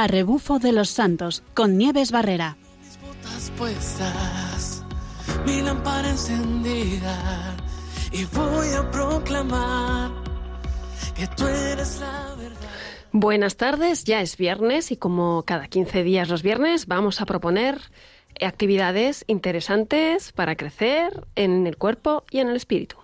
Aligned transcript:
a 0.00 0.06
rebufo 0.06 0.58
de 0.58 0.72
los 0.72 0.88
santos 0.88 1.42
con 1.52 1.76
Nieves 1.76 2.10
Barrera. 2.10 2.56
mi 5.44 5.60
lámpara 5.60 6.08
encendida 6.08 7.54
y 8.10 8.24
voy 8.24 8.68
a 8.78 8.90
proclamar 8.90 10.10
que 11.14 11.26
tú 11.26 11.46
eres 11.46 12.00
la 12.00 12.34
verdad. 12.38 12.56
Buenas 13.12 13.58
tardes, 13.58 14.04
ya 14.04 14.22
es 14.22 14.38
viernes 14.38 14.90
y 14.90 14.96
como 14.96 15.42
cada 15.44 15.68
15 15.68 16.02
días 16.02 16.30
los 16.30 16.42
viernes 16.42 16.86
vamos 16.86 17.20
a 17.20 17.26
proponer 17.26 17.78
actividades 18.40 19.24
interesantes 19.26 20.32
para 20.32 20.56
crecer 20.56 21.26
en 21.34 21.66
el 21.66 21.76
cuerpo 21.76 22.24
y 22.30 22.38
en 22.38 22.48
el 22.48 22.56
espíritu. 22.56 22.96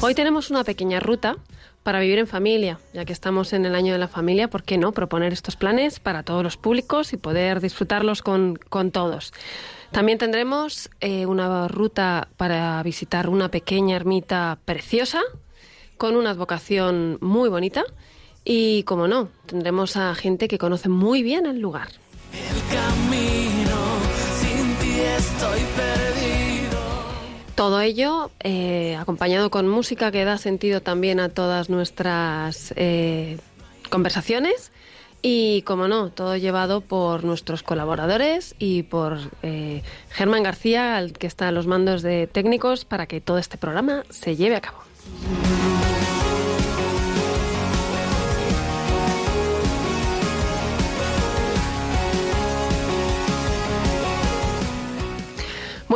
Hoy 0.00 0.14
tenemos 0.14 0.50
una 0.50 0.64
pequeña 0.64 1.00
ruta 1.00 1.36
para 1.82 2.00
vivir 2.00 2.18
en 2.18 2.26
familia, 2.26 2.78
ya 2.92 3.04
que 3.04 3.12
estamos 3.12 3.52
en 3.52 3.66
el 3.66 3.74
año 3.74 3.92
de 3.92 3.98
la 3.98 4.08
familia, 4.08 4.48
¿por 4.48 4.62
qué 4.62 4.78
no 4.78 4.92
proponer 4.92 5.32
estos 5.32 5.56
planes 5.56 6.00
para 6.00 6.22
todos 6.22 6.42
los 6.42 6.56
públicos 6.56 7.12
y 7.12 7.16
poder 7.16 7.60
disfrutarlos 7.60 8.22
con, 8.22 8.58
todos? 8.92 9.32
También 9.90 10.18
tendremos 10.18 10.90
eh, 11.00 11.26
una 11.26 11.68
ruta 11.68 12.28
para 12.36 12.82
visitar 12.82 13.28
una 13.28 13.50
pequeña 13.50 13.96
ermita 13.96 14.58
preciosa, 14.64 15.20
con 15.96 16.16
una 16.16 16.30
advocación 16.30 17.18
muy 17.20 17.48
bonita 17.48 17.84
y, 18.44 18.82
como 18.84 19.08
no, 19.08 19.28
tendremos 19.46 19.96
a 19.96 20.14
gente 20.14 20.48
que 20.48 20.58
conoce 20.58 20.88
muy 20.88 21.22
bien 21.22 21.46
el 21.46 21.60
lugar. 21.60 21.88
El 22.32 22.76
camino, 22.76 23.76
sin 24.40 24.76
ti 24.76 25.00
estoy 25.00 25.60
todo 27.58 27.80
ello 27.80 28.30
eh, 28.38 28.94
acompañado 28.94 29.50
con 29.50 29.66
música 29.66 30.12
que 30.12 30.24
da 30.24 30.38
sentido 30.38 30.80
también 30.80 31.18
a 31.18 31.28
todas 31.28 31.68
nuestras 31.68 32.72
eh, 32.76 33.36
conversaciones 33.90 34.70
y, 35.22 35.62
como 35.62 35.88
no, 35.88 36.10
todo 36.10 36.36
llevado 36.36 36.82
por 36.82 37.24
nuestros 37.24 37.64
colaboradores 37.64 38.54
y 38.60 38.84
por 38.84 39.18
eh, 39.42 39.82
Germán 40.08 40.44
García, 40.44 40.96
al 40.96 41.14
que 41.14 41.26
está 41.26 41.48
a 41.48 41.50
los 41.50 41.66
mandos 41.66 42.02
de 42.02 42.28
técnicos, 42.28 42.84
para 42.84 43.06
que 43.06 43.20
todo 43.20 43.38
este 43.38 43.58
programa 43.58 44.04
se 44.08 44.36
lleve 44.36 44.54
a 44.54 44.60
cabo. 44.60 44.78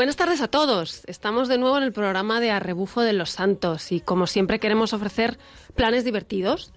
Buenas 0.03 0.17
tardes 0.17 0.41
a 0.41 0.49
todos. 0.49 1.05
Estamos 1.07 1.47
de 1.47 1.59
nuevo 1.59 1.77
en 1.77 1.85
el 1.85 1.93
programa 1.93 2.41
de 2.41 2.51
Arrebufo 2.51 3.03
de 3.03 3.13
los 3.13 3.31
Santos 3.31 3.93
y 3.93 4.01
como 4.01 4.27
siempre 4.27 4.59
queremos 4.59 4.93
ofrecer 4.95 5.39
planes 5.77 6.05
divertidos 6.05 6.73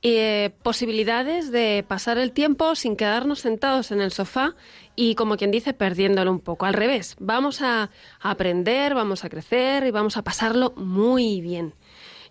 y 0.00 0.16
eh, 0.16 0.54
posibilidades 0.62 1.52
de 1.52 1.84
pasar 1.86 2.16
el 2.16 2.32
tiempo 2.32 2.74
sin 2.74 2.96
quedarnos 2.96 3.40
sentados 3.40 3.90
en 3.90 4.00
el 4.00 4.12
sofá 4.12 4.54
y 4.96 5.14
como 5.14 5.36
quien 5.36 5.50
dice 5.50 5.74
perdiéndolo 5.74 6.30
un 6.30 6.40
poco. 6.40 6.64
Al 6.64 6.72
revés, 6.72 7.16
vamos 7.18 7.60
a 7.60 7.90
aprender, 8.18 8.94
vamos 8.94 9.26
a 9.26 9.28
crecer 9.28 9.84
y 9.84 9.90
vamos 9.90 10.16
a 10.16 10.22
pasarlo 10.22 10.72
muy 10.74 11.42
bien. 11.42 11.74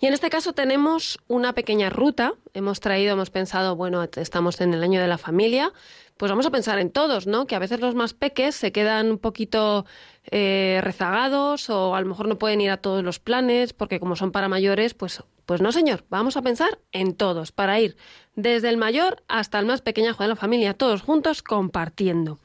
Y 0.01 0.07
en 0.07 0.13
este 0.13 0.29
caso 0.29 0.53
tenemos 0.53 1.19
una 1.27 1.53
pequeña 1.53 1.89
ruta. 1.89 2.33
Hemos 2.53 2.79
traído, 2.79 3.13
hemos 3.13 3.29
pensado, 3.29 3.75
bueno, 3.75 4.01
estamos 4.15 4.61
en 4.61 4.73
el 4.73 4.81
año 4.81 5.01
de 5.01 5.07
la 5.07 5.17
familia, 5.17 5.73
pues 6.19 6.29
vamos 6.29 6.45
a 6.45 6.51
pensar 6.51 6.79
en 6.79 6.91
todos, 6.91 7.27
¿no? 7.27 7.47
Que 7.47 7.55
a 7.55 7.59
veces 7.59 7.79
los 7.79 7.95
más 7.95 8.13
peques 8.13 8.53
se 8.53 8.73
quedan 8.73 9.09
un 9.09 9.19
poquito 9.19 9.85
eh, 10.25 10.81
rezagados 10.83 11.69
o 11.69 11.95
a 11.95 12.01
lo 12.01 12.07
mejor 12.07 12.27
no 12.27 12.37
pueden 12.37 12.59
ir 12.59 12.71
a 12.71 12.75
todos 12.75 13.05
los 13.05 13.19
planes 13.19 13.71
porque 13.71 14.01
como 14.01 14.17
son 14.17 14.33
para 14.33 14.49
mayores, 14.49 14.93
pues, 14.93 15.23
pues 15.45 15.61
no, 15.61 15.71
señor. 15.71 16.03
Vamos 16.09 16.35
a 16.35 16.41
pensar 16.41 16.77
en 16.91 17.15
todos 17.15 17.53
para 17.53 17.79
ir 17.79 17.95
desde 18.35 18.67
el 18.67 18.75
mayor 18.75 19.23
hasta 19.29 19.59
el 19.59 19.65
más 19.65 19.81
pequeño 19.81 20.13
de 20.13 20.27
la 20.27 20.35
familia, 20.35 20.73
todos 20.73 21.03
juntos 21.03 21.41
compartiendo. 21.41 22.37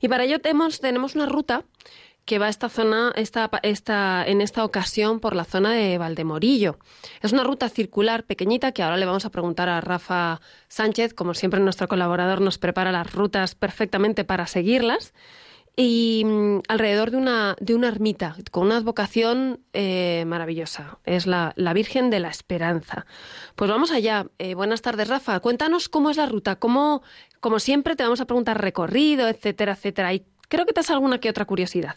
Y 0.00 0.08
para 0.08 0.24
ello 0.24 0.40
tenemos, 0.40 0.80
tenemos 0.80 1.14
una 1.14 1.26
ruta 1.26 1.62
que 2.24 2.38
va 2.38 2.48
esta 2.48 2.68
zona, 2.68 3.12
esta, 3.16 3.50
esta, 3.62 4.24
en 4.26 4.40
esta 4.40 4.64
ocasión 4.64 5.20
por 5.20 5.34
la 5.34 5.44
zona 5.44 5.72
de 5.72 5.98
Valdemorillo. 5.98 6.78
Es 7.20 7.32
una 7.32 7.44
ruta 7.44 7.68
circular 7.68 8.24
pequeñita 8.24 8.72
que 8.72 8.82
ahora 8.82 8.96
le 8.96 9.06
vamos 9.06 9.24
a 9.24 9.30
preguntar 9.30 9.68
a 9.68 9.80
Rafa 9.80 10.40
Sánchez, 10.68 11.14
como 11.14 11.34
siempre 11.34 11.60
nuestro 11.60 11.88
colaborador 11.88 12.40
nos 12.40 12.58
prepara 12.58 12.92
las 12.92 13.12
rutas 13.12 13.54
perfectamente 13.54 14.24
para 14.24 14.46
seguirlas. 14.46 15.14
Y 15.74 16.22
mm, 16.26 16.58
alrededor 16.68 17.10
de 17.10 17.16
una, 17.16 17.56
de 17.58 17.74
una 17.74 17.88
ermita 17.88 18.36
con 18.50 18.66
una 18.66 18.76
advocación 18.76 19.60
eh, 19.72 20.24
maravillosa. 20.26 20.98
Es 21.04 21.26
la, 21.26 21.54
la, 21.56 21.72
Virgen 21.72 22.10
de 22.10 22.20
la 22.20 22.28
Esperanza. 22.28 23.06
Pues 23.56 23.70
vamos 23.70 23.90
allá. 23.90 24.26
Eh, 24.38 24.54
buenas 24.54 24.82
tardes, 24.82 25.08
Rafa. 25.08 25.40
Cuéntanos 25.40 25.88
cómo 25.88 26.10
es 26.10 26.18
la 26.18 26.26
ruta. 26.26 26.56
Cómo, 26.56 27.02
como 27.40 27.58
siempre, 27.58 27.96
te 27.96 28.02
vamos 28.02 28.20
a 28.20 28.26
preguntar 28.26 28.60
recorrido, 28.60 29.28
etcétera, 29.28 29.72
etcétera. 29.72 30.12
Y 30.12 30.26
creo 30.48 30.66
que 30.66 30.74
te 30.74 30.80
hace 30.80 30.92
alguna 30.92 31.18
que 31.18 31.30
otra 31.30 31.46
curiosidad. 31.46 31.96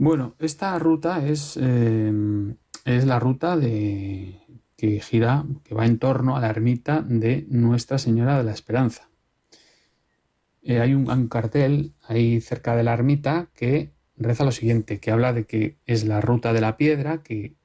Bueno, 0.00 0.34
esta 0.38 0.78
ruta 0.78 1.26
es, 1.26 1.58
eh, 1.60 2.10
es 2.86 3.04
la 3.04 3.18
ruta 3.18 3.58
de, 3.58 4.40
que 4.78 4.98
gira, 5.00 5.44
que 5.62 5.74
va 5.74 5.84
en 5.84 5.98
torno 5.98 6.38
a 6.38 6.40
la 6.40 6.48
ermita 6.48 7.02
de 7.02 7.44
Nuestra 7.50 7.98
Señora 7.98 8.38
de 8.38 8.44
la 8.44 8.52
Esperanza. 8.52 9.10
Eh, 10.62 10.80
hay 10.80 10.94
un, 10.94 11.28
cartel 11.28 11.92
ahí 12.08 12.40
cerca 12.40 12.74
de 12.76 12.82
la 12.82 12.94
ermita 12.94 13.50
que 13.52 13.92
reza 14.16 14.46
lo 14.46 14.52
siguiente, 14.52 15.00
que 15.00 15.10
habla 15.10 15.34
de 15.34 15.44
que 15.44 15.76
es 15.84 16.06
la 16.06 16.22
ruta 16.22 16.54
de 16.54 16.62
la 16.62 16.78
piedra, 16.78 17.22
que, 17.22 17.56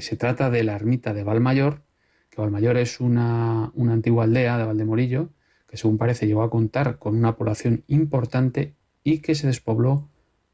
se 0.00 0.16
trata 0.16 0.50
de 0.50 0.64
la 0.64 0.74
ermita 0.74 1.14
de 1.14 1.22
Valmayor, 1.22 1.84
que 2.28 2.40
Valmayor 2.40 2.76
es 2.76 2.98
una, 2.98 3.70
una 3.74 3.92
antigua 3.92 4.24
aldea 4.24 4.58
de 4.58 4.64
Valdemorillo, 4.64 5.30
que 5.68 5.76
según 5.76 5.96
parece 5.96 6.26
llegó 6.26 6.42
a 6.42 6.50
contar 6.50 6.98
con 6.98 7.16
una 7.16 7.36
población 7.36 7.84
importante 7.86 8.74
y 9.04 9.18
que 9.18 9.36
se 9.36 9.46
despobló 9.46 10.08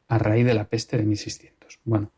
a 0.08 0.18
raíz 0.18 0.46
de 0.46 0.54
la 0.54 0.68
peste 0.68 0.96
de 0.96 1.04
1600. 1.04 1.80
Bueno, 1.84 2.10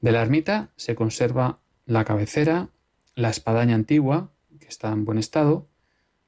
de 0.00 0.12
la 0.12 0.22
ermita 0.22 0.70
se 0.76 0.94
conserva 0.94 1.60
la 1.86 2.04
cabecera, 2.04 2.68
la 3.14 3.30
espadaña 3.30 3.74
antigua, 3.74 4.30
que 4.60 4.68
está 4.68 4.92
en 4.92 5.04
buen 5.04 5.18
estado. 5.18 5.66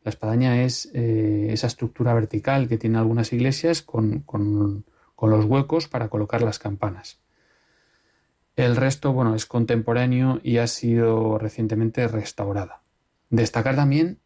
La 0.05 0.11
espadaña 0.11 0.63
es 0.63 0.89
eh, 0.95 1.49
esa 1.51 1.67
estructura 1.67 2.15
vertical 2.15 2.69
que 2.69 2.79
tienen 2.79 2.99
algunas 2.99 3.33
iglesias 3.33 3.83
con, 3.83 4.21
con, 4.21 4.85
los 5.21 5.45
huecos 5.45 5.89
para 5.89 6.09
colocar 6.09 6.43
las 6.43 6.59
campanas. 6.59 7.19
El 8.55 8.77
resto, 8.77 9.13
bueno, 9.13 9.35
es 9.35 9.47
contemporáneo 9.47 10.41
y 10.43 10.59
ha 10.59 10.67
sido 10.67 11.39
recientemente 11.39 12.07
restaurada. 12.09 12.83
Destacar 13.29 13.77
también 13.77 14.19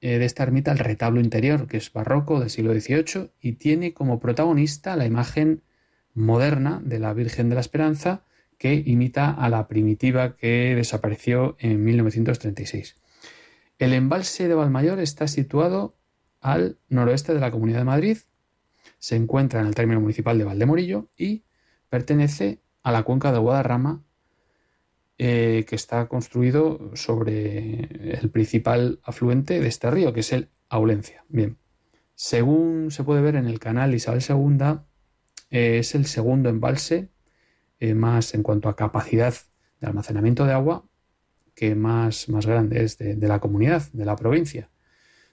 eh, 0.00 0.18
de 0.18 0.24
esta 0.24 0.42
ermita 0.42 0.72
el 0.72 0.78
retablo 0.78 1.20
interior, 1.20 1.66
que 1.66 1.76
es 1.76 1.92
barroco 1.92 2.40
del 2.40 2.50
siglo 2.50 2.72
XVIII 2.72 3.30
y 3.40 3.52
tiene 3.52 3.92
como 3.92 4.20
protagonista 4.20 4.96
la 4.96 5.06
imagen 5.06 5.62
moderna 6.14 6.80
de 6.84 6.98
la 6.98 7.12
Virgen 7.12 7.48
de 7.48 7.54
la 7.54 7.60
Esperanza 7.60 8.24
que 8.58 8.82
imita 8.84 9.30
a 9.30 9.48
la 9.48 9.68
primitiva 9.68 10.36
que 10.36 10.74
desapareció 10.74 11.56
en 11.60 11.84
1936. 11.84 12.96
El 13.78 13.92
embalse 13.92 14.48
de 14.48 14.54
Valmayor 14.54 14.98
está 14.98 15.28
situado 15.28 15.96
al 16.40 16.78
noroeste 16.88 17.34
de 17.34 17.40
la 17.40 17.52
Comunidad 17.52 17.78
de 17.78 17.84
Madrid, 17.84 18.18
se 18.98 19.16
encuentra 19.16 19.60
en 19.60 19.66
el 19.66 19.74
término 19.74 20.00
municipal 20.00 20.36
de 20.38 20.44
Valdemorillo 20.44 21.08
y 21.16 21.44
pertenece 21.88 22.60
a 22.82 22.90
la 22.90 23.04
cuenca 23.04 23.32
de 23.32 23.38
Guadarrama, 23.38 24.02
eh, 25.18 25.64
que 25.68 25.76
está 25.76 26.06
construido 26.06 26.90
sobre 26.94 28.14
el 28.18 28.30
principal 28.30 29.00
afluente 29.02 29.60
de 29.60 29.68
este 29.68 29.90
río, 29.90 30.12
que 30.12 30.20
es 30.20 30.32
el 30.32 30.48
Aulencia. 30.68 31.24
Bien, 31.28 31.56
según 32.14 32.90
se 32.90 33.04
puede 33.04 33.22
ver 33.22 33.36
en 33.36 33.46
el 33.46 33.58
canal 33.58 33.94
Isabel 33.94 34.22
II, 34.28 34.80
eh, 35.50 35.78
es 35.78 35.94
el 35.94 36.06
segundo 36.06 36.48
embalse 36.48 37.08
eh, 37.80 37.94
más 37.94 38.34
en 38.34 38.42
cuanto 38.42 38.68
a 38.68 38.76
capacidad 38.76 39.34
de 39.80 39.86
almacenamiento 39.86 40.44
de 40.44 40.52
agua 40.52 40.84
que 41.54 41.74
más, 41.74 42.28
más 42.28 42.46
grande 42.46 42.84
es 42.84 42.98
de, 42.98 43.16
la 43.16 43.40
comunidad, 43.40 43.82
de 43.92 44.04
la 44.04 44.14
provincia, 44.14 44.70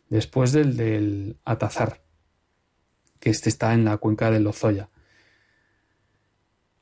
después 0.09 0.51
del 0.51 0.75
del 0.75 1.37
Atazar, 1.45 2.01
que 3.19 3.29
este 3.29 3.49
está 3.49 3.73
en 3.75 3.85
la 3.85 3.97
cuenca 3.97 4.31
del 4.31 4.43
Lozoya. 4.43 4.89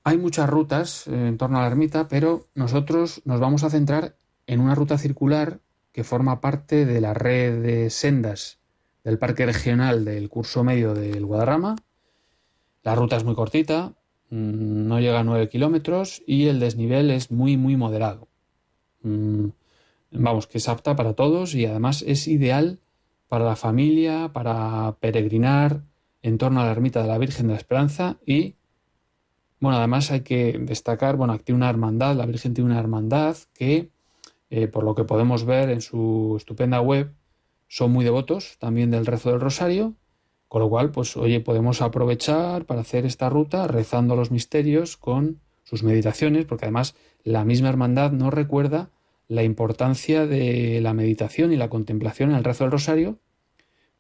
Hay 0.06 0.18
muchas 0.18 0.50
rutas 0.50 1.08
eh, 1.08 1.28
en 1.28 1.38
torno 1.38 1.58
a 1.58 1.62
la 1.62 1.68
ermita, 1.68 2.08
pero 2.08 2.48
nosotros 2.56 3.22
nos 3.26 3.40
vamos 3.40 3.64
a 3.64 3.70
centrar 3.70 4.16
en 4.48 4.62
una 4.62 4.76
ruta 4.76 4.98
circular 4.98 5.60
que 5.92 6.04
forma 6.04 6.42
parte 6.42 6.86
de 6.86 7.02
la 7.02 7.14
red 7.14 7.62
de 7.62 7.90
sendas 7.90 8.60
del 9.04 9.18
Parque 9.18 9.46
Regional 9.46 10.06
del 10.06 10.30
Curso 10.30 10.64
Medio 10.64 10.94
del 10.94 11.26
Guadarrama, 11.26 11.76
la 12.84 12.96
ruta 12.96 13.16
es 13.18 13.24
muy 13.24 13.36
cortita, 13.36 13.94
mm, 14.30 14.88
no 14.88 15.00
llega 15.00 15.20
a 15.20 15.24
9 15.24 15.50
kilómetros 15.50 16.22
y 16.28 16.48
el 16.48 16.60
desnivel 16.60 17.12
es 17.12 17.32
muy, 17.32 17.58
muy 17.58 17.78
moderado. 17.78 18.28
Mm, 19.02 19.48
vamos, 20.12 20.48
que 20.48 20.58
es 20.58 20.70
apta 20.70 20.96
para 20.96 21.14
todos 21.14 21.56
y 21.56 21.66
además 21.66 22.04
es 22.06 22.28
ideal 22.28 22.80
para 23.28 23.46
la 23.46 23.56
familia, 23.56 24.32
para 24.34 24.96
peregrinar 25.00 25.84
en 26.22 26.38
torno 26.38 26.62
a 26.62 26.66
la 26.66 26.72
ermita 26.72 27.02
de 27.02 27.08
la 27.08 27.18
Virgen 27.18 27.48
de 27.48 27.54
la 27.54 27.60
Esperanza 27.60 28.18
y, 28.26 28.56
bueno, 29.60 29.78
además 29.78 30.12
hay 30.12 30.22
que 30.22 30.58
destacar, 30.60 31.16
bueno, 31.16 31.34
aquí 31.34 31.46
tiene 31.46 31.58
una 31.58 31.70
hermandad, 31.70 32.16
la 32.16 32.26
Virgen 32.26 32.54
tiene 32.54 32.70
una 32.70 32.80
hermandad 32.80 33.36
que 33.54 33.90
eh, 34.56 34.68
por 34.68 34.84
lo 34.84 34.94
que 34.94 35.04
podemos 35.04 35.46
ver 35.46 35.72
en 35.72 35.82
su 35.82 36.36
estupenda 36.38 36.80
web, 36.80 37.12
son 37.68 37.92
muy 37.92 38.06
devotos 38.06 38.58
también 38.60 38.92
del 38.92 39.08
rezo 39.08 39.32
del 39.32 39.40
rosario, 39.40 39.96
con 40.54 40.62
lo 40.62 40.70
cual, 40.70 40.92
pues 40.92 41.18
oye, 41.18 41.40
podemos 41.40 41.82
aprovechar 41.82 42.68
para 42.68 42.82
hacer 42.82 43.08
esta 43.08 43.28
ruta 43.28 43.66
rezando 43.68 44.16
los 44.16 44.30
misterios 44.30 44.98
con 44.98 45.40
sus 45.64 45.82
meditaciones, 45.82 46.46
porque 46.46 46.66
además 46.66 46.94
la 47.24 47.44
misma 47.44 47.70
hermandad 47.70 48.12
nos 48.12 48.32
recuerda 48.32 48.92
la 49.28 49.42
importancia 49.42 50.28
de 50.28 50.80
la 50.80 50.94
meditación 50.94 51.52
y 51.52 51.56
la 51.56 51.72
contemplación 51.72 52.30
en 52.30 52.36
el 52.36 52.44
rezo 52.44 52.66
del 52.66 52.72
rosario, 52.72 53.18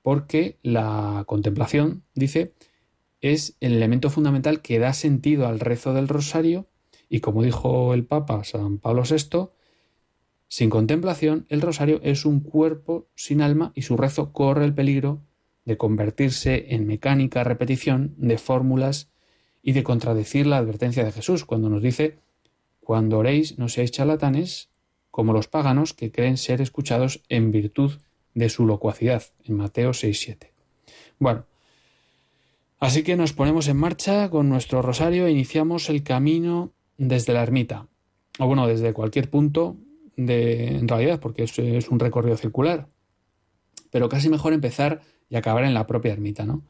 porque 0.03 0.59
la 0.61 1.23
contemplación, 1.25 2.03
dice, 2.13 2.53
es 3.19 3.57
el 3.59 3.73
elemento 3.73 4.11
fundamental 4.11 4.61
que 4.61 4.77
da 4.77 4.93
sentido 4.93 5.47
al 5.47 5.59
rezo 5.59 5.95
del 5.95 6.07
rosario 6.07 6.67
y 7.09 7.21
como 7.21 7.41
dijo 7.41 7.95
el 7.95 8.05
Papa 8.05 8.43
San 8.43 8.77
Pablo 8.77 9.01
VI, 9.09 9.49
sin 10.49 10.69
contemplación, 10.69 11.47
el 11.49 11.61
rosario 11.61 11.99
es 12.03 12.25
un 12.25 12.41
cuerpo 12.41 13.07
sin 13.15 13.41
alma 13.41 13.71
y 13.73 13.81
su 13.81 13.97
rezo 13.97 14.33
corre 14.33 14.65
el 14.65 14.75
peligro 14.75 15.23
de 15.65 15.77
convertirse 15.77 16.73
en 16.73 16.85
mecánica 16.85 17.43
repetición 17.43 18.13
de 18.17 18.37
fórmulas 18.37 19.09
y 19.61 19.71
de 19.71 19.83
contradecir 19.83 20.45
la 20.45 20.57
advertencia 20.57 21.03
de 21.03 21.11
Jesús 21.11 21.45
cuando 21.45 21.69
nos 21.69 21.81
dice 21.81 22.17
cuando 22.81 23.17
oréis 23.17 23.57
no 23.57 23.69
seáis 23.69 23.91
charlatanes 23.91 24.69
como 25.09 25.31
los 25.31 25.47
paganos 25.47 25.93
que 25.93 26.11
creen 26.11 26.37
ser 26.37 26.59
escuchados 26.59 27.21
en 27.29 27.51
virtud 27.51 27.93
de 28.33 28.49
su 28.49 28.65
locuacidad 28.65 29.23
en 29.45 29.55
Mateo 29.57 29.91
6.7. 29.91 30.49
Bueno, 31.19 31.45
así 32.79 33.03
que 33.03 33.15
nos 33.15 33.31
ponemos 33.33 33.67
en 33.67 33.77
marcha 33.77 34.29
con 34.29 34.49
nuestro 34.49 34.81
rosario 34.81 35.27
e 35.27 35.31
iniciamos 35.31 35.89
el 35.89 36.03
camino 36.03 36.71
desde 36.97 37.33
la 37.33 37.43
ermita, 37.43 37.87
o 38.39 38.47
bueno, 38.47 38.67
desde 38.67 38.93
cualquier 38.93 39.29
punto 39.29 39.77
de, 40.17 40.77
en 40.77 40.87
realidad, 40.87 41.19
porque 41.19 41.43
es, 41.43 41.57
es 41.59 41.89
un 41.89 41.99
recorrido 41.99 42.35
circular. 42.35 42.87
Pero 43.91 44.09
casi 44.09 44.29
mejor 44.29 44.53
empezar 44.53 45.01
y 45.33 45.35
acabar 45.35 45.63
en 45.63 45.73
la 45.73 45.87
propia 45.87 46.13
ermita, 46.13 46.45
¿no? 46.45 46.61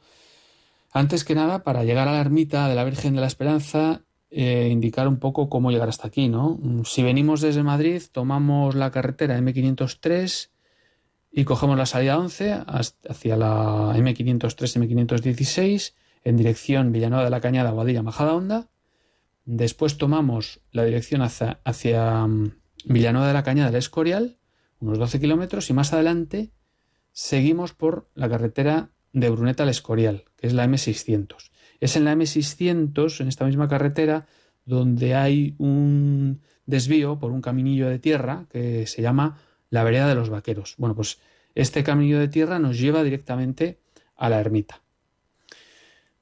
Antes 0.93 1.25
que 1.25 1.35
nada, 1.35 1.63
para 1.63 1.83
llegar 1.83 2.07
a 2.07 2.13
la 2.13 2.21
ermita 2.21 2.69
de 2.69 2.75
la 2.75 2.85
Virgen 2.85 3.13
de 3.13 3.19
la 3.19 3.27
Esperanza, 3.27 4.03
eh, 4.31 4.69
indicar 4.71 5.09
un 5.09 5.17
poco 5.17 5.49
cómo 5.49 5.69
llegar 5.69 5.89
hasta 5.89 6.07
aquí, 6.07 6.29
¿no? 6.29 6.59
Si 6.85 7.03
venimos 7.03 7.41
desde 7.41 7.61
Madrid, 7.61 8.01
tomamos 8.09 8.73
la 8.75 8.89
carretera 8.89 9.37
M503 9.37 10.49
y 11.33 11.43
cogemos 11.43 11.77
la 11.77 11.85
salida 11.85 12.17
11 12.17 12.63
hacia 12.65 13.35
la 13.35 13.93
M503, 13.97 14.79
M516 14.79 15.93
en 16.23 16.37
dirección 16.37 16.93
Villanueva 16.93 17.25
de 17.25 17.31
la 17.31 17.41
Cañada, 17.41 17.71
Guadilla, 17.71 18.01
Majada 18.01 18.33
Honda. 18.33 18.69
Después 19.43 19.97
tomamos 19.97 20.61
la 20.71 20.85
dirección 20.85 21.21
hacia, 21.21 21.59
hacia 21.65 22.25
mm, 22.25 22.53
Villanueva 22.85 23.27
de 23.27 23.33
la 23.33 23.43
Cañada 23.43 23.71
del 23.71 23.79
Escorial, 23.79 24.37
unos 24.79 24.99
12 24.99 25.19
kilómetros, 25.19 25.69
y 25.69 25.73
más 25.73 25.91
adelante 25.91 26.53
seguimos 27.13 27.73
por 27.73 28.09
la 28.15 28.27
carretera 28.27 28.89
de 29.13 29.29
Bruneta 29.29 29.63
al 29.63 29.69
Escorial, 29.69 30.25
que 30.35 30.47
es 30.47 30.53
la 30.53 30.65
M600. 30.65 31.51
Es 31.79 31.95
en 31.95 32.05
la 32.05 32.13
M600, 32.13 33.21
en 33.21 33.27
esta 33.27 33.45
misma 33.45 33.67
carretera, 33.69 34.27
donde 34.65 35.15
hay 35.15 35.55
un 35.59 36.41
desvío 36.65 37.19
por 37.19 37.31
un 37.31 37.41
caminillo 37.41 37.87
de 37.89 37.99
tierra 37.99 38.47
que 38.49 38.87
se 38.87 39.01
llama 39.01 39.37
la 39.69 39.83
Vereda 39.83 40.07
de 40.07 40.15
los 40.15 40.29
Vaqueros. 40.29 40.75
Bueno, 40.77 40.95
pues 40.95 41.19
este 41.55 41.83
caminillo 41.83 42.19
de 42.19 42.27
tierra 42.27 42.59
nos 42.59 42.79
lleva 42.79 43.03
directamente 43.03 43.79
a 44.15 44.29
la 44.29 44.39
ermita. 44.39 44.81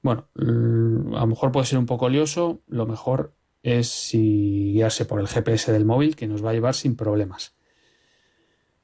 Bueno, 0.01 0.27
mm, 0.35 1.15
a 1.15 1.21
lo 1.21 1.27
mejor 1.27 1.51
puede 1.51 1.67
ser 1.67 1.77
un 1.77 1.85
poco 1.85 2.09
lioso, 2.09 2.61
lo 2.67 2.85
mejor 2.85 3.33
es 3.63 3.87
si 3.87 4.71
guiarse 4.73 5.05
por 5.05 5.19
el 5.19 5.27
GPS 5.27 5.71
del 5.71 5.85
móvil 5.85 6.15
que 6.15 6.27
nos 6.27 6.43
va 6.43 6.49
a 6.49 6.53
llevar 6.53 6.73
sin 6.73 6.95
problemas. 6.95 7.53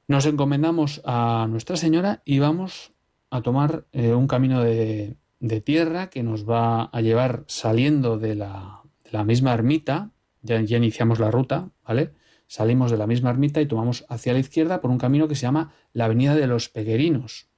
Nos 0.08 0.26
encomendamos 0.26 1.02
a 1.04 1.48
Nuestra 1.50 1.76
Señora 1.76 2.22
y 2.24 2.40
vamos 2.40 2.94
a 3.30 3.42
tomar 3.42 3.88
eh, 3.92 4.14
un 4.14 4.28
camino 4.28 4.64
de, 4.64 5.18
tierra 5.66 6.10
que 6.10 6.24
nos 6.24 6.50
va 6.50 6.84
a 6.86 7.02
llevar 7.02 7.44
saliendo 7.48 8.18
de 8.18 8.36
la, 8.36 8.84
misma 9.26 9.54
ermita, 9.54 10.12
ya, 10.42 10.62
iniciamos 10.62 11.20
la 11.20 11.30
ruta, 11.30 11.72
¿vale? 11.86 12.14
Salimos 12.48 12.90
de 12.90 12.98
la 12.98 13.06
misma 13.06 13.32
ermita 13.32 13.60
y 13.60 13.66
tomamos 13.66 14.06
hacia 14.08 14.32
la 14.32 14.40
izquierda 14.40 14.80
por 14.80 14.92
un 14.92 14.98
camino 14.98 15.28
que 15.28 15.36
se 15.36 15.42
llama 15.42 15.74
la 15.92 16.06
Avenida 16.06 16.36
de 16.36 16.48
los 16.48 16.70
Peguerinos. 16.70 17.50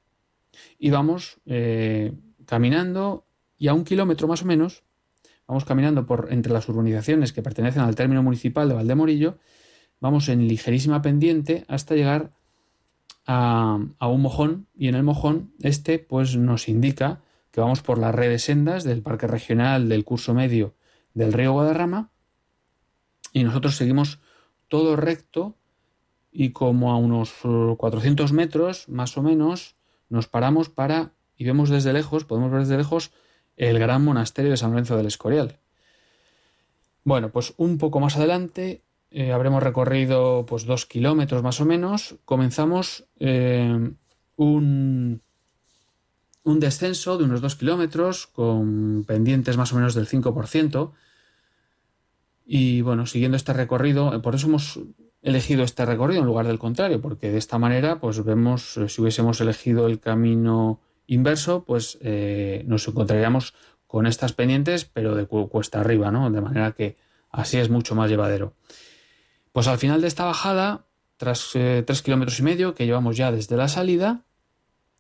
Y 0.80 0.90
vamos 0.90 1.38
eh, 1.46 2.14
caminando 2.48 3.28
y 3.60 3.68
a 3.68 3.76
un 3.76 3.84
kilómetro 3.84 4.28
más 4.28 4.42
o 4.42 4.46
menos 4.46 4.84
vamos 5.48 5.66
caminando 5.66 6.08
por 6.08 6.30
entre 6.32 6.52
las 6.52 6.68
urbanizaciones 6.68 7.32
que 7.32 7.44
pertenecen 7.44 7.84
al 7.84 7.96
término 7.96 8.24
municipal 8.24 8.68
de 8.68 8.76
Valdemorillo, 8.76 9.38
vamos 10.00 10.30
en 10.30 10.48
ligerísima 10.48 11.04
pendiente 11.04 11.66
hasta 11.68 11.96
llegar 11.96 12.32
a, 13.32 13.78
un 14.08 14.22
mojón 14.24 14.66
y 14.76 14.88
en 14.88 14.96
el 14.96 15.04
mojón 15.04 15.54
este 15.62 16.00
pues 16.00 16.36
nos 16.36 16.68
indica 16.68 17.22
que 17.52 17.62
vamos 17.62 17.84
por 17.84 18.00
la 18.00 18.12
red 18.12 18.30
de 18.30 18.40
sendas 18.40 18.84
del 18.84 19.04
Parque 19.04 19.28
Regional 19.28 19.88
del 19.88 20.04
curso 20.04 20.34
medio 20.34 20.74
del 21.14 21.32
río 21.32 21.52
Guadarrama 21.52 22.10
y 23.32 23.44
nosotros 23.44 23.76
seguimos 23.76 24.20
todo 24.68 24.96
recto 24.96 25.56
y 26.32 26.50
como 26.54 26.92
a 26.92 26.98
unos 26.98 27.32
400 27.78 28.34
metros 28.34 28.90
más 28.90 29.16
o 29.16 29.22
menos 29.22 29.76
nos 30.10 30.28
paramos 30.28 30.70
para 30.70 31.12
y 31.38 31.46
vemos 31.46 31.70
desde 31.70 31.94
lejos, 31.94 32.26
podemos 32.26 32.52
ver 32.52 32.62
desde 32.62 32.78
lejos 32.78 33.12
el 33.58 33.78
gran 33.78 34.04
monasterio 34.04 34.50
de 34.50 34.58
San 34.58 34.72
Lorenzo 34.72 34.98
del 34.98 35.06
Escorial. 35.06 35.60
Bueno, 37.04 37.30
pues 37.30 37.54
un 37.58 37.78
poco 37.78 38.00
más 38.00 38.18
adelante 38.18 38.82
eh, 39.12 39.32
habremos 39.32 39.64
recorrido 39.64 40.46
pues 40.46 40.66
dos 40.66 40.86
kilómetros 40.86 41.44
más 41.44 41.62
o 41.62 41.66
menos. 41.66 42.16
Comenzamos 42.26 43.06
eh, 43.20 43.92
un, 44.36 45.22
un 46.44 46.60
descenso 46.60 47.18
de 47.18 47.24
unos 47.24 47.42
dos 47.42 47.56
kilómetros 47.56 48.28
con 48.28 49.04
pendientes 49.06 49.58
más 49.58 49.74
o 49.74 49.76
menos 49.76 49.94
del 49.94 50.08
5%. 50.08 50.92
Y 52.46 52.82
bueno, 52.82 53.06
siguiendo 53.06 53.38
este 53.38 53.54
recorrido, 53.54 54.14
eh, 54.14 54.20
por 54.20 54.36
eso 54.36 54.48
hemos 54.48 54.80
elegido 55.22 55.64
este 55.64 55.86
recorrido 55.86 56.22
en 56.22 56.26
lugar 56.26 56.48
del 56.48 56.60
contrario, 56.60 57.02
porque 57.02 57.30
de 57.30 57.38
esta 57.38 57.60
manera, 57.60 58.00
pues 58.00 58.24
vemos, 58.24 58.80
si 58.88 59.02
hubiésemos 59.02 59.42
elegido 59.42 59.86
el 59.86 60.00
camino 60.00 60.80
inverso, 61.08 61.64
pues 61.66 61.98
eh, 62.02 62.64
nos 62.68 62.88
encontraríamos 62.88 63.54
con 63.88 64.06
estas 64.06 64.34
pendientes, 64.34 64.86
pero 64.86 65.16
de 65.16 65.26
cuesta 65.26 65.82
arriba, 65.82 66.12
¿no? 66.12 66.30
De 66.30 66.42
manera 66.42 66.72
que 66.72 66.96
así 67.32 67.58
es 67.58 67.70
mucho 67.70 67.96
más 67.96 68.10
llevadero. 68.10 68.54
Pues 69.52 69.68
al 69.68 69.78
final 69.78 70.02
de 70.02 70.08
esta 70.08 70.26
bajada, 70.26 70.86
tras 71.18 71.56
eh, 71.56 71.84
tres 71.86 72.02
kilómetros 72.02 72.40
y 72.40 72.44
medio 72.44 72.76
que 72.76 72.86
llevamos 72.86 73.18
ya 73.18 73.32
desde 73.32 73.58
la 73.58 73.68
salida, 73.68 74.26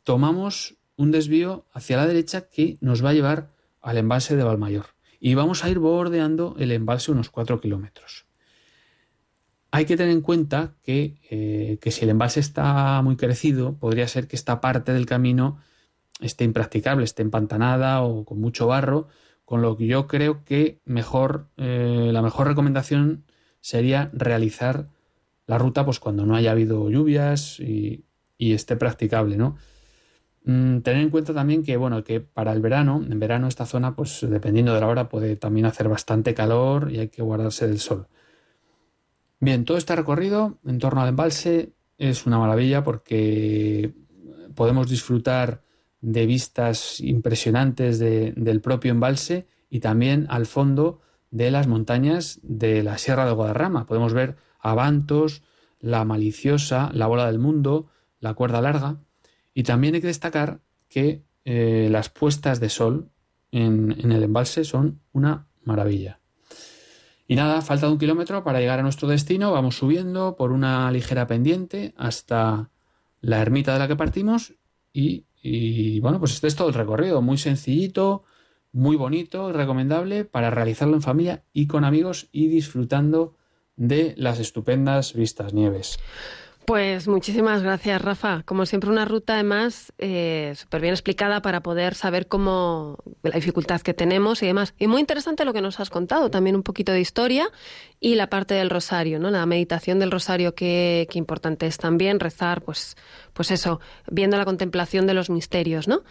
tomamos 0.03 0.75
un 0.95 1.11
desvío 1.11 1.65
hacia 1.71 1.97
la 1.97 2.07
derecha 2.07 2.49
que 2.49 2.77
nos 2.81 3.03
va 3.03 3.11
a 3.11 3.13
llevar 3.13 3.51
al 3.81 3.97
embalse 3.97 4.35
de 4.35 4.43
Valmayor. 4.43 4.87
Y 5.19 5.33
vamos 5.33 5.63
a 5.63 5.69
ir 5.69 5.79
bordeando 5.79 6.55
el 6.59 6.71
embalse 6.71 7.11
unos 7.11 7.29
cuatro 7.29 7.61
kilómetros. 7.61 8.25
Hay 9.71 9.85
que 9.85 9.95
tener 9.97 10.11
en 10.11 10.21
cuenta 10.21 10.73
que, 10.81 11.17
eh, 11.29 11.77
que, 11.79 11.91
si 11.91 12.03
el 12.03 12.09
embalse 12.09 12.39
está 12.39 13.01
muy 13.03 13.15
crecido, 13.15 13.77
podría 13.77 14.07
ser 14.07 14.27
que 14.27 14.35
esta 14.35 14.61
parte 14.61 14.93
del 14.93 15.05
camino 15.05 15.59
esté 16.19 16.43
impracticable, 16.43 17.03
esté 17.03 17.21
empantanada 17.21 18.01
o 18.01 18.25
con 18.25 18.39
mucho 18.41 18.67
barro, 18.67 19.07
con 19.45 19.61
lo 19.61 19.77
que 19.77 19.87
yo 19.87 20.07
creo 20.07 20.43
que 20.43 20.79
mejor, 20.85 21.47
eh, 21.57 22.09
la 22.11 22.21
mejor 22.21 22.47
recomendación 22.47 23.25
sería 23.61 24.09
realizar 24.13 24.87
la 25.47 25.57
ruta 25.57 25.85
pues 25.85 25.99
cuando 25.99 26.25
no 26.25 26.35
haya 26.35 26.51
habido 26.51 26.89
lluvias 26.89 27.59
y, 27.59 28.05
esté 28.37 28.77
practicable, 28.77 29.35
¿no? 29.35 29.57
Mm, 30.45 30.79
tener 30.79 31.01
en 31.01 31.09
cuenta 31.09 31.33
también 31.33 31.63
que, 31.63 31.75
bueno, 31.75 32.03
que 32.03 32.21
para 32.21 32.53
el 32.53 32.61
verano, 32.61 33.03
en 33.05 33.19
verano 33.19 33.47
esta 33.47 33.65
zona, 33.65 33.95
pues 33.95 34.25
dependiendo 34.29 34.73
de 34.73 34.79
la 34.79 34.87
hora, 34.87 35.09
puede 35.09 35.35
también 35.35 35.65
hacer 35.65 35.89
bastante 35.89 36.33
calor 36.33 36.91
y 36.91 36.99
hay 36.99 37.09
que 37.09 37.21
guardarse 37.21 37.67
del 37.67 37.79
sol. 37.79 38.07
Bien, 39.41 39.65
todo 39.65 39.77
este 39.77 39.95
recorrido 39.95 40.57
en 40.65 40.79
torno 40.79 41.01
al 41.01 41.09
embalse 41.09 41.73
es 41.97 42.25
una 42.25 42.37
maravilla 42.39 42.83
porque 42.83 43.93
podemos 44.55 44.89
disfrutar 44.89 45.61
de 46.01 46.25
vistas 46.25 46.99
impresionantes 47.01 47.99
del 47.99 48.61
propio 48.61 48.91
embalse 48.91 49.47
y 49.69 49.79
también 49.79 50.25
al 50.29 50.45
fondo 50.45 51.01
de 51.31 51.51
las 51.51 51.67
montañas 51.67 52.39
de 52.43 52.83
la 52.83 52.97
Sierra 52.97 53.25
de 53.25 53.31
Guadarrama. 53.31 53.85
Podemos 53.85 54.13
ver 54.13 54.35
Avantos, 54.59 55.43
la 55.79 56.05
Maliciosa, 56.05 56.89
la 56.93 57.07
Bola 57.07 57.27
del 57.27 57.39
Mundo, 57.39 57.87
la 58.19 58.33
Cuerda 58.33 58.61
Larga. 58.61 58.97
Y 59.53 59.63
también 59.63 59.95
hay 59.95 60.01
que 60.01 60.07
destacar 60.07 60.61
que 60.89 61.23
eh, 61.45 61.87
las 61.91 62.09
puestas 62.09 62.59
de 62.59 62.69
sol 62.69 63.09
en, 63.51 64.11
el 64.11 64.23
embalse 64.23 64.63
son 64.63 65.01
una 65.11 65.47
maravilla. 65.63 66.19
Y 67.27 67.35
nada, 67.35 67.61
falta 67.61 67.89
un 67.89 67.99
kilómetro 67.99 68.43
para 68.43 68.59
llegar 68.59 68.79
a 68.79 68.83
nuestro 68.83 69.07
destino. 69.07 69.51
Vamos 69.51 69.77
subiendo 69.77 70.35
por 70.35 70.51
una 70.51 70.91
ligera 70.91 71.27
pendiente 71.27 71.93
hasta 71.95 72.71
la 73.21 73.41
ermita 73.41 73.73
de 73.73 73.79
la 73.79 73.87
que 73.87 73.95
partimos 73.95 74.53
y 74.91 75.25
y 75.41 75.99
bueno, 75.99 76.19
pues 76.19 76.33
este 76.33 76.47
es 76.47 76.55
todo 76.55 76.67
el 76.67 76.73
recorrido, 76.73 77.21
muy 77.21 77.37
sencillito, 77.37 78.23
muy 78.71 78.95
bonito, 78.95 79.51
recomendable 79.51 80.25
para 80.25 80.49
realizarlo 80.49 80.95
en 80.95 81.01
familia 81.01 81.43
y 81.53 81.67
con 81.67 81.83
amigos 81.83 82.29
y 82.31 82.47
disfrutando 82.47 83.35
de 83.75 84.13
las 84.17 84.39
estupendas 84.39 85.13
vistas 85.13 85.53
nieves. 85.53 85.99
Pues 86.69 87.07
muchísimas 87.07 87.63
gracias, 87.63 87.99
Rafa. 87.99 88.43
Como 88.45 88.67
siempre, 88.67 88.91
una 88.91 89.03
ruta 89.03 89.33
además 89.33 89.91
eh, 89.97 90.53
súper 90.55 90.81
bien 90.81 90.93
explicada 90.93 91.41
para 91.41 91.63
poder 91.63 91.95
saber 91.95 92.27
cómo 92.27 92.99
la 93.23 93.31
dificultad 93.31 93.81
que 93.81 93.95
tenemos 93.95 94.43
y 94.43 94.45
demás. 94.45 94.75
Y 94.77 94.85
muy 94.85 94.99
interesante 94.99 95.45
lo 95.45 95.53
que 95.53 95.61
nos 95.61 95.79
has 95.79 95.89
contado, 95.89 96.29
también 96.29 96.55
un 96.55 96.61
poquito 96.61 96.91
de 96.91 96.99
historia 96.99 97.49
y 97.99 98.13
la 98.13 98.29
parte 98.29 98.53
del 98.53 98.69
rosario, 98.69 99.17
¿no? 99.17 99.31
La 99.31 99.47
meditación 99.47 99.97
del 99.97 100.11
rosario, 100.11 100.53
qué, 100.53 101.07
qué 101.09 101.17
importante 101.17 101.65
es 101.65 101.79
también 101.79 102.19
rezar, 102.19 102.61
pues, 102.61 102.95
pues 103.39 103.51
eso, 103.51 103.79
viendo 104.11 104.35
la 104.35 104.43
contemplación 104.43 105.07
de 105.07 105.13
los 105.13 105.29
misterios, 105.29 105.87
¿no? 105.87 106.03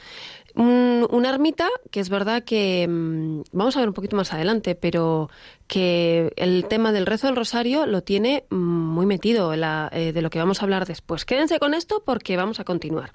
una 0.55 1.29
ermita 1.29 1.69
que 1.91 2.01
es 2.01 2.09
verdad 2.09 2.43
que 2.43 2.89
mm, 2.89 3.43
vamos 3.53 3.77
a 3.77 3.81
ver 3.81 3.89
un 3.89 3.95
poquito 3.95 4.17
más 4.17 4.33
adelante, 4.33 4.75
pero 4.75 5.29
que 5.67 6.33
el 6.37 6.65
tema 6.69 6.91
del 6.91 7.05
rezo 7.05 7.27
del 7.27 7.37
rosario 7.37 7.87
lo 7.87 8.03
tiene 8.03 8.45
mm, 8.49 8.57
muy 8.57 9.05
metido 9.05 9.53
eh, 9.53 10.13
de 10.13 10.23
lo 10.23 10.31
que 10.31 10.39
vamos 10.39 10.61
a 10.61 10.65
hablar 10.65 10.87
después. 10.87 11.27
Quédense 11.27 11.59
con 11.61 11.75
esto 11.75 12.03
porque 12.05 12.39
vamos 12.39 12.61
a 12.61 12.65
continuar 12.65 13.13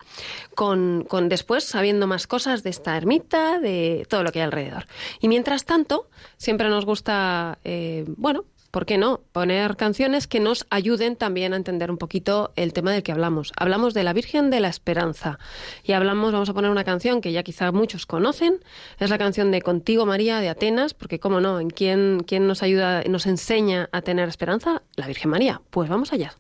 con, 0.54 1.06
con 1.10 1.28
después 1.28 1.64
sabiendo 1.64 2.06
más 2.06 2.28
cosas 2.28 2.62
de 2.62 2.70
esta 2.70 2.96
ermita, 2.96 3.60
de 3.60 4.06
todo 4.08 4.24
lo 4.24 4.32
que 4.32 4.40
hay 4.40 4.46
alrededor. 4.46 4.86
Y 5.20 5.28
mientras 5.28 5.66
tanto, 5.66 6.08
siempre 6.38 6.70
nos 6.70 6.86
gusta, 6.86 7.58
eh, 7.64 8.06
bueno, 8.16 8.46
¿por 8.74 8.88
qué 8.88 8.98
no? 8.98 9.22
Poner 9.32 9.76
canciones 9.76 10.26
que 10.26 10.40
nos 10.40 10.66
ayuden 10.72 11.16
también 11.16 11.54
a 11.54 11.58
entender 11.58 11.92
un 11.92 12.00
poquito 12.00 12.54
el 12.56 12.74
tema 12.74 12.92
del 12.92 13.04
que 13.04 13.12
hablamos. 13.12 13.54
Hablamos 13.56 13.94
de 13.94 14.04
la 14.04 14.14
Virgen 14.14 14.50
de 14.50 14.60
la 14.62 14.68
Esperanza 14.68 15.38
y 15.84 15.92
hablamos, 15.92 16.34
vamos 16.34 16.50
a 16.50 16.56
poner 16.56 16.72
una 16.72 16.84
canción 16.84 17.22
que 17.22 17.32
ya 17.32 17.44
quizá 17.44 17.72
muchos 17.72 18.08
conocen, 18.08 18.64
es 18.98 19.12
la 19.12 19.20
canción 19.20 19.52
de 19.52 19.62
Contigo 19.62 20.08
María 20.08 20.40
de 20.40 20.50
Atenas, 20.50 20.96
porque 20.96 21.20
cómo 21.20 21.40
no, 21.40 21.60
¿en 21.60 21.70
quién, 21.70 22.24
quién 22.26 22.48
nos 22.48 22.64
ayuda, 22.64 23.04
nos 23.04 23.28
enseña 23.28 23.90
a 23.92 24.02
tener 24.02 24.28
esperanza? 24.28 24.82
La 24.96 25.06
Virgen 25.06 25.30
María. 25.30 25.62
Pues 25.70 25.88
vamos 25.88 26.12
allá. 26.12 26.34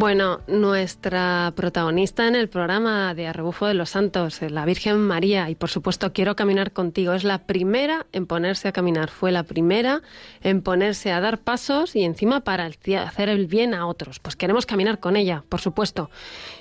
Bueno, 0.00 0.40
nuestra 0.46 1.52
protagonista 1.54 2.26
en 2.26 2.34
el 2.34 2.48
programa 2.48 3.12
de 3.12 3.26
Arrebufo 3.26 3.66
de 3.66 3.74
los 3.74 3.90
Santos, 3.90 4.40
la 4.40 4.64
Virgen 4.64 4.98
María, 4.98 5.50
y 5.50 5.54
por 5.54 5.68
supuesto 5.68 6.14
quiero 6.14 6.36
caminar 6.36 6.72
contigo, 6.72 7.12
es 7.12 7.22
la 7.22 7.40
primera 7.40 8.06
en 8.12 8.24
ponerse 8.24 8.66
a 8.66 8.72
caminar, 8.72 9.10
fue 9.10 9.30
la 9.30 9.42
primera 9.42 10.00
en 10.40 10.62
ponerse 10.62 11.12
a 11.12 11.20
dar 11.20 11.36
pasos 11.36 11.96
y 11.96 12.04
encima 12.04 12.40
para 12.40 12.64
hacer 12.64 13.28
el 13.28 13.46
bien 13.46 13.74
a 13.74 13.86
otros. 13.86 14.20
Pues 14.20 14.36
queremos 14.36 14.64
caminar 14.64 15.00
con 15.00 15.16
ella, 15.16 15.44
por 15.50 15.60
supuesto, 15.60 16.08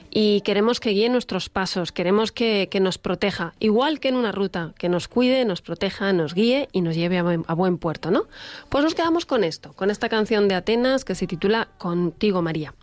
y 0.10 0.42
queremos 0.42 0.82
que 0.82 0.90
guíe 0.90 1.08
nuestros 1.08 1.48
pasos, 1.48 1.94
queremos 1.94 2.34
que, 2.34 2.68
nos 2.82 2.98
proteja, 2.98 3.54
igual 3.62 4.02
que 4.02 4.10
en 4.10 4.18
una 4.18 4.34
ruta, 4.34 4.74
que 4.78 4.90
nos 4.90 5.08
cuide, 5.08 5.46
nos 5.46 5.62
proteja, 5.62 6.12
nos 6.12 6.34
guíe 6.34 6.68
y 6.74 6.82
nos 6.82 6.94
lleve 6.94 7.18
a 7.18 7.24
buen, 7.24 7.46
a 7.48 7.54
buen 7.54 7.78
puerto, 7.78 8.12
¿no? 8.12 8.24
Pues 8.68 8.84
nos 8.84 8.96
quedamos 8.96 9.26
con 9.26 9.46
esto, 9.46 9.72
con 9.72 9.92
esta 9.92 10.10
canción 10.10 10.50
de 10.50 10.56
Atenas 10.56 11.06
que 11.06 11.16
se 11.16 11.26
titula 11.26 11.70
Contigo 11.78 12.42
María. 12.42 12.74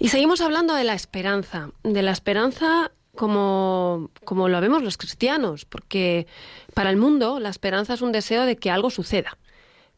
Y 0.00 0.08
seguimos 0.08 0.40
hablando 0.40 0.74
de 0.74 0.82
la 0.82 0.94
esperanza, 0.94 1.72
de 1.82 2.00
la 2.00 2.10
esperanza 2.10 2.90
como, 3.14 4.10
como 4.24 4.48
lo 4.48 4.58
vemos 4.62 4.82
los 4.82 4.96
cristianos, 4.96 5.66
porque 5.66 6.26
para 6.72 6.88
el 6.88 6.96
mundo 6.96 7.38
la 7.38 7.50
esperanza 7.50 7.92
es 7.92 8.00
un 8.00 8.10
deseo 8.10 8.46
de 8.46 8.56
que 8.56 8.70
algo 8.70 8.88
suceda, 8.88 9.36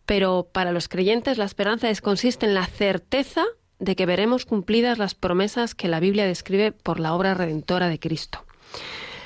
pero 0.05 0.49
para 0.51 0.73
los 0.73 0.89
creyentes 0.89 1.39
la 1.39 1.45
esperanza 1.45 1.89
es, 1.89 2.01
consiste 2.01 2.47
en 2.47 2.55
la 2.55 2.67
certeza 2.67 3.45
de 3.79 3.95
que 3.95 4.05
veremos 4.05 4.45
cumplidas 4.45 4.99
las 4.99 5.15
promesas 5.15 5.77
que 5.77 5.87
la 5.87 6.01
Biblia 6.01 6.27
describe 6.27 6.73
por 6.73 6.99
la 6.99 7.15
obra 7.15 7.35
redentora 7.35 7.89
de 7.89 8.01
Cristo. 8.01 8.45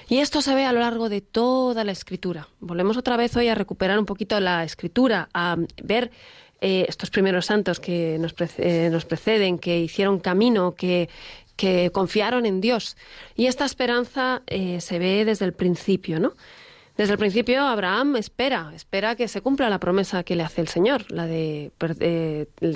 Y 0.09 0.18
esto 0.18 0.42
se 0.42 0.54
ve 0.54 0.66
a 0.66 0.73
lo 0.73 0.80
largo 0.80 1.09
de 1.09 1.23
toda 1.23 1.85
la 1.85 1.92
escritura. 1.92 2.49
Volvemos 2.61 2.99
otra 2.99 3.16
vez 3.16 3.35
hoy 3.35 3.49
a 3.49 3.54
recuperar 3.54 3.99
un 3.99 4.06
poquito 4.06 4.38
la 4.40 4.62
escritura, 4.62 5.30
a 5.33 5.56
ver 5.83 6.12
eh, 6.60 6.86
estos 6.88 7.10
primeros 7.10 7.46
santos 7.46 7.80
que 7.80 8.16
nos, 8.18 8.34
eh, 8.58 8.88
nos, 8.90 9.04
preceden, 9.04 9.58
que 9.58 9.78
hicieron 9.78 10.20
camino, 10.20 10.75
que, 10.75 11.08
que 11.56 11.90
confiaron 11.92 12.46
en 12.46 12.60
Dios. 12.60 12.96
Y 13.34 13.46
esta 13.46 13.64
esperanza 13.64 14.42
eh, 14.46 14.80
se 14.80 14.98
ve 14.98 15.25
desde 15.25 15.44
el 15.44 15.52
principio, 15.52 16.18
¿no? 16.18 16.32
Desde 16.96 17.12
el 17.12 17.18
principio 17.18 17.60
Abraham 17.60 18.16
espera, 18.16 18.72
espera 18.75 19.16
que 19.16 19.28
se 19.28 19.42
cumpla 19.42 19.68
la 19.68 19.78
promesa 19.78 20.25
que 20.25 20.34
le 20.34 20.42
hace 20.42 20.62
el 20.62 20.68
Señor, 20.68 21.10
la 21.12 21.26
de 21.26 21.70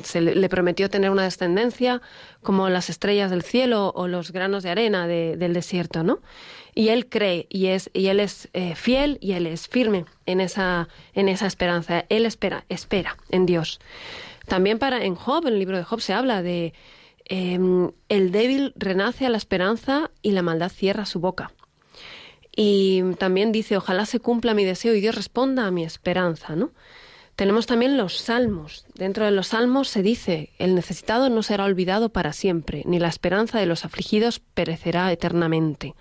se 0.04 0.20
le 0.20 0.48
prometió 0.50 0.90
tener 0.90 1.08
una 1.08 1.22
descendencia 1.22 2.02
como 2.42 2.68
las 2.68 2.90
estrellas 2.90 3.30
del 3.30 3.42
cielo 3.42 3.92
o 3.96 4.08
los 4.08 4.30
granos 4.30 4.62
de 4.62 4.68
arena 4.68 5.06
del 5.06 5.54
desierto, 5.54 6.02
¿no? 6.02 6.20
Y 6.80 6.88
él 6.88 7.10
cree 7.10 7.46
y 7.50 7.66
es 7.66 7.90
y 7.92 8.06
él 8.06 8.20
es 8.20 8.48
eh, 8.54 8.74
fiel 8.74 9.18
y 9.20 9.32
él 9.32 9.46
es 9.46 9.68
firme 9.68 10.06
en 10.24 10.40
esa 10.40 10.88
en 11.12 11.28
esa 11.28 11.46
esperanza 11.46 12.06
él 12.08 12.24
espera 12.24 12.64
espera 12.70 13.18
en 13.28 13.44
Dios 13.44 13.80
también 14.46 14.78
para 14.78 15.04
en 15.04 15.14
Job 15.14 15.46
en 15.46 15.52
el 15.52 15.58
libro 15.58 15.76
de 15.76 15.84
Job 15.84 16.00
se 16.00 16.14
habla 16.14 16.40
de 16.40 16.72
em, 17.26 17.90
el 18.08 18.32
débil 18.32 18.72
renace 18.76 19.26
a 19.26 19.28
la 19.28 19.36
esperanza 19.36 20.10
y 20.22 20.30
la 20.30 20.40
maldad 20.40 20.70
cierra 20.70 21.04
su 21.04 21.20
boca 21.20 21.52
y 22.56 23.02
también 23.18 23.52
dice 23.52 23.76
ojalá 23.76 24.06
se 24.06 24.18
cumpla 24.18 24.54
mi 24.54 24.64
deseo 24.64 24.94
y 24.94 25.02
Dios 25.02 25.14
responda 25.14 25.66
a 25.66 25.70
mi 25.70 25.84
esperanza 25.84 26.56
no 26.56 26.70
tenemos 27.36 27.64
también 27.64 27.96
los 27.96 28.18
salmos. 28.18 28.84
Dentro 28.94 29.24
de 29.24 29.30
los 29.30 29.46
salmos 29.46 29.88
se 29.88 30.02
dice, 30.02 30.50
el 30.58 30.74
necesitado 30.74 31.30
no 31.30 31.42
será 31.42 31.64
olvidado 31.64 32.10
para 32.10 32.34
siempre, 32.34 32.82
ni 32.84 32.98
la 32.98 33.08
esperanza 33.08 33.58
de 33.58 33.64
los 33.64 33.86
afligidos 33.86 34.40
perecerá 34.40 35.10
eternamente. 35.10 35.94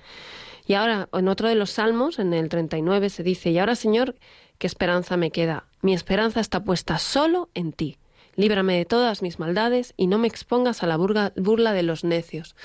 Y 0.70 0.76
ahora, 0.76 1.10
en 1.14 1.28
otro 1.28 1.48
de 1.48 1.56
los 1.56 1.72
salmos, 1.72 2.20
en 2.20 2.32
el 2.32 2.48
39, 2.48 3.10
se 3.10 3.24
dice, 3.24 3.50
y 3.50 3.58
ahora 3.58 3.74
Señor, 3.74 4.14
¿qué 4.60 4.68
esperanza 4.68 5.18
me 5.18 5.32
queda? 5.32 5.66
Mi 5.82 5.96
esperanza 5.96 6.42
está 6.42 6.64
puesta 6.64 7.00
solo 7.00 7.50
en 7.56 7.74
ti. 7.74 7.98
Líbrame 8.36 8.78
de 8.78 8.86
todas 8.86 9.24
mis 9.24 9.40
maldades 9.40 9.96
y 9.98 10.06
no 10.06 10.20
me 10.20 10.28
expongas 10.28 10.84
a 10.84 10.86
la 10.86 10.96
burla 10.96 11.74
de 11.74 11.82
los 11.82 12.04
necios. 12.04 12.56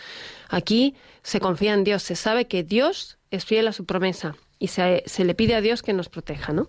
Aquí 0.51 0.95
se 1.23 1.41
confía 1.41 1.73
en 1.73 1.83
Dios, 1.83 2.03
se 2.03 2.15
sabe 2.15 2.47
que 2.47 2.63
Dios 2.63 3.17
es 3.31 3.47
fiel 3.47 3.69
a 3.69 3.73
su 3.73 3.87
promesa 3.87 4.37
y 4.59 4.67
se, 4.67 5.03
le 5.17 5.35
pide 5.35 5.55
a 5.55 5.63
Dios 5.63 5.83
que 5.83 5.95
nos 5.95 6.11
proteja, 6.11 6.53
¿no? 6.53 6.67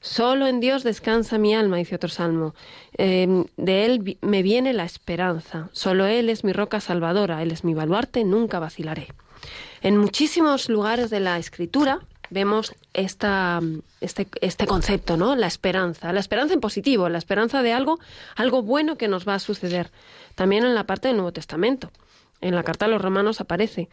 Solo 0.00 0.48
en 0.48 0.58
Dios 0.58 0.82
descansa 0.82 1.38
mi 1.38 1.54
alma, 1.54 1.76
dice 1.76 1.94
otro 1.94 2.10
salmo. 2.10 2.56
Em, 2.98 3.44
de 3.56 3.84
Él 3.84 4.18
me 4.20 4.42
viene 4.42 4.72
la 4.72 4.84
esperanza. 4.84 5.68
Solo 5.70 6.06
Él 6.06 6.28
es 6.28 6.42
mi 6.42 6.52
roca 6.52 6.80
salvadora, 6.80 7.40
Él 7.40 7.52
es 7.52 7.62
mi 7.62 7.72
baluarte, 7.72 8.24
nunca 8.24 8.58
vacilaré. 8.58 9.06
En 9.86 9.98
muchísimos 9.98 10.68
lugares 10.68 11.10
de 11.10 11.20
la 11.20 11.38
Escritura 11.38 12.00
vemos 12.28 12.74
este, 12.92 13.28
este 14.00 14.66
concepto, 14.66 15.16
¿no? 15.16 15.36
La 15.36 15.46
esperanza. 15.46 16.12
La 16.12 16.18
esperanza 16.18 16.54
en 16.54 16.60
positivo, 16.60 17.08
la 17.08 17.18
esperanza 17.18 17.62
de 17.62 17.72
algo, 17.72 18.00
algo 18.34 18.62
bueno 18.62 18.98
que 18.98 19.06
nos 19.06 19.28
va 19.28 19.36
a 19.36 19.38
suceder. 19.38 19.92
También 20.34 20.64
en 20.64 20.74
la 20.74 20.88
parte 20.88 21.06
del 21.06 21.18
Nuevo 21.18 21.32
Testamento. 21.32 21.92
En 22.40 22.56
la 22.56 22.64
carta 22.64 22.86
a 22.86 22.88
los 22.88 23.00
romanos 23.00 23.40
aparece. 23.40 23.88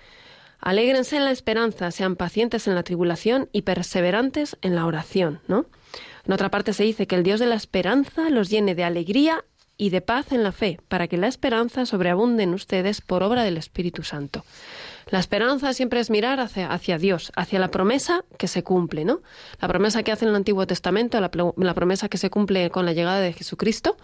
Alégrense 0.60 1.18
en 1.18 1.26
la 1.26 1.32
esperanza, 1.32 1.92
sean 1.92 2.16
pacientes 2.16 2.68
en 2.68 2.74
la 2.74 2.82
tribulación 2.82 3.48
y 3.52 3.62
perseverantes 3.62 4.58
en 4.64 4.74
la 4.74 4.88
oración, 4.88 5.42
¿no? 5.48 5.68
En 6.26 6.34
otra 6.34 6.50
parte 6.50 6.74
se 6.74 6.86
dice 6.86 7.06
que 7.06 7.14
el 7.14 7.22
Dios 7.22 7.40
de 7.40 7.46
la 7.46 7.56
esperanza 7.56 8.32
los 8.32 8.50
llene 8.50 8.74
de 8.74 8.84
alegría 8.84 9.46
y 9.78 9.90
de 9.90 10.02
paz 10.02 10.32
en 10.32 10.44
la 10.44 10.52
fe, 10.52 10.80
para 10.88 11.08
que 11.08 11.18
la 11.18 11.28
esperanza 11.28 11.86
sobreabunde 11.86 12.44
en 12.44 12.54
ustedes 12.54 13.02
por 13.02 13.24
obra 13.24 13.44
del 13.44 13.58
Espíritu 13.58 14.04
Santo. 14.04 14.44
La 15.10 15.20
esperanza 15.20 15.74
siempre 15.74 16.00
es 16.00 16.10
mirar 16.10 16.40
hacia, 16.40 16.98
Dios, 16.98 17.32
hacia 17.36 17.60
la 17.60 17.70
promesa 17.70 18.24
que 18.38 18.48
se 18.48 18.64
cumple, 18.64 19.04
¿no? 19.04 19.22
La 19.60 19.68
promesa 19.68 20.04
que 20.04 20.12
hace 20.12 20.26
en 20.26 20.30
el 20.30 20.36
Antiguo 20.36 20.66
Testamento, 20.66 21.20
la, 21.20 21.30
la 21.58 21.74
promesa 21.74 22.08
que 22.08 22.18
se 22.18 22.30
cumple 22.30 22.70
con 22.70 22.86
la 22.86 22.94
llegada 22.94 23.20
de 23.20 23.34
Jesucristo 23.34 23.98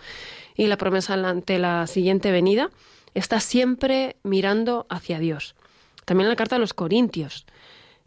y 0.55 0.67
la 0.67 0.77
promesa 0.77 1.13
ante 1.13 1.57
la 1.57 1.88
siguiente 1.88 2.31
venida, 2.31 2.69
está 3.13 3.39
siempre 3.39 4.17
mirando 4.23 4.85
hacia 4.89 5.19
Dios. 5.19 5.55
También 6.05 6.29
la 6.29 6.35
carta 6.35 6.57
a 6.57 6.59
los 6.59 6.73
Corintios, 6.73 7.45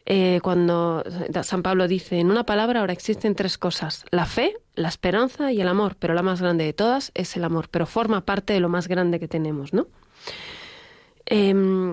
eh, 0.04 0.40
cuando 0.42 1.04
San 1.42 1.62
Pablo 1.62 1.87
dice, 1.87 2.18
en 2.18 2.30
una 2.30 2.44
palabra 2.44 2.80
ahora 2.80 2.92
existen 2.92 3.35
tres 3.35 3.56
cosas, 3.56 4.04
la 4.11 4.26
fe, 4.26 4.56
la 4.75 4.88
esperanza 4.88 5.52
y 5.52 5.61
el 5.61 5.68
amor, 5.68 5.97
pero 5.99 6.14
la 6.14 6.23
más 6.23 6.40
grande 6.40 6.64
de 6.64 6.73
todas 6.73 7.12
es 7.14 7.37
el 7.37 7.44
amor, 7.44 7.68
pero 7.71 7.87
forma 7.87 8.25
parte 8.25 8.52
de 8.52 8.61
lo 8.61 8.68
más 8.68 8.88
grande 8.88 9.21
que 9.21 9.28
tenemos, 9.28 9.73
¿no? 9.73 9.87
Em, 11.26 11.92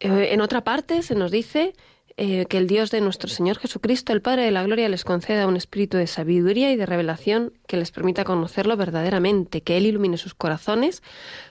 eh, 0.00 0.28
en 0.32 0.40
otra 0.40 0.64
parte 0.64 1.02
se 1.02 1.14
nos 1.14 1.30
dice 1.30 1.74
eh, 2.18 2.46
que 2.46 2.56
el 2.56 2.66
Dios 2.66 2.90
de 2.90 3.02
nuestro 3.02 3.28
Señor 3.28 3.58
Jesucristo, 3.58 4.14
el 4.14 4.22
Padre 4.22 4.44
de 4.44 4.50
la 4.50 4.62
Gloria, 4.62 4.88
les 4.88 5.04
conceda 5.04 5.46
un 5.46 5.56
espíritu 5.56 5.98
de 5.98 6.06
sabiduría 6.06 6.72
y 6.72 6.76
de 6.76 6.86
revelación 6.86 7.52
que 7.66 7.76
les 7.76 7.90
permita 7.90 8.24
conocerlo 8.24 8.74
verdaderamente, 8.78 9.60
que 9.60 9.76
Él 9.76 9.84
ilumine 9.84 10.16
sus 10.16 10.32
corazones 10.32 11.02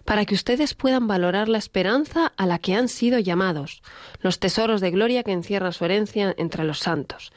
para 0.05 0.25
que 0.25 0.33
ustedes 0.33 0.73
puedan 0.73 1.05
valorar 1.05 1.49
la 1.49 1.59
esperanza 1.59 2.33
a 2.35 2.47
la 2.47 2.57
que 2.57 2.73
han 2.73 2.87
sido 2.87 3.19
llamados, 3.19 3.83
los 4.21 4.39
tesoros 4.39 4.81
de 4.81 4.89
gloria 4.89 5.21
que 5.21 5.33
encierra 5.33 5.71
su 5.71 5.85
herencia 5.85 6.33
entre 6.35 6.63
los 6.63 6.79
santos. 6.79 7.31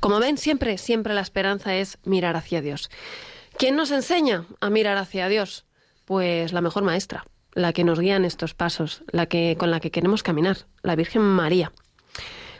Como 0.00 0.20
ven, 0.20 0.36
siempre, 0.36 0.76
siempre 0.76 1.14
la 1.14 1.22
esperanza 1.22 1.74
es 1.74 1.96
mirar 2.04 2.36
hacia 2.36 2.60
Dios. 2.60 2.90
¿Quién 3.56 3.76
nos 3.76 3.90
enseña 3.90 4.44
a 4.60 4.68
mirar 4.68 4.98
hacia 4.98 5.28
Dios? 5.28 5.64
Pues 6.04 6.52
la 6.52 6.60
mejor 6.60 6.84
maestra, 6.84 7.24
la 7.54 7.72
que 7.72 7.82
nos 7.82 7.98
guía 7.98 8.16
en 8.16 8.26
estos 8.26 8.52
pasos, 8.52 9.02
la 9.10 9.24
que 9.24 9.56
con 9.58 9.70
la 9.70 9.80
que 9.80 9.90
queremos 9.90 10.22
caminar, 10.22 10.58
la 10.82 10.96
Virgen 10.96 11.22
María. 11.22 11.72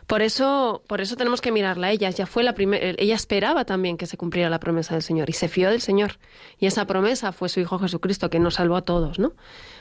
Por 0.08 0.22
eso, 0.22 0.82
por 0.86 1.02
eso 1.02 1.16
tenemos 1.16 1.42
que 1.42 1.52
mirarla 1.52 1.88
a 1.88 1.90
ella. 1.90 2.08
Ya 2.08 2.24
fue 2.24 2.42
la 2.42 2.54
primera, 2.54 2.94
ella 2.96 3.14
esperaba 3.14 3.66
también 3.66 3.98
que 3.98 4.06
se 4.06 4.16
cumpliera 4.16 4.48
la 4.48 4.58
promesa 4.58 4.94
del 4.94 5.02
Señor 5.02 5.28
y 5.28 5.34
se 5.34 5.48
fió 5.48 5.70
del 5.70 5.82
Señor. 5.82 6.18
Y 6.58 6.64
esa 6.64 6.86
promesa 6.86 7.30
fue 7.30 7.50
su 7.50 7.60
Hijo 7.60 7.78
Jesucristo 7.78 8.30
que 8.30 8.38
nos 8.38 8.54
salvó 8.54 8.76
a 8.76 8.82
todos, 8.82 9.18
¿no? 9.18 9.34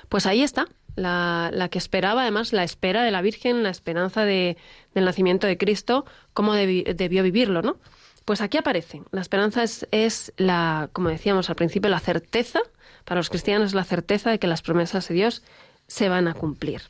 Pues 0.10 0.26
ahí 0.26 0.44
está, 0.44 0.68
la, 0.98 1.50
la 1.54 1.70
que 1.70 1.78
esperaba, 1.78 2.24
además, 2.24 2.52
la 2.52 2.66
espera 2.66 3.04
de 3.04 3.12
la 3.12 3.22
Virgen, 3.22 3.64
la 3.64 3.70
esperanza 3.70 4.26
de, 4.26 4.58
del 4.94 5.06
nacimiento 5.06 5.48
de 5.48 5.58
Cristo, 5.58 6.04
cómo 6.34 6.56
debió 6.56 7.24
vivirlo, 7.24 7.62
¿no? 7.62 7.78
Pues 8.26 8.42
aquí 8.42 8.58
aparece. 8.58 9.04
La 9.12 9.22
esperanza 9.22 9.64
es, 9.64 9.88
es 9.92 10.34
la, 10.36 10.90
como 10.92 11.08
decíamos 11.08 11.50
al 11.50 11.56
principio, 11.56 11.90
la 11.90 12.02
certeza, 12.02 12.60
para 13.06 13.20
los 13.22 13.30
cristianos, 13.30 13.74
la 13.74 13.86
certeza 13.86 14.30
de 14.30 14.40
que 14.40 14.48
las 14.48 14.62
promesas 14.62 15.08
de 15.08 15.16
Dios 15.16 15.42
se 15.88 16.10
van 16.10 16.28
a 16.28 16.34
cumplir. 16.34 16.82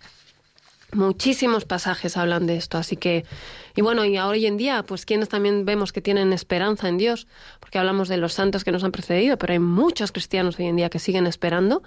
Muchísimos 0.97 1.63
pasajes 1.63 2.17
hablan 2.17 2.47
de 2.47 2.57
esto, 2.57 2.79
así 2.79 2.97
que, 2.97 3.23
y 3.75 3.83
bueno, 3.83 4.03
y 4.03 4.17
hoy 4.17 4.47
en 4.47 4.57
día, 4.57 4.81
pues 4.81 5.05
quienes 5.05 5.29
también 5.29 5.63
vemos 5.63 5.93
que 5.93 6.01
tienen 6.01 6.33
esperanza 6.33 6.89
en 6.89 6.97
Dios, 6.97 7.27
porque 7.59 7.77
hablamos 7.77 8.07
de 8.09 8.17
los 8.17 8.33
santos 8.33 8.63
que 8.63 8.71
nos 8.71 8.83
han 8.83 8.91
precedido, 8.91 9.37
pero 9.37 9.53
hay 9.53 9.59
muchos 9.59 10.11
cristianos 10.11 10.57
hoy 10.57 10.65
en 10.65 10.75
día 10.75 10.89
que 10.89 10.97
siguen 10.97 11.27
esperando 11.27 11.83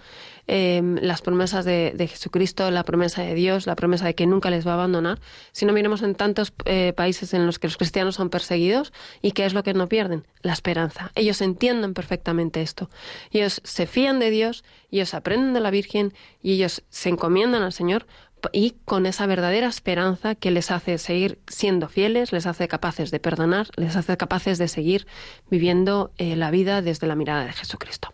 eh, 0.46 0.81
las 1.03 1.23
promesas 1.23 1.64
de, 1.64 2.07
Jesucristo, 2.09 2.70
la 2.70 2.85
promesa 2.85 3.23
de 3.23 3.35
Dios, 3.35 3.66
la 3.66 3.75
promesa 3.75 4.07
de 4.07 4.14
que 4.14 4.29
nunca 4.29 4.49
les 4.49 4.64
va 4.64 4.70
a 4.70 4.75
abandonar. 4.75 5.18
Si 5.51 5.66
no 5.66 5.73
miremos 5.73 6.03
en 6.03 6.14
tantos 6.14 6.53
eh, 6.64 6.92
países 6.96 7.35
en 7.35 7.46
los 7.46 7.59
que 7.59 7.66
los 7.66 7.77
cristianos 7.77 8.14
son 8.14 8.31
perseguidos, 8.31 8.92
¿y 9.23 9.33
qué 9.33 9.44
es 9.44 9.55
lo 9.55 9.64
que 9.64 9.75
no 9.75 9.88
pierden? 9.88 10.25
La 10.42 10.53
esperanza. 10.53 11.11
Ellos 11.16 11.40
entienden 11.40 11.94
perfectamente 11.94 12.62
esto. 12.62 12.90
Ellos 13.33 13.61
se 13.64 13.88
fían 13.88 14.20
de 14.20 14.31
Dios, 14.31 14.62
ellos 14.92 15.14
aprenden 15.14 15.53
de 15.53 15.61
la 15.61 15.73
Virgen 15.73 16.14
y 16.42 16.53
ellos 16.53 16.85
se 16.90 17.09
encomiendan 17.09 17.62
al 17.62 17.73
Señor 17.73 18.07
y 18.53 18.72
con 18.85 19.07
esa 19.07 19.26
verdadera 19.26 19.68
esperanza 19.68 20.35
que 20.35 20.50
les 20.50 20.70
hace 20.70 20.98
seguir 20.98 21.38
siendo 21.46 21.88
fieles, 21.88 22.33
les 22.33 22.46
hace 22.46 22.68
capaces 22.68 23.11
de 23.11 23.20
perdonar, 23.20 23.68
les 23.76 23.96
hace 23.96 24.16
capaces 24.16 24.59
de 24.59 24.68
seguir 24.68 25.07
viviendo 25.50 26.12
eh, 26.18 26.37
la 26.37 26.50
vida 26.50 26.83
desde 26.83 27.07
la 27.07 27.14
mirada 27.14 27.44
de 27.44 27.53
Jesucristo. 27.53 28.12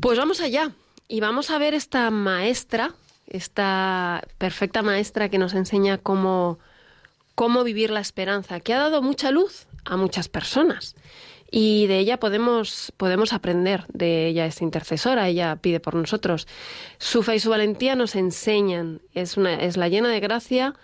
Pues 0.00 0.18
vamos 0.18 0.40
allá 0.40 0.72
y 1.08 1.20
vamos 1.20 1.50
a 1.50 1.58
ver 1.58 1.74
esta 1.74 2.10
maestra, 2.10 2.94
esta 3.26 4.22
perfecta 4.38 4.82
maestra 4.82 5.28
que 5.28 5.38
nos 5.38 5.54
enseña 5.54 5.98
cómo, 5.98 6.58
cómo 7.34 7.64
vivir 7.64 7.90
la 7.90 8.00
esperanza, 8.00 8.60
que 8.60 8.74
ha 8.74 8.78
dado 8.78 9.02
mucha 9.02 9.30
luz 9.30 9.66
a 9.84 9.96
muchas 9.96 10.28
personas 10.28 10.94
y 11.54 11.86
de 11.86 11.98
ella 11.98 12.18
podemos, 12.18 12.92
podemos 12.96 13.34
aprender. 13.34 13.84
De 13.92 14.26
ella 14.26 14.46
es 14.46 14.62
intercesora, 14.62 15.28
ella 15.28 15.56
pide 15.56 15.78
por 15.78 15.94
nosotros. 15.94 16.48
Su 16.98 17.22
fe 17.22 17.36
y 17.36 17.40
su 17.40 17.50
valentía 17.50 17.94
nos 17.94 18.16
enseñan, 18.16 19.02
es, 19.12 19.36
una, 19.36 19.54
es 19.54 19.76
la 19.76 19.88
llena 19.88 20.08
de 20.08 20.18
gracia 20.18 20.74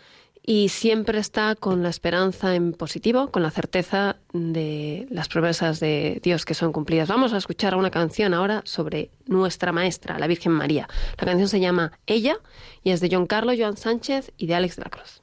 y 0.45 0.69
siempre 0.69 1.19
está 1.19 1.55
con 1.55 1.83
la 1.83 1.89
esperanza 1.89 2.55
en 2.55 2.75
positivo, 2.75 3.31
con 3.31 3.43
la 3.43 3.51
certeza 3.51 4.17
de 4.35 5.07
las 5.11 5.29
promesas 5.29 5.81
de 5.81 6.21
Dios 6.23 6.45
que 6.45 6.55
son 6.55 6.73
cumplidas. 6.73 7.09
Vamos 7.09 7.33
a 7.33 7.39
escuchar 7.39 7.75
una 7.75 7.91
canción 7.91 8.35
ahora 8.35 8.61
sobre 8.65 9.11
nuestra 9.27 9.73
maestra, 9.73 10.19
la 10.19 10.27
Virgen 10.27 10.53
María. 10.53 10.87
La 11.19 11.27
canción 11.27 11.49
se 11.49 11.61
llama 11.61 11.93
Ella 12.07 12.37
y 12.85 12.91
es 12.91 13.01
de 13.01 13.09
John 13.11 13.27
Carlos, 13.27 13.57
Joan 13.59 13.79
Sánchez 13.79 14.33
y 14.37 14.47
de 14.47 14.55
Alex 14.55 14.77
de 14.77 14.83
la 14.85 14.91
Cruz. 14.91 15.23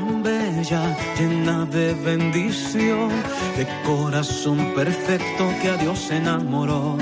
Tan 0.00 0.22
bella, 0.22 0.96
llena 1.18 1.64
de 1.66 1.94
bendición, 1.94 3.10
de 3.56 3.66
corazón 3.84 4.58
perfecto 4.74 5.44
que 5.60 5.70
a 5.70 5.76
Dios 5.76 6.10
enamoró. 6.10 6.96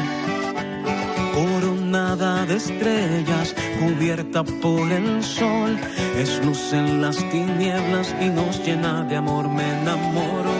Coronada 1.35 2.45
de 2.47 2.57
estrellas, 2.57 3.55
cubierta 3.81 4.43
por 4.43 4.91
el 4.91 5.23
sol, 5.23 5.79
es 6.17 6.45
luz 6.45 6.73
en 6.73 7.01
las 7.03 7.17
tinieblas 7.31 8.15
y 8.21 8.29
nos 8.29 8.65
llena 8.65 9.05
de 9.05 9.17
amor, 9.17 9.49
me 9.49 9.67
enamoró. 9.81 10.59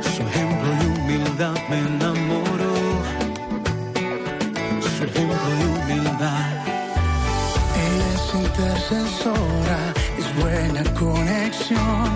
Su 0.00 0.22
ejemplo 0.22 0.68
y 0.80 0.84
humildad 0.94 1.56
me 1.70 1.78
enamoró. 1.78 2.76
Su 4.80 5.04
ejemplo 5.04 5.48
y 5.60 5.64
humildad. 5.74 6.46
Ella 7.84 8.08
es 8.14 8.34
intercesora 8.34 9.65
buena 10.40 10.82
conexión 10.94 12.08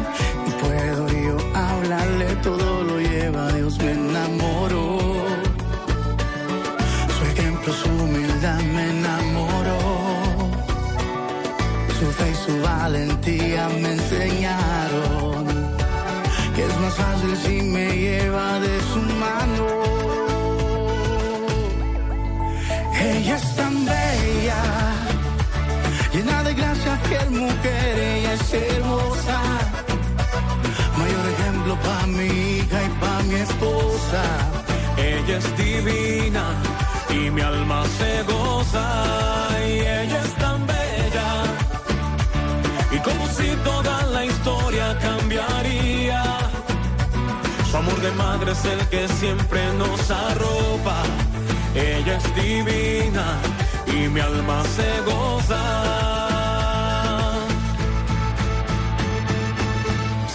y 0.47 0.51
puedo 0.63 1.09
yo 1.09 1.37
hablarle, 1.55 2.27
todo 2.43 2.85
lo 2.85 3.01
lleva 3.01 3.53
Dios, 3.53 3.79
me 3.79 3.93
enamoró. 3.93 4.99
Su 7.17 7.25
ejemplo, 7.33 7.73
su 7.73 7.89
humildad 7.89 8.61
me 8.75 8.91
enamoró. 8.91 9.79
Su 11.99 12.07
fe 12.13 12.31
y 12.31 12.35
su 12.35 12.63
valentía 12.63 13.69
me 13.69 14.00
Ella 35.23 35.37
es 35.39 35.57
divina 35.57 36.45
y 37.11 37.31
mi 37.31 37.41
alma 37.41 37.85
se 37.99 38.23
goza. 38.23 38.87
Y 39.67 39.81
ella 39.81 40.21
es 40.25 40.35
tan 40.35 40.67
bella. 40.67 41.31
Y 42.91 42.99
como 43.01 43.27
si 43.29 43.49
toda 43.65 44.03
la 44.07 44.25
historia 44.25 44.99
cambiaría. 44.99 46.23
Su 47.71 47.77
amor 47.77 48.01
de 48.01 48.11
madre 48.13 48.53
es 48.53 48.65
el 48.65 48.81
que 48.89 49.09
siempre 49.09 49.61
nos 49.75 50.11
arropa. 50.11 51.03
Ella 51.75 52.17
es 52.17 52.35
divina 52.35 53.27
y 53.87 54.09
mi 54.09 54.21
alma 54.21 54.63
se 54.77 55.01
goza. 55.11 56.11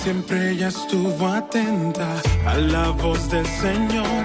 Siempre 0.06 0.52
ella 0.52 0.67
estuvo 0.67 1.28
atenta 1.28 2.08
a 2.45 2.54
la 2.58 2.89
voz 2.89 3.28
del 3.32 3.48
Señor, 3.48 4.24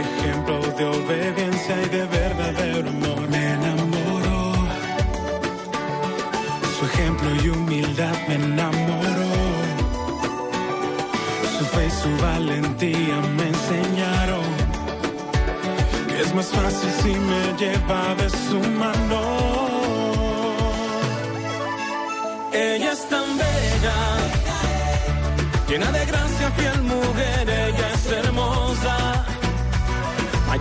ejemplo 0.00 0.60
de 0.78 0.84
obediencia 0.84 1.74
y 1.82 1.88
de 1.88 2.04
verdadero 2.06 2.88
amor. 2.88 3.28
Me 3.28 3.52
enamoró, 3.52 4.54
su 6.78 6.86
ejemplo 6.86 7.28
y 7.42 7.48
humildad 7.48 8.16
me 8.28 8.34
enamoró. 8.34 9.34
Su 11.58 11.64
fe 11.66 11.86
y 11.86 11.90
su 11.90 12.10
valentía 12.22 13.16
me 13.36 13.46
enseñaron 13.48 14.44
que 16.08 16.20
es 16.20 16.34
más 16.34 16.46
fácil 16.46 16.90
si 17.02 17.12
me 17.30 17.42
lleva 17.58 18.14
de 18.16 18.30
su 18.30 18.58
mano. 18.80 19.20
Ella 22.52 22.92
es 22.92 23.08
tan 23.08 23.28
bella, 23.36 23.98
llena 25.68 25.90
de 25.90 26.06
gracia, 26.06 26.50
fiel 26.52 26.82
mujer, 26.82 27.48
ella. 27.48 27.93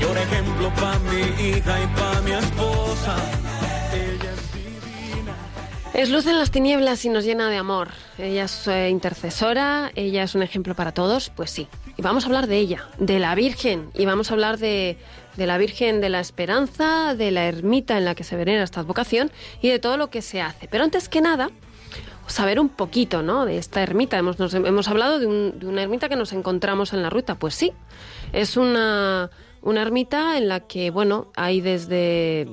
Mayor 0.03 0.17
ejemplo 0.17 0.69
para 0.75 0.99
mi 0.99 1.21
hija 1.47 1.81
y 1.81 1.87
para 1.97 2.21
mi 2.21 2.31
esposa. 2.31 3.15
Ella 3.93 4.31
es 4.33 4.53
divina. 4.53 5.33
Es 5.93 6.09
luz 6.09 6.27
en 6.27 6.37
las 6.37 6.51
tinieblas 6.51 7.05
y 7.05 7.09
nos 7.09 7.23
llena 7.23 7.49
de 7.49 7.55
amor. 7.55 7.87
Ella 8.17 8.43
es 8.43 8.67
eh, 8.67 8.89
intercesora, 8.89 9.91
ella 9.95 10.23
es 10.23 10.35
un 10.35 10.43
ejemplo 10.43 10.75
para 10.75 10.91
todos, 10.91 11.29
pues 11.29 11.51
sí. 11.51 11.69
Y 11.95 12.01
vamos 12.01 12.25
a 12.25 12.27
hablar 12.27 12.47
de 12.47 12.57
ella, 12.57 12.85
de 12.97 13.19
la 13.19 13.33
Virgen, 13.35 13.91
y 13.93 14.05
vamos 14.05 14.29
a 14.29 14.33
hablar 14.33 14.57
de, 14.57 14.97
de 15.37 15.47
la 15.47 15.57
Virgen 15.57 16.01
de 16.01 16.09
la 16.09 16.19
Esperanza, 16.19 17.15
de 17.15 17.31
la 17.31 17.45
ermita 17.45 17.97
en 17.97 18.03
la 18.03 18.13
que 18.13 18.25
se 18.25 18.35
venera 18.35 18.61
esta 18.63 18.81
advocación 18.81 19.31
y 19.61 19.69
de 19.69 19.79
todo 19.79 19.95
lo 19.95 20.09
que 20.09 20.21
se 20.21 20.41
hace. 20.41 20.67
Pero 20.67 20.83
antes 20.83 21.07
que 21.07 21.21
nada, 21.21 21.49
saber 22.27 22.59
un 22.59 22.67
poquito 22.67 23.21
¿no? 23.21 23.45
de 23.45 23.57
esta 23.57 23.81
ermita. 23.81 24.17
Hemos, 24.17 24.37
hemos 24.53 24.87
hablado 24.89 25.19
de, 25.19 25.27
un- 25.27 25.59
de 25.59 25.65
una 25.67 25.81
ermita 25.81 26.09
que 26.09 26.17
nos 26.17 26.33
encontramos 26.33 26.91
en 26.91 27.03
la 27.03 27.09
ruta. 27.09 27.35
Pues 27.35 27.55
sí, 27.55 27.71
es 28.33 28.57
una, 28.57 29.29
una 29.63 29.81
ermita 29.81 30.37
en 30.37 30.47
la 30.47 30.61
que, 30.61 30.91
bueno, 30.91 31.31
hay 31.35 31.61
desde... 31.61 32.47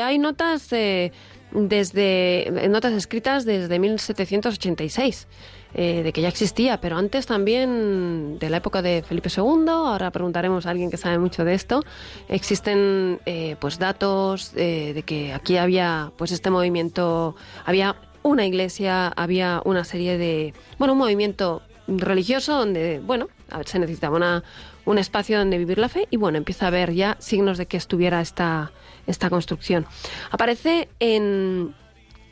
Hay 0.00 0.18
notas 0.18 0.72
eh, 0.72 1.12
desde 1.52 2.68
notas 2.68 2.92
escritas 2.92 3.44
desde 3.44 3.78
1786 3.78 5.26
eh, 5.72 6.02
de 6.02 6.12
que 6.12 6.20
ya 6.20 6.28
existía, 6.28 6.80
pero 6.80 6.96
antes 6.96 7.26
también 7.26 8.38
de 8.40 8.50
la 8.50 8.56
época 8.56 8.82
de 8.82 9.04
Felipe 9.06 9.28
II. 9.34 9.68
Ahora 9.68 10.10
preguntaremos 10.10 10.66
a 10.66 10.70
alguien 10.70 10.90
que 10.90 10.96
sabe 10.96 11.18
mucho 11.18 11.44
de 11.44 11.54
esto. 11.54 11.84
Existen 12.28 13.20
eh, 13.24 13.56
pues 13.60 13.78
datos 13.78 14.52
eh, 14.56 14.92
de 14.94 15.02
que 15.02 15.32
aquí 15.32 15.58
había 15.58 16.12
pues 16.16 16.32
este 16.32 16.50
movimiento, 16.50 17.36
había 17.64 17.94
una 18.22 18.46
iglesia, 18.46 19.08
había 19.08 19.62
una 19.64 19.84
serie 19.84 20.18
de 20.18 20.54
bueno 20.78 20.94
un 20.94 20.98
movimiento 20.98 21.62
religioso 21.86 22.56
donde 22.56 23.00
bueno 23.00 23.28
se 23.64 23.78
necesitaba 23.78 24.16
una, 24.16 24.42
un 24.84 24.98
espacio 24.98 25.38
donde 25.38 25.58
vivir 25.58 25.78
la 25.78 25.88
fe 25.88 26.06
y 26.10 26.16
bueno 26.16 26.38
empieza 26.38 26.64
a 26.66 26.68
haber 26.68 26.92
ya 26.92 27.16
signos 27.20 27.58
de 27.58 27.66
que 27.66 27.76
estuviera 27.76 28.20
esta 28.20 28.72
esta 29.06 29.30
construcción. 29.30 29.86
Aparece 30.30 30.88
en 31.00 31.74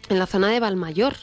en 0.09 0.19
la 0.19 0.27
zona 0.27 0.49
de 0.49 0.61
Valmayor. 0.61 1.15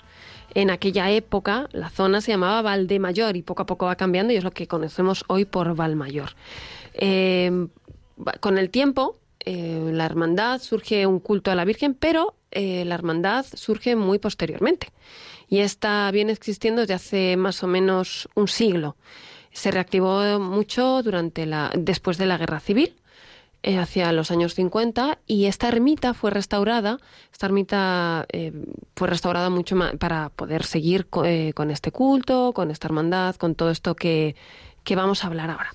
En 0.54 0.70
aquella 0.70 1.10
época 1.12 1.68
la 1.72 1.90
zona 1.90 2.22
se 2.22 2.32
llamaba 2.32 2.62
Valdemayor 2.62 3.36
y 3.36 3.42
poco 3.42 3.64
a 3.64 3.66
poco 3.66 3.86
va 3.88 3.96
cambiando 3.96 4.32
y 4.32 4.38
es 4.38 4.44
lo 4.44 4.52
que 4.52 4.68
conocemos 4.68 5.26
hoy 5.28 5.44
por 5.46 5.76
Valmayor. 5.76 6.30
Va- 8.18 8.34
con 8.40 8.58
el 8.58 8.70
tiempo, 8.70 9.20
eh, 9.42 9.90
la 9.92 10.06
hermandad 10.06 10.62
surge 10.62 11.06
un 11.06 11.20
culto 11.20 11.52
a 11.52 11.56
la 11.56 11.66
Virgen, 11.66 11.94
pero 11.94 12.36
eh, 12.52 12.86
la 12.86 12.96
hermandad 12.96 13.46
surge 13.54 13.96
muy 13.96 14.20
posteriormente 14.20 14.88
y 15.50 15.60
está 15.60 16.10
viene 16.12 16.32
existiendo 16.32 16.82
desde 16.82 16.94
hace 16.94 17.38
más 17.38 17.62
o 17.64 17.68
menos 17.68 18.30
un 18.36 18.48
siglo. 18.48 18.96
Se 19.56 19.72
reactivó 19.72 20.38
mucho 20.38 21.02
durante 21.02 21.46
la 21.46 21.72
después 21.74 22.18
de 22.18 22.26
la 22.26 22.38
Guerra 22.38 22.60
Civil 22.60 22.94
eh, 23.64 23.78
hacia 23.80 24.12
los 24.12 24.30
años 24.32 24.54
50 24.54 25.20
y 25.26 25.46
esta 25.46 25.70
ermita 25.70 26.14
fue 26.14 26.30
restaurada, 26.30 27.00
esta 27.32 27.46
ermita 27.46 28.26
eh, 28.34 28.52
fue 28.98 29.08
restaurada 29.08 29.50
mucho 29.50 29.78
más 29.78 29.96
para 29.96 30.28
poder 30.28 30.64
seguir 30.66 31.08
eh, 31.24 31.54
con 31.56 31.72
este 31.72 31.94
culto, 31.94 32.52
con 32.54 32.70
esta 32.70 32.90
hermandad, 32.90 33.38
con 33.38 33.56
todo 33.56 33.72
esto 33.72 33.96
que, 33.96 34.36
que 34.84 34.98
vamos 34.98 35.24
a 35.24 35.28
hablar 35.28 35.50
ahora. 35.50 35.72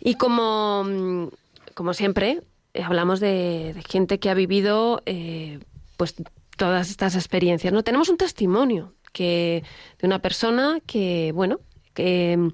Y 0.00 0.16
como, 0.16 0.82
mm, 0.84 1.28
como 1.74 1.94
siempre, 1.94 2.42
hablamos 2.74 3.20
de, 3.20 3.72
de 3.72 3.82
gente 3.82 4.18
que 4.18 4.30
ha 4.30 4.34
vivido 4.34 5.00
pues 5.96 6.16
todas 6.56 6.90
estas 6.90 7.14
experiencias. 7.14 7.72
No 7.72 7.84
tenemos 7.84 8.08
un 8.08 8.16
testimonio 8.16 8.94
que 9.12 9.62
de 10.00 10.06
una 10.06 10.18
persona 10.18 10.80
que, 10.84 11.30
bueno, 11.32 11.60
que 11.94 12.50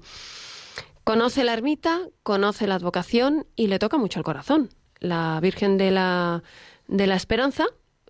Conoce 1.03 1.43
la 1.43 1.53
ermita, 1.53 2.07
conoce 2.23 2.67
la 2.67 2.75
advocación 2.75 3.45
y 3.55 3.67
le 3.67 3.79
toca 3.79 3.97
mucho 3.97 4.19
el 4.19 4.23
corazón. 4.25 4.69
La 4.99 5.39
Virgen 5.41 5.77
de 5.77 5.91
la, 5.91 6.43
de 6.87 7.07
la 7.07 7.15
Esperanza 7.15 7.65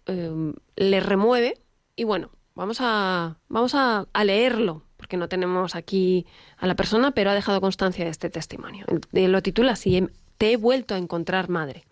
eh, 0.05 0.53
le 0.75 0.99
remueve 0.99 1.59
y 1.95 2.03
bueno, 2.03 2.29
vamos 2.55 2.77
a, 2.81 3.37
vamos 3.49 3.73
a, 3.73 4.05
a 4.13 4.23
leerlo 4.23 4.83
porque 5.03 5.17
no 5.17 5.27
tenemos 5.27 5.75
aquí 5.75 6.25
a 6.57 6.65
la 6.65 6.75
persona, 6.75 7.11
pero 7.11 7.29
ha 7.29 7.33
dejado 7.33 7.59
constancia 7.59 8.05
de 8.05 8.11
este 8.11 8.29
testimonio. 8.29 8.85
Eh, 9.11 9.27
Lo 9.27 9.41
titula 9.41 9.73
así, 9.73 9.97
em, 9.97 10.07
Te 10.37 10.53
he 10.53 10.57
vuelto 10.57 10.95
a 10.95 10.97
encontrar 10.97 11.49
madre. 11.49 11.83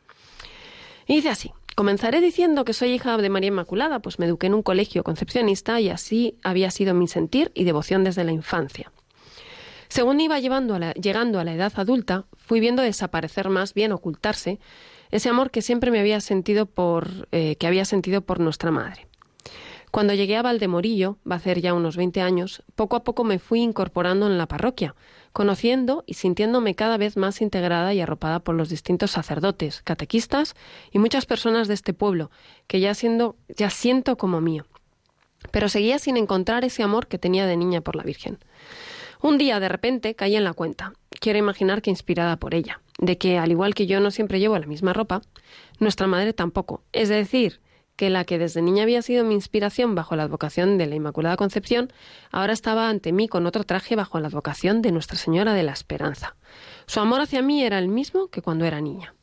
Y 1.08 1.16
dice 1.16 1.28
así, 1.28 1.52
comenzaré 1.76 2.22
diciendo 2.22 2.64
que 2.64 2.72
soy 2.72 2.94
hija 2.94 3.18
de 3.18 3.30
María 3.30 3.50
Inmaculada, 3.50 4.00
pues 4.00 4.18
me 4.18 4.28
eduqué 4.28 4.48
en 4.48 4.54
un 4.54 4.64
colegio 4.64 5.04
concepcionista 5.04 5.82
y 5.82 5.90
así 5.90 6.38
había 6.42 6.72
sido 6.72 6.94
mi 6.94 7.08
sentir 7.10 7.52
y 7.54 7.66
devoción 7.66 8.06
desde 8.06 8.24
la 8.24 8.32
infancia. 8.32 8.92
Según 9.92 10.22
iba 10.22 10.40
llegando 10.40 10.76
a 10.76 11.44
la 11.44 11.54
edad 11.54 11.74
adulta, 11.76 12.24
fui 12.38 12.62
viendo 12.62 12.82
desaparecer 12.82 13.50
más 13.50 13.74
bien 13.74 13.92
ocultarse 13.92 14.58
ese 15.10 15.28
amor 15.28 15.52
que 15.52 15.62
siempre 15.62 15.92
me 15.92 16.00
había 16.00 16.22
sentido 16.22 16.66
por 16.66 17.28
eh, 17.34 17.58
que 17.58 17.68
había 17.68 17.84
sentido 17.84 18.22
por 18.22 18.40
nuestra 18.40 18.72
madre. 18.72 19.10
Cuando 19.92 20.14
llegué 20.14 20.38
a 20.38 20.44
Valdemorillo, 20.44 21.18
va 21.30 21.36
a 21.36 21.40
hacer 21.40 21.60
ya 21.60 21.74
unos 21.74 21.98
20 21.98 22.22
años, 22.22 22.64
poco 22.76 22.96
a 22.96 23.04
poco 23.04 23.26
me 23.26 23.38
fui 23.38 23.60
incorporando 23.60 24.28
en 24.28 24.38
la 24.38 24.48
parroquia, 24.48 24.96
conociendo 25.34 26.06
y 26.08 26.14
sintiéndome 26.14 26.74
cada 26.74 26.96
vez 26.96 27.18
más 27.18 27.42
integrada 27.42 27.94
y 27.94 28.00
arropada 28.00 28.40
por 28.40 28.56
los 28.56 28.70
distintos 28.70 29.12
sacerdotes, 29.12 29.82
catequistas 29.82 30.56
y 30.94 31.00
muchas 31.00 31.26
personas 31.26 31.68
de 31.68 31.74
este 31.74 31.94
pueblo, 31.94 32.32
que 32.68 32.80
ya 32.80 32.94
siendo 32.94 33.36
ya 33.58 33.70
siento 33.70 34.18
como 34.18 34.40
mío. 34.40 34.68
Pero 35.52 35.68
seguía 35.68 36.00
sin 36.00 36.16
encontrar 36.16 36.64
ese 36.64 36.82
amor 36.82 37.08
que 37.08 37.18
tenía 37.18 37.46
de 37.46 37.58
niña 37.58 37.82
por 37.82 37.98
la 37.98 38.04
Virgen. 38.04 38.40
Un 39.22 39.38
día, 39.38 39.60
de 39.60 39.70
repente, 39.70 40.16
caí 40.16 40.36
en 40.36 40.44
la 40.44 40.54
cuenta, 40.54 40.94
quiero 41.20 41.38
imaginar 41.38 41.84
que 41.84 41.92
inspirada 41.92 42.38
por 42.38 42.56
ella, 42.56 42.82
de 42.98 43.20
que, 43.20 43.38
al 43.38 43.52
igual 43.52 43.76
que 43.76 43.86
yo 43.86 44.00
no 44.00 44.10
siempre 44.10 44.40
llevo 44.40 44.58
la 44.58 44.66
misma 44.66 44.94
ropa, 44.94 45.22
nuestra 45.80 46.08
madre 46.08 46.34
tampoco. 46.34 46.82
Es 46.92 47.10
decir, 47.10 47.62
que 47.96 48.10
la 48.10 48.26
que 48.26 48.40
desde 48.40 48.64
niña 48.64 48.82
había 48.82 49.04
sido 49.04 49.24
mi 49.24 49.36
inspiración 49.36 49.94
bajo 49.94 50.16
la 50.16 50.24
advocación 50.24 50.80
de 50.80 50.88
la 50.88 50.96
Inmaculada 50.96 51.38
Concepción, 51.38 51.94
ahora 52.32 52.54
estaba 52.54 52.90
ante 52.90 53.12
mí 53.12 53.28
con 53.28 53.46
otro 53.46 53.64
traje 53.64 53.96
bajo 53.96 54.20
la 54.20 54.28
advocación 54.28 54.82
de 54.82 54.92
Nuestra 54.92 55.18
Señora 55.18 55.54
de 55.54 55.62
la 55.62 55.74
Esperanza. 55.74 56.36
Su 56.88 57.00
amor 57.00 57.22
hacia 57.22 57.44
mí 57.44 57.64
era 57.64 57.78
el 57.78 57.90
mismo 57.90 58.30
que 58.30 58.42
cuando 58.42 58.66
era 58.66 58.82
niña. 58.82 59.14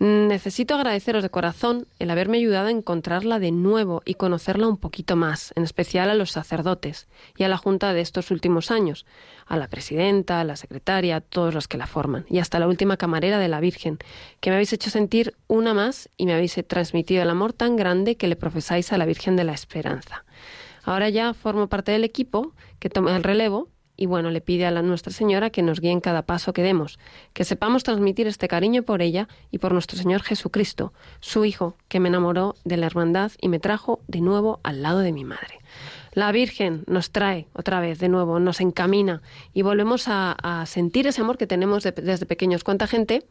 Necesito 0.00 0.76
agradeceros 0.76 1.24
de 1.24 1.30
corazón 1.30 1.88
el 1.98 2.10
haberme 2.10 2.36
ayudado 2.36 2.68
a 2.68 2.70
encontrarla 2.70 3.40
de 3.40 3.50
nuevo 3.50 4.00
y 4.04 4.14
conocerla 4.14 4.68
un 4.68 4.76
poquito 4.76 5.16
más, 5.16 5.52
en 5.56 5.64
especial 5.64 6.08
a 6.08 6.14
los 6.14 6.30
sacerdotes 6.30 7.08
y 7.36 7.42
a 7.42 7.48
la 7.48 7.56
Junta 7.56 7.92
de 7.92 8.00
estos 8.00 8.30
últimos 8.30 8.70
años, 8.70 9.06
a 9.46 9.56
la 9.56 9.66
presidenta, 9.66 10.40
a 10.40 10.44
la 10.44 10.54
secretaria, 10.54 11.16
a 11.16 11.20
todos 11.20 11.52
los 11.52 11.66
que 11.66 11.78
la 11.78 11.88
forman, 11.88 12.26
y 12.30 12.38
hasta 12.38 12.60
la 12.60 12.68
última 12.68 12.96
camarera 12.96 13.40
de 13.40 13.48
la 13.48 13.58
Virgen, 13.58 13.98
que 14.38 14.50
me 14.50 14.56
habéis 14.56 14.72
hecho 14.72 14.88
sentir 14.88 15.34
una 15.48 15.74
más 15.74 16.08
y 16.16 16.26
me 16.26 16.34
habéis 16.34 16.54
transmitido 16.68 17.22
el 17.22 17.30
amor 17.30 17.52
tan 17.52 17.74
grande 17.74 18.16
que 18.16 18.28
le 18.28 18.36
profesáis 18.36 18.92
a 18.92 18.98
la 18.98 19.04
Virgen 19.04 19.34
de 19.34 19.44
la 19.44 19.52
Esperanza. 19.52 20.24
Ahora 20.84 21.08
ya 21.08 21.34
formo 21.34 21.66
parte 21.66 21.90
del 21.90 22.04
equipo 22.04 22.52
que 22.78 22.88
toma 22.88 23.16
el 23.16 23.24
relevo 23.24 23.68
y 23.98 24.06
bueno, 24.06 24.30
le 24.30 24.40
pide 24.40 24.64
a 24.64 24.70
la 24.70 24.80
Nuestra 24.80 25.12
Señora 25.12 25.50
que 25.50 25.60
nos 25.60 25.80
guíe 25.80 25.90
en 25.90 26.00
cada 26.00 26.22
paso 26.22 26.52
que 26.52 26.62
demos, 26.62 27.00
que 27.34 27.44
sepamos 27.44 27.82
transmitir 27.82 28.28
este 28.28 28.46
cariño 28.46 28.84
por 28.84 29.02
ella 29.02 29.28
y 29.50 29.58
por 29.58 29.72
nuestro 29.72 29.98
Señor 29.98 30.22
Jesucristo, 30.22 30.92
su 31.20 31.44
Hijo, 31.44 31.74
que 31.88 31.98
me 31.98 32.08
enamoró 32.08 32.54
de 32.64 32.76
la 32.76 32.86
hermandad 32.86 33.32
y 33.40 33.48
me 33.48 33.58
trajo 33.58 34.00
de 34.06 34.20
nuevo 34.20 34.60
al 34.62 34.82
lado 34.82 35.00
de 35.00 35.12
mi 35.12 35.24
madre. 35.24 35.58
La 36.12 36.30
Virgen 36.30 36.84
nos 36.86 37.10
trae 37.10 37.48
otra 37.52 37.80
vez 37.80 37.98
de 37.98 38.08
nuevo, 38.08 38.38
nos 38.38 38.60
encamina 38.60 39.20
y 39.52 39.62
volvemos 39.62 40.04
a, 40.06 40.64
sentir 40.66 41.08
ese 41.08 41.20
amor 41.20 41.36
que 41.36 41.48
tenemos 41.48 41.82
de- 41.82 41.92
desde 41.92 42.24
pequeños. 42.24 42.62
¿Cuánta 42.62 42.86
gente 42.86 43.26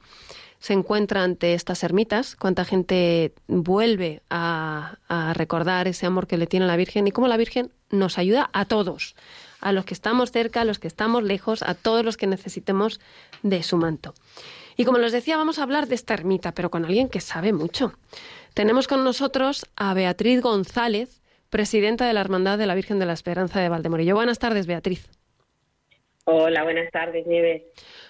se 0.60 0.74
encuentra 0.74 1.24
ante 1.24 1.54
estas 1.54 1.82
ermitas? 1.84 2.36
¿Cuánta 2.36 2.66
gente 2.66 3.34
vuelve 3.48 4.22
a, 4.30 4.98
a 5.08 5.34
recordar 5.34 5.88
ese 5.88 6.06
amor 6.06 6.28
que 6.28 6.38
le 6.38 6.46
tiene 6.46 6.68
la 6.68 6.76
Virgen 6.76 7.08
y 7.08 7.12
cómo 7.12 7.28
la 7.30 7.38
Virgen 7.38 7.72
nos 7.90 8.18
ayuda 8.18 8.50
a 8.54 8.66
todos? 8.66 9.16
A 9.60 9.72
los 9.72 9.86
que 9.86 9.94
estamos 9.94 10.32
cerca, 10.32 10.62
a 10.62 10.66
los 10.66 10.80
que 10.80 10.88
estamos 10.88 11.24
lejos, 11.24 11.64
a 11.64 11.74
todos 11.76 12.04
los 12.04 12.18
que 12.18 12.28
necesitemos 12.28 13.00
de 13.44 13.64
su 13.64 13.78
manto. 13.78 14.14
Y 14.76 14.86
como 14.86 15.00
les 15.00 15.12
decía, 15.12 15.38
vamos 15.38 15.60
a 15.60 15.64
hablar 15.64 15.88
de 15.88 15.96
esta 15.96 16.14
ermita, 16.14 16.54
pero 16.54 16.70
con 16.70 16.86
alguien 16.86 17.10
que 17.10 17.20
sabe 17.20 17.52
mucho. 17.52 17.94
Tenemos 18.54 18.88
con 18.88 19.04
nosotros 19.04 19.66
a 19.76 19.94
Beatriz 19.94 20.42
González, 20.42 21.22
presidenta 21.50 22.06
de 22.06 22.14
la 22.14 22.22
Hermandad 22.22 22.58
de 22.58 22.68
la 22.68 22.76
Virgen 22.76 23.00
de 23.00 23.06
la 23.06 23.14
Esperanza 23.14 23.60
de 23.60 23.70
Valdemorillo. 23.70 24.16
Buenas 24.16 24.40
tardes, 24.40 24.68
Beatriz. 24.68 25.10
Hola, 26.26 26.64
buenas 26.64 26.92
tardes, 26.92 27.26
Nieves. 27.26 27.64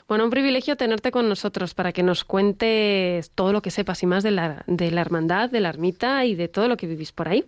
Bueno, 0.08 0.24
un 0.24 0.30
privilegio 0.30 0.76
tenerte 0.76 1.12
con 1.12 1.30
nosotros 1.30 1.74
para 1.74 1.92
que 1.92 2.02
nos 2.02 2.24
cuentes 2.24 3.30
todo 3.32 3.54
lo 3.54 3.62
que 3.62 3.70
sepas 3.70 4.02
y 4.02 4.08
más 4.08 4.24
de 4.24 4.32
la, 4.32 4.64
de 4.66 4.90
la 4.90 5.02
hermandad, 5.02 5.50
de 5.50 5.60
la 5.60 5.70
ermita 5.70 6.26
y 6.26 6.34
de 6.34 6.48
todo 6.48 6.68
lo 6.68 6.78
que 6.78 6.88
vivís 6.88 7.12
por 7.12 7.30
ahí. 7.30 7.46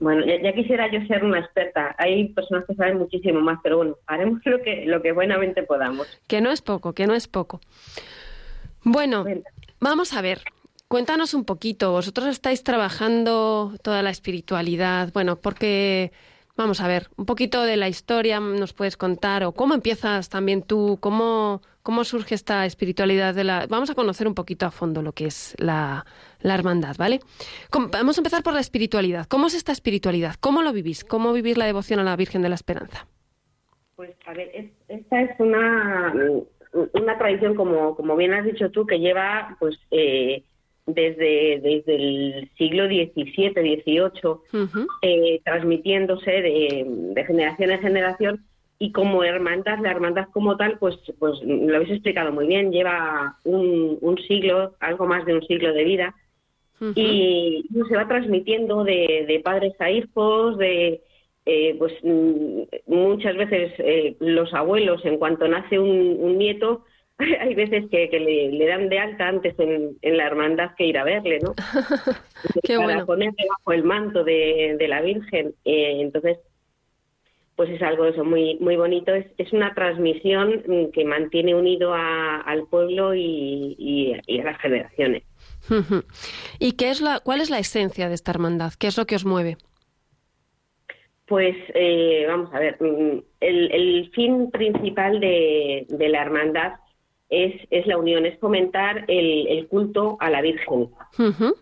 Bueno, 0.00 0.24
ya, 0.24 0.52
quisiera 0.52 0.90
yo 0.90 1.04
ser 1.06 1.24
una 1.24 1.40
experta. 1.40 1.94
Hay 1.98 2.28
personas 2.28 2.64
que 2.66 2.74
saben 2.74 2.98
muchísimo 2.98 3.40
más, 3.40 3.58
pero 3.62 3.78
bueno, 3.78 3.96
haremos 4.06 4.40
lo 4.44 4.62
que, 4.62 4.84
lo 4.86 5.02
que 5.02 5.12
buenamente 5.12 5.62
podamos. 5.62 6.06
Que 6.26 6.40
no 6.40 6.50
es 6.50 6.62
poco, 6.62 6.92
que 6.92 7.06
no 7.06 7.14
es 7.14 7.28
poco. 7.28 7.60
Bueno, 8.84 9.24
vamos 9.80 10.12
a 10.14 10.22
ver. 10.22 10.42
Cuéntanos 10.86 11.34
un 11.34 11.44
poquito. 11.44 11.92
Vosotros 11.92 12.28
estáis 12.28 12.62
trabajando 12.64 13.74
toda 13.82 14.02
la 14.02 14.10
espiritualidad. 14.10 15.10
Bueno, 15.12 15.36
porque 15.36 16.12
Vamos 16.58 16.80
a 16.80 16.88
ver, 16.88 17.08
un 17.16 17.24
poquito 17.24 17.62
de 17.62 17.76
la 17.76 17.88
historia 17.88 18.40
nos 18.40 18.72
puedes 18.72 18.96
contar 18.96 19.44
o 19.44 19.52
cómo 19.52 19.74
empiezas 19.74 20.28
también 20.28 20.62
tú, 20.62 20.98
cómo, 21.00 21.62
cómo 21.84 22.02
surge 22.02 22.34
esta 22.34 22.66
espiritualidad 22.66 23.32
de 23.32 23.44
la... 23.44 23.66
Vamos 23.68 23.90
a 23.90 23.94
conocer 23.94 24.26
un 24.26 24.34
poquito 24.34 24.66
a 24.66 24.72
fondo 24.72 25.00
lo 25.00 25.12
que 25.12 25.26
es 25.26 25.54
la, 25.58 26.04
la 26.40 26.54
hermandad, 26.54 26.96
¿vale? 26.98 27.20
vamos 27.92 28.18
a 28.18 28.20
empezar 28.20 28.42
por 28.42 28.54
la 28.54 28.60
espiritualidad. 28.60 29.26
¿Cómo 29.26 29.46
es 29.46 29.54
esta 29.54 29.72
espiritualidad? 29.72 30.34
¿Cómo 30.40 30.62
lo 30.62 30.72
vivís? 30.72 31.04
¿Cómo 31.04 31.32
vivir 31.32 31.58
la 31.58 31.66
devoción 31.66 32.00
a 32.00 32.04
la 32.04 32.16
Virgen 32.16 32.42
de 32.42 32.48
la 32.48 32.54
Esperanza? 32.54 33.06
Pues 33.96 34.10
a 34.26 34.32
ver, 34.32 34.70
esta 34.88 35.22
es 35.22 35.30
una, 35.40 36.14
una 36.92 37.18
tradición, 37.18 37.54
como, 37.54 37.96
como 37.96 38.16
bien 38.16 38.32
has 38.34 38.44
dicho 38.44 38.70
tú, 38.70 38.86
que 38.86 39.00
lleva 39.00 39.56
pues 39.58 39.76
eh, 39.90 40.44
desde, 40.86 41.60
desde 41.60 41.94
el 41.96 42.50
siglo 42.56 42.86
XVII, 42.86 43.52
XVIII, 43.52 44.78
eh, 45.02 45.40
transmitiéndose 45.44 46.30
de, 46.30 47.24
generación 47.26 47.70
en 47.70 47.80
generación 47.80 48.44
y 48.78 48.92
como 48.92 49.24
hermandad, 49.24 49.80
la 49.80 49.90
hermandad 49.90 50.28
como 50.32 50.56
tal, 50.56 50.78
pues, 50.78 50.96
pues 51.18 51.40
lo 51.42 51.74
habéis 51.74 51.90
explicado 51.90 52.30
muy 52.30 52.46
bien, 52.46 52.70
lleva 52.70 53.36
un, 53.42 53.98
un 54.00 54.16
siglo, 54.18 54.76
algo 54.78 55.06
más 55.06 55.26
de 55.26 55.34
un 55.34 55.42
siglo 55.42 55.72
de 55.72 55.82
vida 55.82 56.14
y 56.94 57.64
se 57.88 57.96
va 57.96 58.06
transmitiendo 58.06 58.84
de, 58.84 59.24
de 59.26 59.40
padres 59.40 59.74
a 59.80 59.90
hijos, 59.90 60.58
de 60.58 61.02
eh, 61.46 61.74
pues 61.78 61.92
mm, 62.02 62.62
muchas 62.86 63.36
veces 63.36 63.72
eh, 63.78 64.16
los 64.20 64.52
abuelos, 64.54 65.04
en 65.04 65.18
cuanto 65.18 65.48
nace 65.48 65.78
un 65.78 66.38
nieto, 66.38 66.84
hay 67.40 67.54
veces 67.54 67.86
que, 67.90 68.08
le, 68.52 68.66
dan 68.66 68.88
de 68.88 68.98
alta 68.98 69.28
antes 69.28 69.54
en, 69.58 69.96
la 70.02 70.26
hermandad 70.26 70.70
que 70.76 70.86
ir 70.86 70.98
a 70.98 71.04
verle, 71.04 71.40
¿no? 71.40 71.54
Qué 72.62 72.76
Para 72.76 73.04
ponerle 73.04 73.44
bajo 73.48 73.72
el 73.72 73.82
manto 73.82 74.24
de, 74.24 74.76
la 74.88 75.00
Virgen. 75.00 75.54
Eh, 75.64 76.00
entonces, 76.00 76.38
pues 77.58 77.70
es 77.70 77.82
algo 77.82 78.04
eso 78.04 78.24
muy 78.24 78.56
muy 78.60 78.76
bonito. 78.76 79.12
Es, 79.12 79.26
es 79.36 79.52
una 79.52 79.74
transmisión 79.74 80.62
mm, 80.64 80.92
que 80.92 81.04
mantiene 81.04 81.56
unido 81.56 81.92
al 81.92 82.68
pueblo 82.70 83.16
y, 83.16 84.14
a 84.14 84.44
las 84.44 84.60
generaciones. 84.60 85.24
¿Y 86.60 86.72
qué 86.76 86.90
es 86.90 87.00
la, 87.00 87.18
cuál 87.18 87.40
es 87.40 87.50
la 87.50 87.58
esencia 87.58 88.08
de 88.08 88.14
esta 88.14 88.30
hermandad? 88.30 88.74
¿Qué 88.78 88.86
es 88.86 88.96
lo 88.96 89.06
que 89.06 89.16
os 89.16 89.24
mueve? 89.24 89.56
Pues 91.26 91.56
eh, 91.74 92.26
vamos 92.28 92.54
a 92.54 92.60
ver, 92.60 92.80
mm, 92.80 93.22
el, 93.40 93.72
el 93.72 94.10
fin 94.14 94.52
principal 94.52 95.18
de, 95.18 95.84
de 95.88 96.08
la 96.10 96.22
hermandad 96.22 96.74
es, 97.28 97.60
es 97.70 97.86
la 97.86 97.98
unión, 97.98 98.24
es 98.24 98.38
fomentar 98.38 99.04
el, 99.08 99.66
culto 99.68 100.16
a 100.20 100.30
la 100.30 100.40
Virgen, 100.40 100.90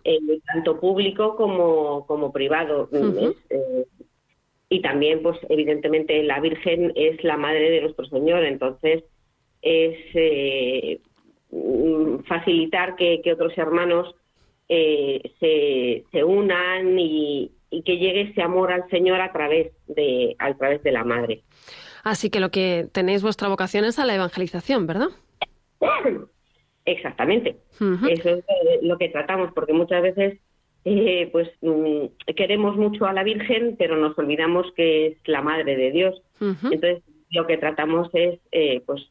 eh, 0.05 0.19
tanto 0.53 0.79
público 0.79 1.37
como, 1.37 2.07
como 2.07 2.33
privado. 2.33 2.89
Eh, 2.93 3.87
y 4.69 4.83
también, 4.83 5.23
pues 5.23 5.39
evidentemente, 5.49 6.23
la 6.23 6.41
Virgen 6.41 6.93
es 6.97 7.23
la 7.25 7.37
madre 7.37 7.71
de 7.71 7.81
nuestro 7.83 8.07
Señor, 8.07 8.45
entonces 8.45 9.05
es 9.63 9.99
eh, 10.15 11.01
facilitar 12.27 12.97
que, 12.97 13.23
otros 13.33 13.57
hermanos 13.57 14.15
se, 14.69 16.05
se 16.11 16.25
unan 16.25 16.99
y, 16.99 17.53
y 17.71 17.83
que 17.83 17.99
llegue 17.99 18.23
ese 18.23 18.43
amor 18.43 18.73
al 18.73 18.89
Señor 18.91 19.21
a 19.21 19.33
través 19.33 19.73
de, 19.87 20.37
a 20.39 20.55
través 20.55 20.83
de 20.83 20.93
la 20.93 21.05
Madre. 21.05 21.43
Así 22.05 22.31
que 22.31 22.41
lo 22.41 22.51
que 22.51 22.87
tenéis 22.93 23.23
vuestra 23.23 23.49
vocación 23.49 23.85
es 23.85 23.99
a 23.99 24.07
la 24.07 24.15
evangelización, 24.15 24.87
¿verdad? 24.87 25.09
Exactamente. 26.85 27.57
Eso 28.09 28.29
es 28.31 28.45
lo 28.83 28.97
que 28.97 29.09
tratamos, 29.09 29.51
porque 29.53 29.73
muchas 29.73 30.03
veces 30.03 30.39
eh, 30.89 31.29
pues 31.33 31.49
mm, 31.63 32.33
queremos 32.37 32.77
mucho 32.77 33.07
a 33.07 33.13
la 33.13 33.25
Virgen, 33.25 33.75
pero 33.77 33.97
nos 33.97 34.17
olvidamos 34.17 34.67
que 34.77 35.09
es 35.09 35.17
la 35.27 35.43
Madre 35.43 35.77
de 35.77 35.91
Dios. 35.91 36.23
Entonces, 36.41 37.03
lo 37.31 37.45
que 37.45 37.59
tratamos 37.59 38.09
es 38.13 38.39
eh, 38.53 38.83
pues, 38.87 39.03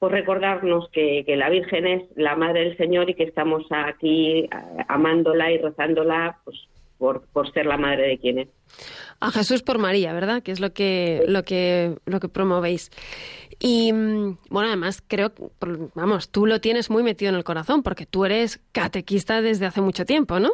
pues 0.00 0.10
recordarnos 0.10 0.88
que, 0.90 1.24
la 1.36 1.50
Virgen 1.50 1.86
es 1.86 2.02
la 2.16 2.34
Madre 2.34 2.64
del 2.64 2.76
Señor 2.76 3.08
y 3.08 3.14
que 3.14 3.22
estamos 3.22 3.64
aquí 3.70 4.48
amándola 4.88 5.52
y 5.52 5.58
rezándola 5.58 6.38
pues, 6.44 6.58
por, 6.98 7.28
por 7.32 7.52
ser 7.52 7.66
la 7.66 7.76
Madre 7.76 8.08
de 8.08 8.18
quien 8.18 8.38
es. 8.40 8.48
A 9.20 9.30
Jesús 9.30 9.62
por 9.62 9.78
María, 9.78 10.12
¿verdad? 10.12 10.42
Que 10.42 10.50
es 10.50 10.58
lo 10.58 10.72
que, 10.72 11.22
lo 11.28 11.44
que, 11.44 11.94
lo 12.06 12.18
que 12.18 12.28
promovéis. 12.28 12.90
Y 13.60 13.92
mm, 13.92 14.38
bueno, 14.50 14.66
además 14.66 15.00
creo, 15.06 15.32
vamos, 15.94 16.28
tú 16.30 16.46
lo 16.46 16.60
tienes 16.60 16.90
muy 16.90 17.04
metido 17.04 17.28
en 17.28 17.36
el 17.36 17.44
corazón 17.44 17.84
porque 17.84 18.04
tú 18.04 18.24
eres 18.24 18.60
catequista 18.72 19.42
desde 19.42 19.66
hace 19.66 19.80
mucho 19.80 20.04
tiempo, 20.04 20.40
¿no? 20.40 20.50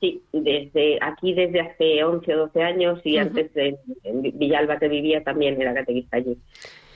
Sí, 0.00 0.22
desde 0.32 0.98
aquí 1.02 1.34
desde 1.34 1.60
hace 1.60 2.02
11 2.02 2.34
o 2.34 2.38
12 2.46 2.62
años 2.62 3.00
y 3.04 3.18
antes 3.18 3.52
de, 3.52 3.76
en 4.04 4.22
Villalba 4.22 4.78
que 4.78 4.88
vivía 4.88 5.22
también 5.22 5.60
era 5.60 5.74
catequista 5.74 6.16
allí. 6.16 6.38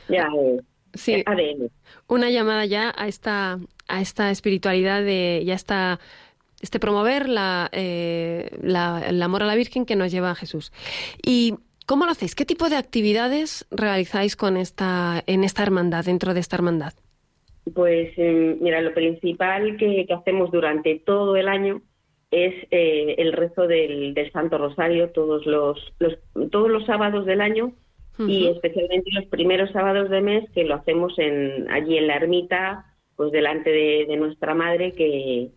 Ya, 0.08 0.28
eh, 0.34 0.60
sí. 0.94 1.22
ADN. 1.26 1.70
Una 2.08 2.30
llamada 2.30 2.64
ya 2.64 2.94
a 2.96 3.06
esta, 3.06 3.58
a 3.88 4.00
esta 4.00 4.30
espiritualidad 4.30 5.02
de, 5.02 5.42
ya 5.44 5.54
está 5.54 6.00
este 6.62 6.80
promover 6.80 7.28
la, 7.28 7.68
eh, 7.72 8.48
la, 8.62 9.04
el 9.06 9.22
amor 9.22 9.42
a 9.42 9.46
la 9.46 9.54
Virgen 9.54 9.84
que 9.84 9.96
nos 9.96 10.10
lleva 10.10 10.30
a 10.30 10.34
Jesús. 10.34 10.72
Y 11.22 11.54
¿Cómo 11.86 12.06
lo 12.06 12.12
hacéis? 12.12 12.34
¿Qué 12.34 12.46
tipo 12.46 12.70
de 12.70 12.76
actividades 12.76 13.66
realizáis 13.70 14.36
con 14.36 14.56
esta, 14.56 15.22
en 15.26 15.44
esta 15.44 15.62
hermandad, 15.62 16.04
dentro 16.06 16.32
de 16.32 16.40
esta 16.40 16.56
hermandad? 16.56 16.94
Pues 17.74 18.12
eh, 18.16 18.56
mira, 18.60 18.80
lo 18.80 18.94
principal 18.94 19.76
que, 19.76 20.06
hacemos 20.10 20.50
durante 20.50 20.98
todo 21.04 21.36
el 21.36 21.48
año 21.48 21.82
es 22.34 22.66
eh, 22.70 23.14
el 23.18 23.32
rezo 23.32 23.66
del, 23.66 24.14
Santo 24.32 24.58
Rosario 24.58 25.10
todos 25.10 25.46
los, 25.46 25.78
todos 26.50 26.70
los 26.70 26.84
sábados 26.86 27.26
del 27.26 27.40
año 27.40 27.72
y 28.18 28.46
especialmente 28.46 29.10
los 29.12 29.26
primeros 29.26 29.70
sábados 29.72 30.08
de 30.08 30.20
mes 30.20 30.48
que 30.54 30.64
lo 30.64 30.76
hacemos 30.76 31.18
en, 31.18 31.68
allí 31.70 31.98
en 31.98 32.06
la 32.06 32.16
ermita, 32.16 32.94
pues 33.16 33.32
delante 33.32 33.70
de 33.70 34.16
nuestra 34.16 34.54
madre 34.54 34.92
que, 34.92 35.50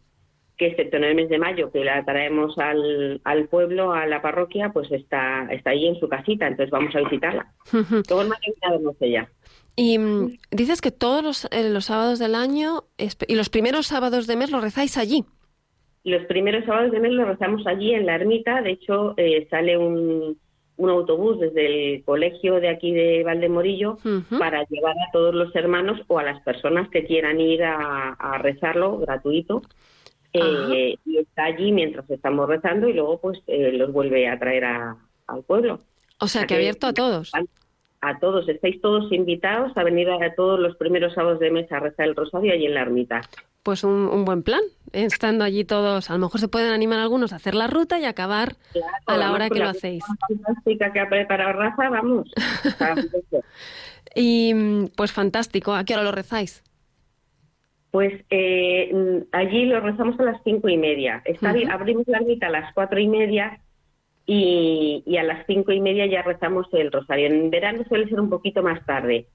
que 0.57 0.67
excepto 0.67 0.97
en 0.97 1.03
el 1.03 1.15
mes 1.15 1.29
de 1.29 1.37
mayo, 1.37 1.71
que 1.71 1.83
la 1.83 2.03
traemos 2.03 2.57
al, 2.57 3.21
al 3.23 3.47
pueblo, 3.47 3.93
a 3.93 4.07
la 4.07 4.21
parroquia, 4.21 4.71
pues 4.73 4.91
está, 4.91 5.47
está 5.51 5.69
ahí 5.69 5.87
en 5.87 5.99
su 5.99 6.09
casita, 6.09 6.47
entonces 6.47 6.71
vamos 6.71 6.95
a 6.95 7.01
visitarla. 7.01 7.53
Todo 8.07 8.23
el 8.23 8.29
sé 8.99 9.11
ya. 9.11 9.29
Y 9.75 9.99
mm, 9.99 10.39
dices 10.49 10.81
que 10.81 10.89
todos 10.89 11.23
los, 11.23 11.45
eh, 11.51 11.69
los, 11.69 11.85
sábados 11.85 12.17
del 12.17 12.33
año 12.33 12.85
y 12.97 13.35
los 13.35 13.49
primeros 13.49 13.85
sábados 13.85 14.25
de 14.25 14.35
mes 14.35 14.49
los 14.49 14.63
rezáis 14.63 14.97
allí. 14.97 15.25
Los 16.03 16.25
primeros 16.25 16.65
sábados 16.65 16.91
de 16.91 16.99
mes 16.99 17.11
los 17.11 17.27
rezamos 17.27 17.65
allí 17.67 17.93
en 17.93 18.05
la 18.05 18.15
ermita. 18.15 18.61
De 18.61 18.71
hecho, 18.71 19.13
eh, 19.17 19.47
sale 19.49 19.77
un, 19.77 20.37
un, 20.77 20.89
autobús 20.89 21.39
desde 21.39 21.95
el 21.95 22.03
colegio 22.03 22.59
de 22.59 22.69
aquí 22.69 22.93
de 22.93 23.23
Valdemorillo 23.23 23.97
para 24.39 24.63
llevar 24.65 24.95
a 24.97 25.11
todos 25.11 25.35
los 25.35 25.53
hermanos 25.55 25.99
o 26.07 26.19
a 26.19 26.23
las 26.23 26.41
personas 26.43 26.89
que 26.89 27.05
quieran 27.05 27.41
ir 27.41 27.63
a, 27.63 28.13
a 28.13 28.37
rezarlo 28.37 28.99
gratuito 28.99 29.61
eh, 30.33 30.97
y 31.05 31.17
está 31.17 31.45
allí 31.45 31.71
mientras 31.71 32.09
estamos 32.09 32.47
rezando 32.47 32.87
y 32.87 32.93
luego 32.93 33.19
pues 33.19 33.39
eh, 33.47 33.71
los 33.73 33.91
vuelve 33.91 34.27
a 34.27 34.37
traer 34.37 34.65
al 34.65 35.43
pueblo. 35.45 35.79
O 36.19 36.27
sea, 36.27 36.45
que, 36.45 36.55
abierto 36.55 36.87
a 36.87 36.93
todos. 36.93 37.31
A, 38.01 38.19
todos, 38.19 38.47
estáis 38.49 38.79
todos 38.81 39.11
invitados 39.11 39.75
a 39.75 39.83
venir 39.83 40.09
a, 40.09 40.35
todos 40.35 40.59
los 40.59 40.75
primeros 40.77 41.13
sábados 41.13 41.39
de 41.39 41.51
mes 41.51 41.71
a 41.71 41.79
rezar 41.79 42.07
el 42.07 42.15
rosario 42.15 42.53
allí 42.53 42.65
en 42.65 42.73
la 42.73 42.81
ermita. 42.81 43.21
Pues 43.63 43.83
un, 43.83 44.23
buen 44.23 44.43
plan, 44.43 44.61
estando 44.93 45.43
allí 45.43 45.65
todos, 45.65 46.09
a 46.09 46.13
lo 46.13 46.19
mejor 46.19 46.39
se 46.39 46.47
pueden 46.47 46.71
animar 46.71 46.99
algunos 46.99 47.33
a 47.33 47.37
hacer 47.37 47.55
la 47.55 47.67
ruta 47.67 47.99
y 47.99 48.05
acabar 48.05 48.55
a 49.05 49.17
la 49.17 49.31
hora 49.31 49.49
que 49.49 49.59
lo 49.59 49.69
hacéis. 49.69 50.03
Fantástica 50.27 50.91
que 50.91 50.99
ha 50.99 51.09
preparado 51.09 51.53
Rafa, 51.53 51.89
vamos. 51.89 52.31
y 54.15 54.53
pues 54.95 55.11
fantástico, 55.11 55.73
¿a 55.73 55.83
qué 55.83 55.93
hora 55.93 56.03
lo 56.03 56.11
rezáis? 56.11 56.63
Pues 57.91 58.13
eh, 58.29 59.25
allí 59.31 59.65
lo 59.65 59.79
rezamos 59.79 60.19
a 60.19 60.23
las 60.23 60.41
cinco 60.43 60.69
y 60.69 60.77
media. 60.77 61.21
Está, 61.25 61.55
Abrimos 61.71 62.07
la 62.07 62.19
mitad 62.19 62.49
a 62.49 62.51
las 62.51 62.73
cuatro 62.73 62.99
y 62.99 63.07
media 63.07 63.59
y, 64.29 65.03
y 65.05 65.17
a 65.17 65.23
las 65.23 65.47
cinco 65.47 65.71
y 65.71 65.79
media 65.79 66.05
ya 66.05 66.21
rezamos 66.21 66.67
el 66.73 66.91
rosario. 66.91 67.27
En 67.27 67.49
verano 67.49 67.85
suele 67.87 68.09
ser 68.09 68.19
un 68.19 68.29
poquito 68.29 68.61
más 68.61 68.85
tarde, 68.85 69.27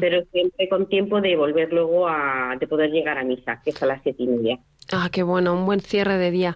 pero 0.00 0.22
siempre 0.30 0.68
con 0.68 0.86
tiempo 0.88 1.20
de 1.20 1.36
volver 1.36 1.72
luego 1.72 2.06
a 2.06 2.56
de 2.58 2.68
poder 2.68 2.90
llegar 2.90 3.18
a 3.18 3.24
misa, 3.24 3.60
que 3.64 3.70
es 3.70 3.82
a 3.82 3.86
las 3.86 4.02
siete 4.04 4.22
y 4.22 4.28
media. 4.28 4.60
Ah, 4.92 5.08
qué 5.10 5.24
bueno, 5.24 5.52
un 5.52 5.66
buen 5.66 5.80
cierre 5.80 6.16
de 6.16 6.30
día. 6.30 6.54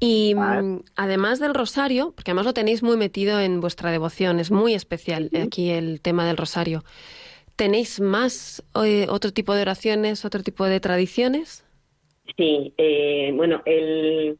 Y 0.00 0.34
mm, 0.34 0.80
además 0.96 1.38
del 1.38 1.54
rosario, 1.54 2.12
porque 2.14 2.32
además 2.32 2.46
lo 2.46 2.54
tenéis 2.54 2.82
muy 2.82 2.96
metido 2.96 3.38
en 3.38 3.60
vuestra 3.60 3.92
devoción, 3.92 4.40
es 4.40 4.50
muy 4.50 4.74
especial 4.74 5.30
aquí 5.40 5.70
el 5.70 6.00
tema 6.00 6.26
del 6.26 6.36
rosario. 6.36 6.82
¿Tenéis 7.54 8.00
más 8.00 8.64
eh, 8.84 9.06
otro 9.08 9.32
tipo 9.32 9.54
de 9.54 9.62
oraciones, 9.62 10.24
otro 10.24 10.42
tipo 10.42 10.64
de 10.64 10.80
tradiciones? 10.80 11.64
Sí, 12.36 12.74
eh, 12.76 13.32
bueno, 13.34 13.62
el, 13.64 14.38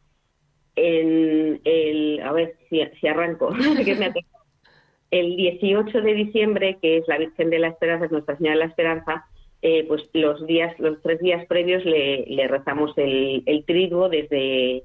en 0.80 1.60
el, 1.64 2.20
a 2.22 2.32
ver 2.32 2.54
si, 2.68 2.80
si 3.00 3.06
arranco, 3.08 3.50
el 5.10 5.36
18 5.36 6.00
de 6.02 6.14
diciembre, 6.14 6.78
que 6.80 6.98
es 6.98 7.08
la 7.08 7.18
Virgen 7.18 7.50
de 7.50 7.58
la 7.58 7.68
Esperanza, 7.68 8.04
es 8.06 8.12
Nuestra 8.12 8.36
Señora 8.36 8.54
de 8.56 8.60
la 8.60 8.66
Esperanza, 8.70 9.26
eh, 9.62 9.84
pues 9.88 10.08
los 10.12 10.46
días, 10.46 10.78
los 10.78 11.00
tres 11.02 11.18
días 11.20 11.44
previos 11.46 11.84
le, 11.84 12.24
le 12.26 12.46
rezamos 12.46 12.96
el, 12.96 13.42
el 13.46 13.64
triduo 13.64 14.08
desde 14.08 14.84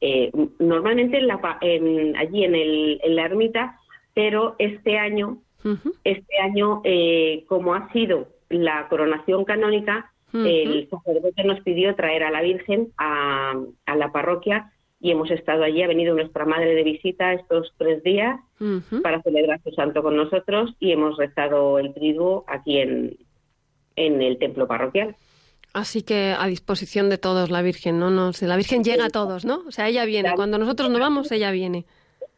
eh, 0.00 0.30
normalmente 0.58 1.16
en 1.18 1.26
la, 1.26 1.58
en- 1.62 2.16
allí 2.16 2.44
en, 2.44 2.54
el, 2.54 3.00
en 3.02 3.16
la 3.16 3.24
ermita, 3.24 3.78
pero 4.14 4.54
este 4.58 4.98
año 4.98 5.38
este 6.04 6.38
año, 6.38 6.80
eh, 6.84 7.44
como 7.48 7.74
ha 7.74 7.90
sido 7.92 8.28
la 8.50 8.86
coronación 8.88 9.44
canónica, 9.44 10.12
el 10.46 10.88
sacerdote 10.90 11.42
nos 11.44 11.60
pidió 11.62 11.94
traer 11.96 12.22
a 12.22 12.30
la 12.30 12.42
Virgen 12.42 12.88
a, 12.98 13.54
a 13.86 13.96
la 13.96 14.12
parroquia 14.12 14.70
y 15.00 15.10
hemos 15.10 15.30
estado 15.30 15.62
allí. 15.64 15.82
Ha 15.82 15.88
venido 15.88 16.14
nuestra 16.14 16.44
madre 16.44 16.74
de 16.74 16.82
visita 16.82 17.32
estos 17.32 17.72
tres 17.76 18.02
días 18.02 18.40
para 19.02 19.20
celebrar 19.22 19.60
su 19.62 19.70
santo 19.72 20.02
con 20.02 20.16
nosotros 20.16 20.74
y 20.80 20.92
hemos 20.92 21.16
rezado 21.18 21.78
el 21.78 21.92
triduo 21.94 22.44
aquí 22.48 22.78
en, 22.78 23.16
en 23.96 24.22
el 24.22 24.38
templo 24.38 24.66
parroquial. 24.66 25.14
Así 25.74 26.02
que 26.02 26.34
a 26.38 26.46
disposición 26.46 27.10
de 27.10 27.18
todos 27.18 27.50
la 27.50 27.60
Virgen, 27.60 27.98
¿no? 27.98 28.08
no 28.10 28.30
la 28.40 28.56
Virgen 28.56 28.82
llega 28.82 29.06
a 29.06 29.10
todos, 29.10 29.44
¿no? 29.44 29.62
O 29.68 29.70
sea, 29.70 29.88
ella 29.88 30.06
viene. 30.06 30.32
Cuando 30.34 30.56
nosotros 30.56 30.88
no 30.88 30.98
vamos, 30.98 31.30
ella 31.32 31.50
viene. 31.50 31.84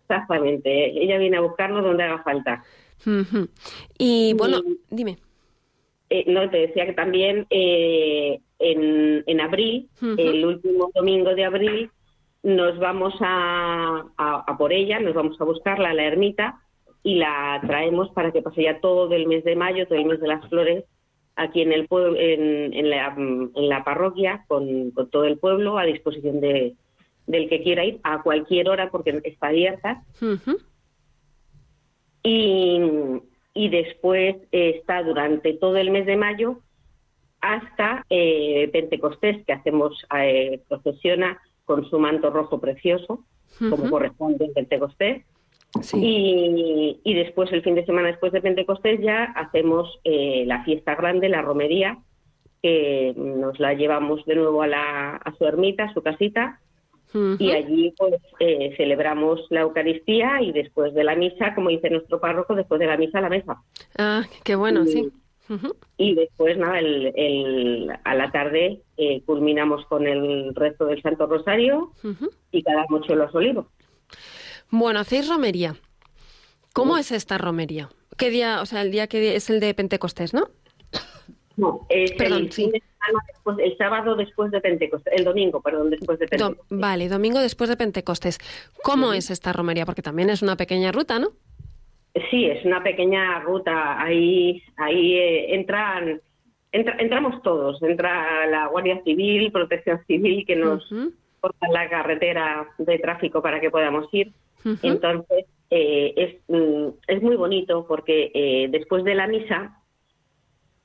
Exactamente. 0.03 1.01
Ella 1.01 1.19
viene 1.19 1.37
a 1.37 1.41
buscarnos 1.43 1.85
donde 1.85 2.03
haga 2.03 2.23
falta. 2.25 2.65
Y 3.99 4.33
bueno, 4.35 4.59
Y- 4.67 4.79
dime. 4.91 5.19
Eh, 6.11 6.25
no, 6.27 6.49
te 6.51 6.57
decía 6.67 6.87
que 6.87 6.95
también 6.95 7.47
eh, 7.51 8.41
en, 8.59 9.23
en 9.27 9.41
abril, 9.41 9.89
el 10.01 10.45
último 10.45 10.91
domingo 10.95 11.35
de 11.35 11.45
abril, 11.45 11.91
nos 12.43 12.79
vamos 12.79 13.15
a, 13.21 14.05
a- 14.17 14.45
a 14.47 14.57
por 14.59 14.73
ella, 14.73 15.01
nos 15.01 15.15
vamos 15.15 15.41
a 15.41 15.45
buscarla 15.45 15.91
a 15.91 15.95
la 15.95 16.05
ermita 16.05 16.61
y 17.03 17.17
la 17.17 17.61
traemos 17.67 18.11
para 18.11 18.33
que 18.33 18.43
pase 18.43 18.63
ya 18.63 18.81
todo 18.81 19.13
el 19.15 19.27
mes 19.27 19.45
de 19.45 19.57
mayo, 19.57 19.87
todo 19.87 19.99
el 19.99 20.05
mes 20.07 20.21
de 20.21 20.29
las 20.29 20.49
flores, 20.49 20.85
aquí 21.37 21.63
en 21.63 21.73
el 21.73 21.87
pueblo, 21.87 22.17
en, 22.19 22.73
en 22.75 22.91
la, 22.91 23.15
en 23.17 23.69
la 23.69 23.85
parroquia, 23.85 24.45
con, 24.49 24.91
con 24.91 25.09
todo 25.11 25.25
el 25.25 25.39
pueblo 25.39 25.79
a 25.79 25.85
disposición 25.85 26.41
de, 26.41 26.75
del 27.27 27.49
que 27.49 27.63
quiera 27.63 27.85
ir 27.85 28.01
a 28.03 28.23
cualquier 28.23 28.69
hora 28.69 28.91
porque 28.91 29.21
está 29.25 29.49
abierta. 29.49 30.03
Y, 32.23 32.81
y 33.55 33.69
después 33.69 34.37
está 34.51 35.03
durante 35.03 35.55
todo 35.55 35.77
el 35.77 35.91
mes 35.91 36.07
de 36.07 36.17
mayo 36.17 36.59
hasta 37.41 38.05
eh, 38.11 38.69
Pentecostés, 38.73 39.45
que 39.47 39.53
hacemos, 39.53 40.05
eh, 40.19 40.61
procesiona 40.69 41.41
con 41.69 41.89
su 41.89 41.99
manto 42.01 42.31
rojo 42.31 42.59
precioso, 42.59 43.25
como 43.59 43.91
corresponde 43.91 44.47
en 44.47 44.55
Pentecostés. 44.55 45.25
Sí. 45.83 45.99
Y, 46.03 47.01
y 47.05 47.15
después, 47.15 47.53
el 47.53 47.63
fin 47.63 47.75
de 47.75 47.85
semana 47.85 48.09
después 48.09 48.33
de 48.33 48.41
Pentecostés, 48.41 49.01
ya 49.03 49.25
hacemos 49.25 50.01
eh, 50.03 50.45
la 50.47 50.65
fiesta 50.65 50.95
grande, 50.95 51.29
la 51.29 51.43
romería, 51.43 51.99
que 52.63 53.13
nos 53.17 53.61
la 53.61 53.75
llevamos 53.75 54.25
de 54.25 54.35
nuevo 54.37 54.63
a, 54.63 54.67
la, 54.67 55.17
a 55.17 55.35
su 55.37 55.45
ermita, 55.45 55.85
a 55.85 55.93
su 55.93 56.03
casita, 56.03 56.59
y 57.39 57.51
allí 57.53 57.95
pues 57.97 58.15
eh, 58.39 58.75
celebramos 58.77 59.47
la 59.51 59.61
Eucaristía 59.61 60.43
y 60.43 60.53
después 60.53 60.93
de 60.95 61.05
la 61.05 61.17
misa, 61.17 61.55
como 61.55 61.69
dice 61.71 61.91
nuestro 61.91 62.19
párroco, 62.19 62.55
después 62.55 62.81
de 62.81 62.87
la 62.87 62.97
misa 62.97 63.21
la 63.21 63.31
mesa. 63.31 63.63
Ah, 63.97 64.25
qué 64.45 64.57
bueno, 64.57 64.85
sí. 64.87 65.11
Y 65.97 66.15
después, 66.15 66.57
nada, 66.59 66.79
el, 66.79 67.13
el- 67.17 67.91
a 68.05 68.15
la 68.15 68.31
tarde 68.31 68.83
eh, 68.97 69.23
culminamos 69.25 69.85
con 69.87 70.07
el 70.07 70.55
resto 70.55 70.87
del 70.87 71.01
Santo 71.03 71.27
Rosario 71.27 71.93
y 72.53 72.63
cada 72.63 72.85
noche 72.91 73.15
los 73.17 73.35
olivos. 73.35 73.67
Bueno, 74.71 75.01
hacéis 75.01 75.29
romería. 75.29 75.77
¿Cómo 76.75 76.99
es 76.99 77.11
esta 77.13 77.39
romería? 77.39 77.89
¿Qué 78.17 78.31
día, 78.31 78.61
o 78.63 78.67
sea, 78.67 78.83
el 78.83 78.91
día 78.91 79.07
que 79.07 79.37
es 79.37 79.49
el 79.51 79.61
de 79.61 79.73
Pentecostés, 79.75 80.35
¿no? 80.35 80.49
No, 81.57 81.87
es 81.89 82.13
Perdón, 82.13 82.43
el, 82.43 82.53
sí. 82.53 82.71
después- 82.71 83.79
sábado 83.79 84.15
después 84.15 84.51
de 84.53 84.61
Pentecostés, 84.61 85.13
el 85.17 85.25
domingo, 85.25 85.61
perdón, 85.61 85.91
después 85.91 86.19
de 86.19 86.27
Do- 86.27 86.31
Pentecostés. 86.31 86.79
vale, 86.79 87.09
domingo 87.09 87.41
después 87.41 87.69
de 87.71 87.77
Pentecostés. 87.77 88.39
¿Cómo 88.85 89.13
es 89.13 89.31
esta 89.31 89.53
romería? 89.53 89.87
Porque 89.87 90.03
también 90.03 90.31
es 90.31 90.43
una 90.43 90.57
pequeña 90.57 90.93
ruta, 90.93 91.19
¿no? 91.19 91.33
Sí, 92.31 92.47
es 92.47 92.65
una 92.65 92.83
pequeña 92.83 93.41
ruta. 93.41 94.01
Ahí, 94.03 94.63
ahí 94.77 95.15
eh, 95.15 95.55
entran, 95.55 96.21
entra- 96.73 96.97
entramos 96.99 97.43
todos. 97.43 97.81
Entra 97.83 98.47
la 98.47 98.67
Guardia 98.69 99.01
Civil, 99.05 99.53
Protección 99.53 100.01
Civil, 100.07 100.45
que 100.47 100.57
nos 100.57 100.91
Ujú. 100.91 101.13
corta 101.41 101.69
la 101.69 101.89
carretera 101.89 102.67
de 102.79 102.99
tráfico 102.99 103.41
para 103.43 103.61
que 103.61 103.71
podamos 103.71 104.09
ir. 104.13 104.33
Entonces, 104.83 105.45
eh, 105.71 106.15
es, 106.17 106.37
mm, 106.49 106.89
es 107.07 107.23
muy 107.23 107.37
bonito 107.37 107.87
porque 107.87 108.31
eh, 108.35 108.69
después 108.71 109.05
de 109.05 109.15
la 109.15 109.27
misa, 109.27 109.77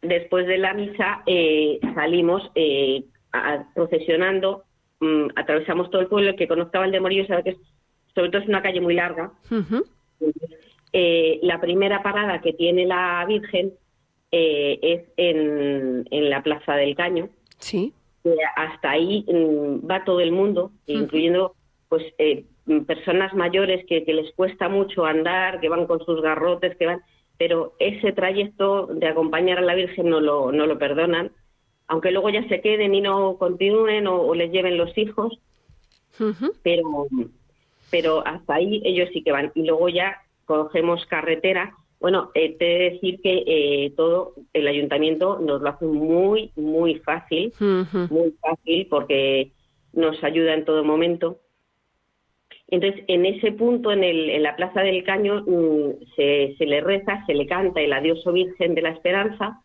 después 0.01 0.45
de 0.45 0.57
la 0.57 0.73
misa 0.73 1.23
eh, 1.25 1.79
salimos 1.95 2.51
eh, 2.55 3.03
a- 3.31 3.65
procesionando, 3.73 4.65
mm, 4.99 5.27
atravesamos 5.36 5.89
todo 5.89 6.01
el 6.01 6.07
pueblo. 6.07 6.29
El 6.31 6.36
que 6.36 6.47
conozca 6.47 6.79
Valdemorillo 6.79 7.25
sabe 7.25 7.43
que 7.43 7.49
es, 7.51 7.57
sobre 8.13 8.29
todo 8.29 8.41
es 8.43 8.47
una 8.49 8.62
calle 8.62 8.81
muy 8.81 8.93
larga. 8.93 9.31
Eh, 10.93 11.39
la 11.41 11.60
primera 11.60 12.03
parada 12.03 12.39
que 12.41 12.53
tiene 12.53 12.86
la 12.86 13.25
Virgen 13.27 13.73
eh, 14.32 14.79
es 14.82 15.01
en, 15.17 16.08
en 16.10 16.29
la 16.29 16.43
Plaza 16.43 16.75
del 16.75 16.95
Caño. 16.95 17.29
Sí. 17.58 17.93
hasta 18.56 18.91
ahí 18.91 19.25
mm, 19.27 19.89
va 19.89 20.03
todo 20.06 20.19
el 20.19 20.32
mundo, 20.32 20.71
incluyendo 20.86 21.56
pues 21.89 22.03
eh, 22.17 22.45
personas 22.86 23.34
mayores 23.34 23.86
que, 23.88 24.03
que 24.06 24.13
les 24.13 24.34
cuesta 24.34 24.69
mucho 24.69 25.06
andar, 25.06 25.60
que 25.60 25.69
van 25.69 25.88
con 25.88 26.03
sus 26.06 26.21
garrotes, 26.21 26.75
que 26.77 26.86
van, 26.86 27.01
pero 27.38 27.73
ese 27.79 28.12
trayecto 28.12 28.88
de 28.88 29.08
acompañar 29.08 29.58
a 29.58 29.62
la 29.62 29.75
Virgen 29.75 30.10
no 30.10 30.19
lo, 30.19 30.51
no 30.51 30.65
lo 30.67 30.77
perdonan, 30.77 31.32
aunque 31.88 32.12
luego 32.12 32.29
ya 32.29 32.47
se 32.47 32.62
queden 32.62 32.93
y 32.93 33.01
no 33.01 33.38
continúen 33.38 34.08
o, 34.08 34.21
o 34.21 34.36
les 34.36 34.51
lleven 34.51 34.77
los 34.77 34.97
hijos, 34.97 35.39
pero, 36.62 37.08
pero 37.89 38.25
hasta 38.25 38.56
ahí 38.56 38.82
ellos 38.86 39.10
sí 39.13 39.23
que 39.23 39.32
van. 39.32 39.51
Y 39.56 39.63
luego 39.63 39.89
ya 39.89 40.21
cogemos 40.45 41.06
carretera. 41.06 41.75
Bueno, 41.99 42.32
eh, 42.34 42.56
te 42.58 42.65
he 42.65 42.79
de 42.79 42.89
decir 42.91 43.21
que 43.21 43.43
eh, 43.47 43.93
todo 43.95 44.34
el 44.51 44.67
ayuntamiento 44.67 45.39
nos 45.39 45.62
lo 45.62 45.69
hace 45.69 45.86
muy, 45.86 46.51
muy 46.56 46.95
fácil, 46.95 47.53
muy 48.10 48.34
fácil 48.41 48.88
porque 48.89 49.51
nos 49.93 50.21
ayuda 50.23 50.53
en 50.53 50.65
todo 50.65 50.84
momento. 50.84 51.39
Entonces, 52.67 53.03
en 53.08 53.25
ese 53.25 53.51
punto, 53.51 53.91
en, 53.91 54.03
el, 54.03 54.29
en 54.32 54.43
la 54.43 54.56
Plaza 54.56 54.82
del 54.82 55.03
Caño, 55.03 55.43
mm, 55.45 56.15
se, 56.15 56.56
se 56.58 56.65
le 56.65 56.82
reza, 56.82 57.23
se 57.25 57.34
le 57.34 57.45
canta 57.45 57.82
el 57.82 57.93
Adiós 57.93 58.25
oh 58.25 58.34
Virgen 58.34 58.73
de 58.73 58.82
la 58.82 58.89
Esperanza 58.89 59.62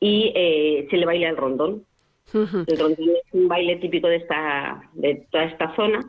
y 0.00 0.32
eh, 0.34 0.88
se 0.90 0.96
le 0.96 1.06
baila 1.06 1.28
el 1.28 1.36
rondón. 1.36 1.84
El 2.34 2.78
rondón 2.78 3.10
es 3.10 3.32
un 3.32 3.46
baile 3.46 3.76
típico 3.76 4.08
de, 4.08 4.16
esta, 4.16 4.82
de 4.94 5.26
toda 5.30 5.44
esta 5.44 5.74
zona. 5.76 6.00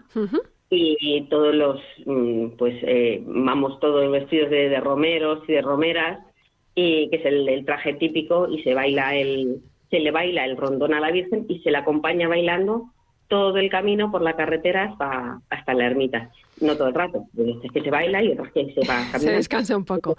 Y 0.73 1.27
todos 1.29 1.53
los, 1.53 1.79
mm, 2.05 2.49
pues 2.57 2.75
eh, 2.83 3.21
vamos 3.25 3.79
todos 3.79 4.09
vestidos 4.11 4.49
de, 4.49 4.69
de 4.69 4.79
romeros 4.79 5.43
y 5.47 5.53
de 5.53 5.61
romeras, 5.61 6.19
y 6.75 7.09
que 7.09 7.17
es 7.17 7.25
el, 7.25 7.47
el 7.49 7.65
traje 7.65 7.93
típico, 7.93 8.47
y 8.49 8.63
se 8.63 8.73
baila 8.73 9.15
el, 9.15 9.61
se 9.89 9.99
le 9.99 10.11
baila 10.11 10.45
el 10.45 10.57
rondón 10.57 10.93
a 10.93 10.99
la 10.99 11.11
Virgen 11.11 11.45
y 11.47 11.59
se 11.59 11.71
la 11.71 11.79
acompaña 11.79 12.27
bailando 12.27 12.89
todo 13.27 13.57
el 13.57 13.69
camino 13.69 14.11
por 14.11 14.21
la 14.21 14.35
carretera 14.35 14.85
hasta, 14.85 15.39
hasta 15.49 15.73
la 15.73 15.85
ermita. 15.85 16.29
No 16.61 16.75
todo 16.75 16.87
el 16.87 16.93
rato, 16.93 17.25
veces 17.33 17.71
que 17.71 17.81
se 17.81 17.89
baila 17.89 18.21
y 18.23 18.31
otras 18.31 18.51
que 18.53 18.73
se 18.73 18.87
va 18.87 19.05
Se 19.05 19.11
caminando. 19.11 19.37
descansa 19.37 19.77
un 19.77 19.85
poco. 19.85 20.15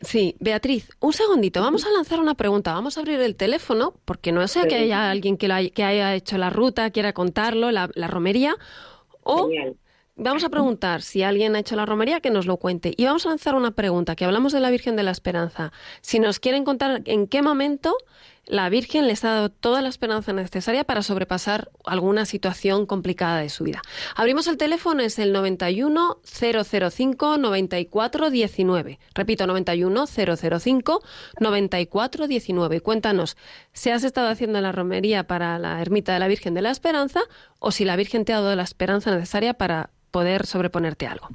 Sí, 0.00 0.34
Beatriz, 0.40 0.90
un 1.00 1.12
segundito, 1.12 1.60
vamos 1.60 1.86
a 1.86 1.90
lanzar 1.92 2.18
una 2.18 2.34
pregunta, 2.34 2.72
vamos 2.72 2.96
a 2.96 3.00
abrir 3.00 3.20
el 3.20 3.36
teléfono, 3.36 3.94
porque 4.04 4.32
no 4.32 4.46
sea 4.48 4.66
que 4.66 4.74
haya 4.74 5.10
alguien 5.10 5.36
que, 5.36 5.46
lo 5.46 5.54
haya, 5.54 5.70
que 5.70 5.84
haya 5.84 6.14
hecho 6.16 6.38
la 6.38 6.50
ruta, 6.50 6.90
quiera 6.90 7.12
contarlo, 7.12 7.70
la, 7.70 7.88
la 7.94 8.08
romería, 8.08 8.56
o 9.22 9.48
Genial. 9.48 9.76
vamos 10.16 10.44
a 10.44 10.48
preguntar 10.48 11.02
si 11.02 11.22
alguien 11.22 11.56
ha 11.56 11.60
hecho 11.60 11.76
la 11.76 11.86
romería, 11.86 12.20
que 12.20 12.30
nos 12.30 12.46
lo 12.46 12.56
cuente. 12.56 12.94
Y 12.96 13.04
vamos 13.04 13.26
a 13.26 13.30
lanzar 13.30 13.54
una 13.54 13.72
pregunta, 13.72 14.16
que 14.16 14.24
hablamos 14.24 14.52
de 14.52 14.60
la 14.60 14.70
Virgen 14.70 14.96
de 14.96 15.02
la 15.02 15.10
Esperanza. 15.10 15.72
Si 16.00 16.18
nos 16.18 16.38
quieren 16.40 16.64
contar 16.64 17.02
en 17.06 17.26
qué 17.26 17.42
momento 17.42 17.96
la 18.46 18.68
Virgen 18.68 19.06
les 19.06 19.24
ha 19.24 19.30
dado 19.30 19.48
toda 19.50 19.82
la 19.82 19.88
esperanza 19.88 20.32
necesaria 20.32 20.84
para 20.84 21.02
sobrepasar 21.02 21.70
alguna 21.84 22.26
situación 22.26 22.86
complicada 22.86 23.38
de 23.38 23.48
su 23.48 23.64
vida. 23.64 23.82
Abrimos 24.16 24.48
el 24.48 24.56
teléfono, 24.56 25.02
es 25.02 25.18
el 25.18 25.32
91 25.32 26.20
005 26.24 27.38
94 27.38 28.30
19. 28.30 28.98
Repito, 29.14 29.46
91 29.46 30.06
005 30.06 31.02
94 31.38 32.26
19. 32.26 32.80
Cuéntanos 32.80 33.36
si 33.72 33.90
has 33.90 34.02
estado 34.02 34.28
haciendo 34.28 34.60
la 34.60 34.72
romería 34.72 35.26
para 35.26 35.58
la 35.58 35.80
ermita 35.80 36.12
de 36.12 36.18
la 36.18 36.28
Virgen 36.28 36.54
de 36.54 36.62
la 36.62 36.70
Esperanza 36.70 37.20
o 37.60 37.70
si 37.70 37.84
la 37.84 37.96
Virgen 37.96 38.24
te 38.24 38.32
ha 38.32 38.40
dado 38.40 38.56
la 38.56 38.64
esperanza 38.64 39.14
necesaria 39.14 39.54
para 39.54 39.90
poder 40.10 40.46
sobreponerte 40.46 41.06
algo. 41.06 41.28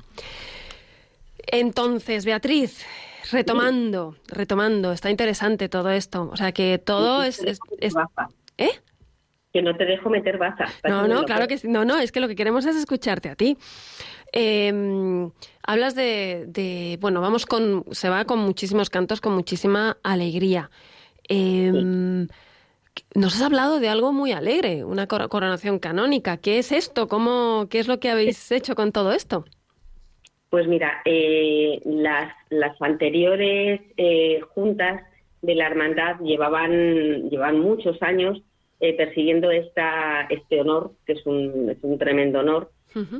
Entonces, 1.47 2.25
Beatriz, 2.25 2.85
retomando, 3.31 4.15
retomando, 4.27 4.91
está 4.91 5.09
interesante 5.09 5.69
todo 5.69 5.89
esto. 5.89 6.29
O 6.31 6.37
sea 6.37 6.51
que 6.51 6.77
todo 6.77 7.23
es, 7.23 7.41
¿Eh? 8.57 8.71
Que 9.53 9.61
no 9.61 9.75
te 9.75 9.85
dejo 9.85 10.09
meter 10.09 10.37
baza. 10.37 10.65
No, 10.87 11.07
no, 11.07 11.23
claro 11.25 11.47
que 11.47 11.57
sí. 11.57 11.67
No, 11.67 11.85
no, 11.85 11.97
es 11.97 12.11
que 12.11 12.19
lo 12.19 12.27
que 12.27 12.35
queremos 12.35 12.65
es 12.65 12.75
escucharte 12.75 13.29
a 13.29 13.35
ti. 13.35 13.57
Em, 14.31 15.31
hablas 15.63 15.95
de, 15.95 16.97
bueno, 16.99 17.21
vamos 17.21 17.45
con, 17.45 17.85
se 17.91 18.09
va 18.09 18.25
con 18.25 18.39
muchísimos 18.39 18.89
cantos, 18.89 19.21
con 19.21 19.33
muchísima 19.33 19.97
alegría. 20.03 20.69
Em, 21.29 22.27
nos 23.15 23.35
has 23.35 23.41
hablado 23.41 23.79
de 23.79 23.89
algo 23.89 24.11
muy 24.11 24.31
alegre, 24.31 24.83
una 24.83 25.07
coronación 25.07 25.79
canónica. 25.79 26.37
¿Qué 26.37 26.59
es 26.59 26.71
esto? 26.71 27.07
¿Cómo, 27.07 27.67
¿Qué 27.69 27.79
es 27.79 27.87
lo 27.87 27.99
que 27.99 28.09
habéis 28.09 28.51
hecho 28.51 28.75
con 28.75 28.91
todo 28.91 29.11
esto? 29.13 29.45
Pues 30.49 30.67
mira, 30.67 31.01
eh, 31.03 31.81
las, 31.85 32.33
las 32.49 32.81
anteriores 32.81 33.81
eh, 33.97 34.39
juntas 34.53 35.03
de 35.41 35.55
la 35.55 35.67
hermandad 35.67 36.19
llevaban, 36.21 37.29
llevaban 37.29 37.59
muchos 37.59 38.01
años 38.01 38.41
eh, 38.79 38.95
persiguiendo 38.95 39.51
esta, 39.51 40.21
este 40.29 40.61
honor, 40.61 40.91
que 41.05 41.13
es 41.13 41.25
un, 41.25 41.69
es 41.69 41.77
un 41.81 41.97
tremendo 41.97 42.39
honor, 42.39 42.71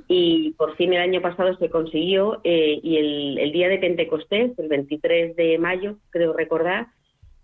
y 0.08 0.54
por 0.54 0.76
fin 0.76 0.94
el 0.94 1.02
año 1.02 1.22
pasado 1.22 1.56
se 1.58 1.70
consiguió 1.70 2.42
y 2.44 2.98
el, 2.98 3.38
el, 3.38 3.52
día 3.52 3.68
de 3.68 3.78
Pentecostés, 3.78 4.58
el 4.58 4.70
23 4.70 5.36
de 5.36 5.60
mayo, 5.60 5.98
creo 6.10 6.34
recordar, 6.34 6.88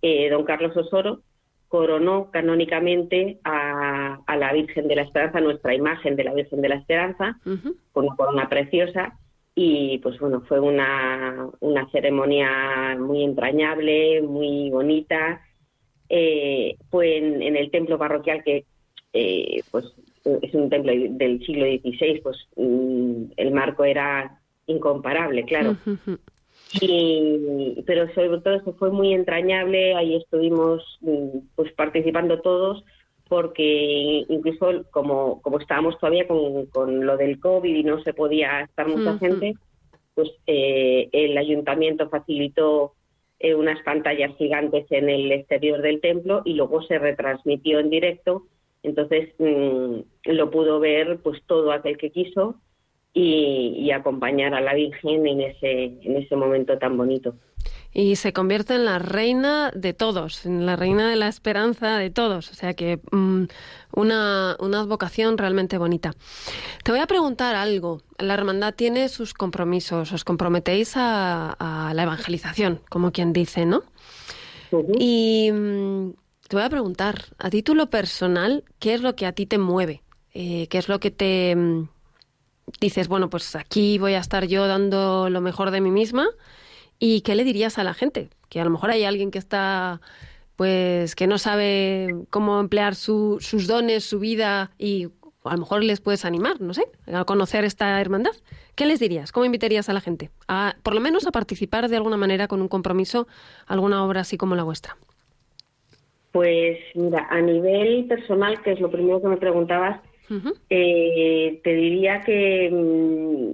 don 0.01 0.43
Carlos 0.43 0.75
Osoro 0.75 1.19
coronó 1.67 2.31
canónicamente 2.31 3.39
a, 3.43 4.19
a, 4.25 4.37
la 4.37 4.53
Virgen 4.53 4.87
de 4.87 4.95
la 4.95 5.03
Esperanza, 5.03 5.41
nuestra 5.41 5.75
imagen 5.75 6.15
de 6.15 6.23
la 6.23 6.33
Virgen 6.33 6.61
de 6.61 6.69
la 6.69 6.75
Esperanza, 6.75 7.39
con 7.91 8.05
una 8.05 8.15
corona 8.15 8.49
preciosa, 8.49 9.19
y 9.55 9.99
pues 9.99 10.19
bueno, 10.19 10.41
fue 10.47 10.59
una, 10.59 11.49
una 11.59 11.89
ceremonia 11.91 12.97
muy 12.99 13.23
entrañable, 13.23 14.21
muy 14.21 14.69
bonita. 14.71 15.41
Eh, 16.09 16.75
fue 16.89 17.17
en, 17.17 17.55
el 17.55 17.69
templo 17.71 17.97
parroquial 17.97 18.43
que 18.43 18.65
eh, 19.13 19.61
pues 19.71 19.85
es 20.41 20.53
un 20.53 20.69
templo 20.69 20.91
del 20.91 21.45
siglo 21.45 21.65
XVI, 21.65 22.21
pues 22.21 22.37
mm, 22.55 23.33
el 23.37 23.51
marco 23.51 23.83
era 23.83 24.39
incomparable, 24.65 25.43
claro. 25.43 25.75
Y, 26.81 27.83
pero 27.85 28.11
sobre 28.13 28.39
todo 28.39 28.55
eso 28.55 28.73
fue 28.73 28.89
muy 28.89 29.13
entrañable, 29.13 29.93
ahí 29.93 30.15
estuvimos 30.15 30.81
mm, 31.01 31.39
pues 31.55 31.71
participando 31.73 32.41
todos 32.41 32.83
porque 33.27 34.25
incluso 34.27 34.85
como, 34.91 35.41
como 35.41 35.59
estábamos 35.59 35.97
todavía 35.99 36.27
con, 36.27 36.65
con 36.67 37.05
lo 37.05 37.17
del 37.17 37.39
COVID 37.39 37.73
y 37.73 37.83
no 37.83 38.01
se 38.03 38.13
podía 38.13 38.61
estar 38.61 38.87
mucha 38.87 39.17
gente, 39.17 39.55
pues 40.13 40.29
eh, 40.47 41.09
el 41.11 41.37
ayuntamiento 41.37 42.09
facilitó 42.09 42.93
eh, 43.39 43.55
unas 43.55 43.81
pantallas 43.83 44.35
gigantes 44.37 44.85
en 44.91 45.09
el 45.09 45.31
exterior 45.31 45.81
del 45.81 46.01
templo 46.01 46.41
y 46.45 46.53
luego 46.53 46.81
se 46.83 46.99
retransmitió 46.99 47.79
en 47.79 47.89
directo. 47.89 48.43
Entonces 48.83 49.33
mm, 49.39 49.99
lo 50.25 50.51
pudo 50.51 50.79
ver 50.79 51.19
pues 51.23 51.41
todo 51.47 51.71
aquel 51.71 51.97
que 51.97 52.11
quiso 52.11 52.55
y, 53.13 53.75
y 53.77 53.91
acompañar 53.91 54.53
a 54.53 54.61
la 54.61 54.73
Virgen 54.73 55.25
en 55.25 55.41
ese, 55.41 55.83
en 56.01 56.17
ese 56.17 56.35
momento 56.35 56.77
tan 56.77 56.97
bonito 56.97 57.35
y 57.93 58.15
se 58.15 58.33
convierte 58.33 58.73
en 58.73 58.85
la 58.85 58.97
reina 58.97 59.71
de 59.75 59.93
todos, 59.93 60.45
en 60.45 60.65
la 60.65 60.75
reina 60.75 61.09
de 61.09 61.15
la 61.15 61.27
esperanza 61.27 61.97
de 61.97 62.09
todos. 62.09 62.51
O 62.51 62.55
sea 62.55 62.73
que 62.73 62.99
mm, 63.11 63.43
una, 63.91 64.57
una 64.59 64.79
advocación 64.79 65.37
realmente 65.37 65.77
bonita. 65.77 66.13
Te 66.83 66.91
voy 66.91 67.01
a 67.01 67.07
preguntar 67.07 67.55
algo. 67.55 68.01
La 68.17 68.33
hermandad 68.33 68.73
tiene 68.73 69.09
sus 69.09 69.33
compromisos, 69.33 70.11
os 70.11 70.23
comprometéis 70.23 70.93
a, 70.95 71.91
la 71.93 72.03
evangelización, 72.03 72.81
como 72.89 73.11
quien 73.11 73.33
dice, 73.33 73.65
¿no? 73.65 73.83
Y 74.97 75.51
mm, 75.51 76.13
te 76.47 76.55
voy 76.55 76.65
a 76.65 76.69
preguntar, 76.69 77.25
a 77.37 77.51
título 77.51 77.91
personal, 77.91 78.63
¿qué 78.79 78.95
es 78.95 79.01
lo 79.01 79.15
que 79.15 79.27
a 79.27 79.33
ti 79.33 79.45
te 79.45 79.59
mueve? 79.59 80.01
Eh, 80.33 80.67
¿Qué 80.69 80.79
es 80.79 80.89
lo 80.89 80.99
que 80.99 81.11
te 81.11 81.55
mm, 81.55 81.89
dices, 82.81 83.07
bueno, 83.07 83.29
pues 83.29 83.55
aquí 83.55 83.99
voy 83.99 84.15
a 84.15 84.19
estar 84.19 84.45
yo 84.45 84.65
dando 84.65 85.29
lo 85.29 85.41
mejor 85.41 85.69
de 85.69 85.81
mí 85.81 85.91
misma? 85.91 86.25
¿Y 86.99 87.21
qué 87.21 87.35
le 87.35 87.43
dirías 87.43 87.77
a 87.77 87.83
la 87.83 87.93
gente? 87.93 88.29
Que 88.49 88.59
a 88.59 88.63
lo 88.63 88.69
mejor 88.69 88.91
hay 88.91 89.03
alguien 89.03 89.31
que 89.31 89.39
está, 89.39 90.01
pues, 90.55 91.15
que 91.15 91.27
no 91.27 91.37
sabe 91.37 92.15
cómo 92.29 92.59
emplear 92.59 92.95
sus 92.95 93.67
dones, 93.67 94.03
su 94.03 94.19
vida 94.19 94.71
y 94.77 95.09
a 95.43 95.53
lo 95.53 95.59
mejor 95.59 95.83
les 95.83 95.99
puedes 95.99 96.25
animar, 96.25 96.61
no 96.61 96.73
sé, 96.73 96.85
a 97.11 97.25
conocer 97.25 97.65
esta 97.65 97.99
hermandad. 97.99 98.31
¿Qué 98.75 98.85
les 98.85 98.99
dirías? 98.99 99.31
¿Cómo 99.31 99.45
invitarías 99.45 99.89
a 99.89 99.93
la 99.93 100.01
gente? 100.01 100.29
A, 100.47 100.75
por 100.83 100.93
lo 100.93 101.01
menos 101.01 101.27
a 101.27 101.31
participar 101.31 101.89
de 101.89 101.97
alguna 101.97 102.17
manera 102.17 102.47
con 102.47 102.61
un 102.61 102.67
compromiso, 102.67 103.27
alguna 103.67 104.03
obra 104.05 104.21
así 104.21 104.37
como 104.37 104.55
la 104.55 104.63
vuestra. 104.63 104.95
Pues 106.31 106.79
mira, 106.95 107.27
a 107.29 107.41
nivel 107.41 108.05
personal, 108.07 108.61
que 108.63 108.71
es 108.71 108.79
lo 108.79 108.89
primero 108.89 109.21
que 109.21 109.27
me 109.27 109.37
preguntabas, 109.37 110.01
eh, 110.69 111.59
te 111.63 111.73
diría 111.73 112.21
que, 112.21 112.69
mm, 112.71 113.53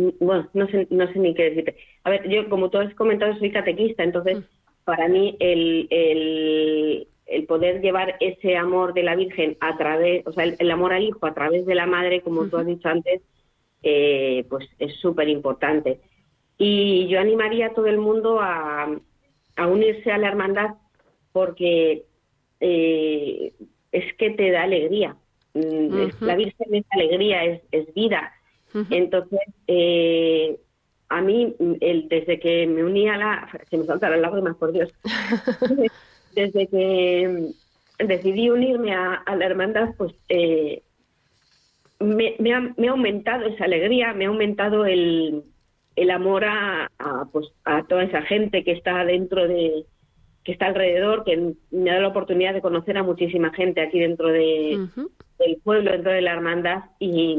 mm, 0.00 0.10
bueno, 0.20 0.48
no 0.54 0.66
sé, 0.68 0.86
no 0.90 1.12
sé 1.12 1.18
ni 1.18 1.34
qué 1.34 1.50
decirte. 1.50 1.76
A 2.04 2.10
ver, 2.10 2.28
yo 2.28 2.48
como 2.48 2.70
tú 2.70 2.78
has 2.78 2.94
comentado 2.94 3.36
soy 3.38 3.50
catequista, 3.50 4.04
entonces 4.04 4.44
para 4.84 5.08
mí 5.08 5.36
el, 5.40 5.88
el, 5.90 7.08
el, 7.26 7.46
poder 7.46 7.80
llevar 7.80 8.16
ese 8.20 8.56
amor 8.56 8.94
de 8.94 9.02
la 9.02 9.16
Virgen 9.16 9.56
a 9.60 9.76
través, 9.76 10.26
o 10.26 10.32
sea, 10.32 10.44
el, 10.44 10.70
amor 10.70 10.92
al 10.92 11.02
hijo 11.02 11.26
a 11.26 11.34
través 11.34 11.66
de 11.66 11.74
la 11.74 11.86
madre, 11.86 12.20
como 12.20 12.46
tú 12.46 12.56
has 12.56 12.66
dicho 12.66 12.88
antes, 12.88 13.20
eh, 13.82 14.44
pues 14.48 14.68
es 14.78 14.94
súper 14.96 15.28
importante. 15.28 16.00
Y 16.58 17.08
yo 17.08 17.20
animaría 17.20 17.66
a 17.66 17.74
todo 17.74 17.86
el 17.86 17.98
mundo 17.98 18.40
a, 18.40 18.88
a 19.56 19.66
unirse 19.66 20.10
a 20.10 20.18
la 20.18 20.28
hermandad 20.28 20.74
porque 21.32 22.04
eh, 22.60 23.52
es 23.92 24.14
que 24.14 24.30
te 24.30 24.50
da 24.50 24.64
alegría. 24.64 25.16
Mm, 25.54 26.08
la 26.20 26.36
Virgen 26.36 26.74
es 26.74 26.84
alegría, 26.90 27.44
es, 27.44 27.94
vida. 27.94 28.32
Entonces, 28.90 29.40
eh, 29.68 30.58
a 31.08 31.22
mí, 31.22 31.54
el, 31.80 32.08
desde 32.08 32.38
que 32.38 32.66
me 32.66 32.84
uní 32.84 33.08
a 33.08 33.16
la... 33.16 33.48
Se 33.70 33.78
me 33.78 33.84
saltaron 33.84 34.20
las 34.20 34.30
lágrimas, 34.30 34.56
por 34.56 34.72
Dios. 34.72 34.92
desde 36.34 36.66
que 36.66 37.52
decidí 37.98 38.50
unirme 38.50 38.94
a, 38.94 39.22
la 39.34 39.46
hermandad, 39.46 39.94
pues 39.96 40.12
eh, 40.28 40.82
me, 42.00 42.36
ha, 42.52 42.90
aumentado 42.90 43.46
esa 43.46 43.64
alegría, 43.64 44.12
me 44.12 44.26
ha 44.26 44.28
aumentado 44.28 44.84
el, 44.84 45.44
el 45.96 46.10
amor 46.10 46.44
a, 46.44 46.90
pues, 47.32 47.46
a 47.64 47.84
toda 47.84 48.04
esa 48.04 48.22
gente 48.22 48.62
que 48.64 48.72
está 48.72 49.04
dentro 49.04 49.48
de, 49.48 49.86
que 50.46 50.52
está 50.52 50.66
alrededor, 50.66 51.24
que 51.24 51.54
me 51.72 51.90
ha 51.90 51.94
dado 51.94 52.02
la 52.02 52.08
oportunidad 52.08 52.54
de 52.54 52.60
conocer 52.60 52.96
a 52.96 53.02
muchísima 53.02 53.52
gente 53.52 53.80
aquí 53.80 53.98
dentro 53.98 54.28
de, 54.28 54.86
del 55.40 55.56
pueblo, 55.64 55.90
dentro 55.90 56.12
de 56.12 56.22
la 56.22 56.34
hermandad 56.34 56.84
y, 57.00 57.36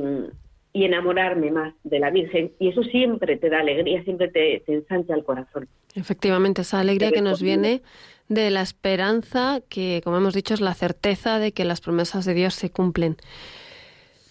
enamorarme 0.73 1.49
más 1.49 1.73
de 1.83 1.97
la 1.97 2.11
Virgen. 2.11 2.51
Y 2.59 2.67
eso 2.67 2.83
siempre 2.83 3.37
te 3.37 3.49
da 3.49 3.61
alegría, 3.61 4.03
siempre 4.03 4.27
te, 4.27 4.61
te 4.63 4.75
ensancha 4.75 5.15
el 5.15 5.23
corazón. 5.23 5.67
Efectivamente, 5.95 6.61
esa 6.61 6.81
alegría 6.81 7.11
que 7.11 7.21
nos 7.21 7.41
viene 7.41 7.81
de 8.27 8.51
la 8.51 8.61
esperanza, 8.61 9.61
que 9.69 10.01
como 10.03 10.17
hemos 10.17 10.35
dicho 10.35 10.53
es 10.53 10.61
la 10.61 10.75
certeza 10.75 11.39
de 11.39 11.51
que 11.51 11.65
las 11.65 11.81
promesas 11.81 12.25
de 12.25 12.35
Dios 12.35 12.53
se 12.53 12.69
cumplen. 12.69 13.15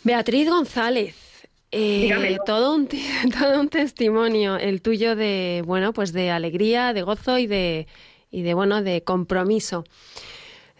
Beatriz 0.04 0.48
González, 0.48 1.48
eh, 1.72 2.38
todo 2.46 2.76
un 2.76 2.86
todo 3.38 3.60
un 3.60 3.68
testimonio 3.68 4.56
el 4.56 4.82
tuyo 4.82 5.16
de 5.16 5.64
bueno 5.66 5.92
pues 5.92 6.12
de 6.12 6.30
alegría 6.30 6.92
de 6.92 7.02
gozo 7.02 7.38
y 7.38 7.48
de 7.48 7.88
y 8.30 8.42
de 8.42 8.54
bueno 8.54 8.82
de 8.82 9.02
compromiso. 9.02 9.84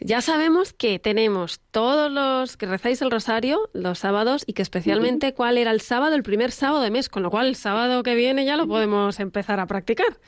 Ya 0.01 0.21
sabemos 0.21 0.75
que 0.75 0.99
tenemos 0.99 1.61
todos 1.71 2.13
los 2.13 2.59
que 2.59 2.67
rezáis 2.67 3.01
el 3.01 3.11
rosario 3.11 3.71
los 3.73 4.01
sábados 4.01 4.45
y 4.47 4.53
que 4.53 4.61
especialmente 4.61 5.33
cuál 5.33 5.57
era 5.57 5.71
el 5.71 5.81
sábado, 5.81 6.15
el 6.15 6.23
primer 6.23 6.51
sábado 6.51 6.83
de 6.83 6.91
mes, 6.91 7.09
con 7.09 7.23
lo 7.23 7.31
cual 7.31 7.47
el 7.47 7.55
sábado 7.55 8.03
que 8.03 8.15
viene 8.15 8.45
ya 8.45 8.57
lo 8.57 8.67
podemos 8.67 9.19
empezar 9.21 9.59
a 9.59 9.67
practicar. 9.67 10.19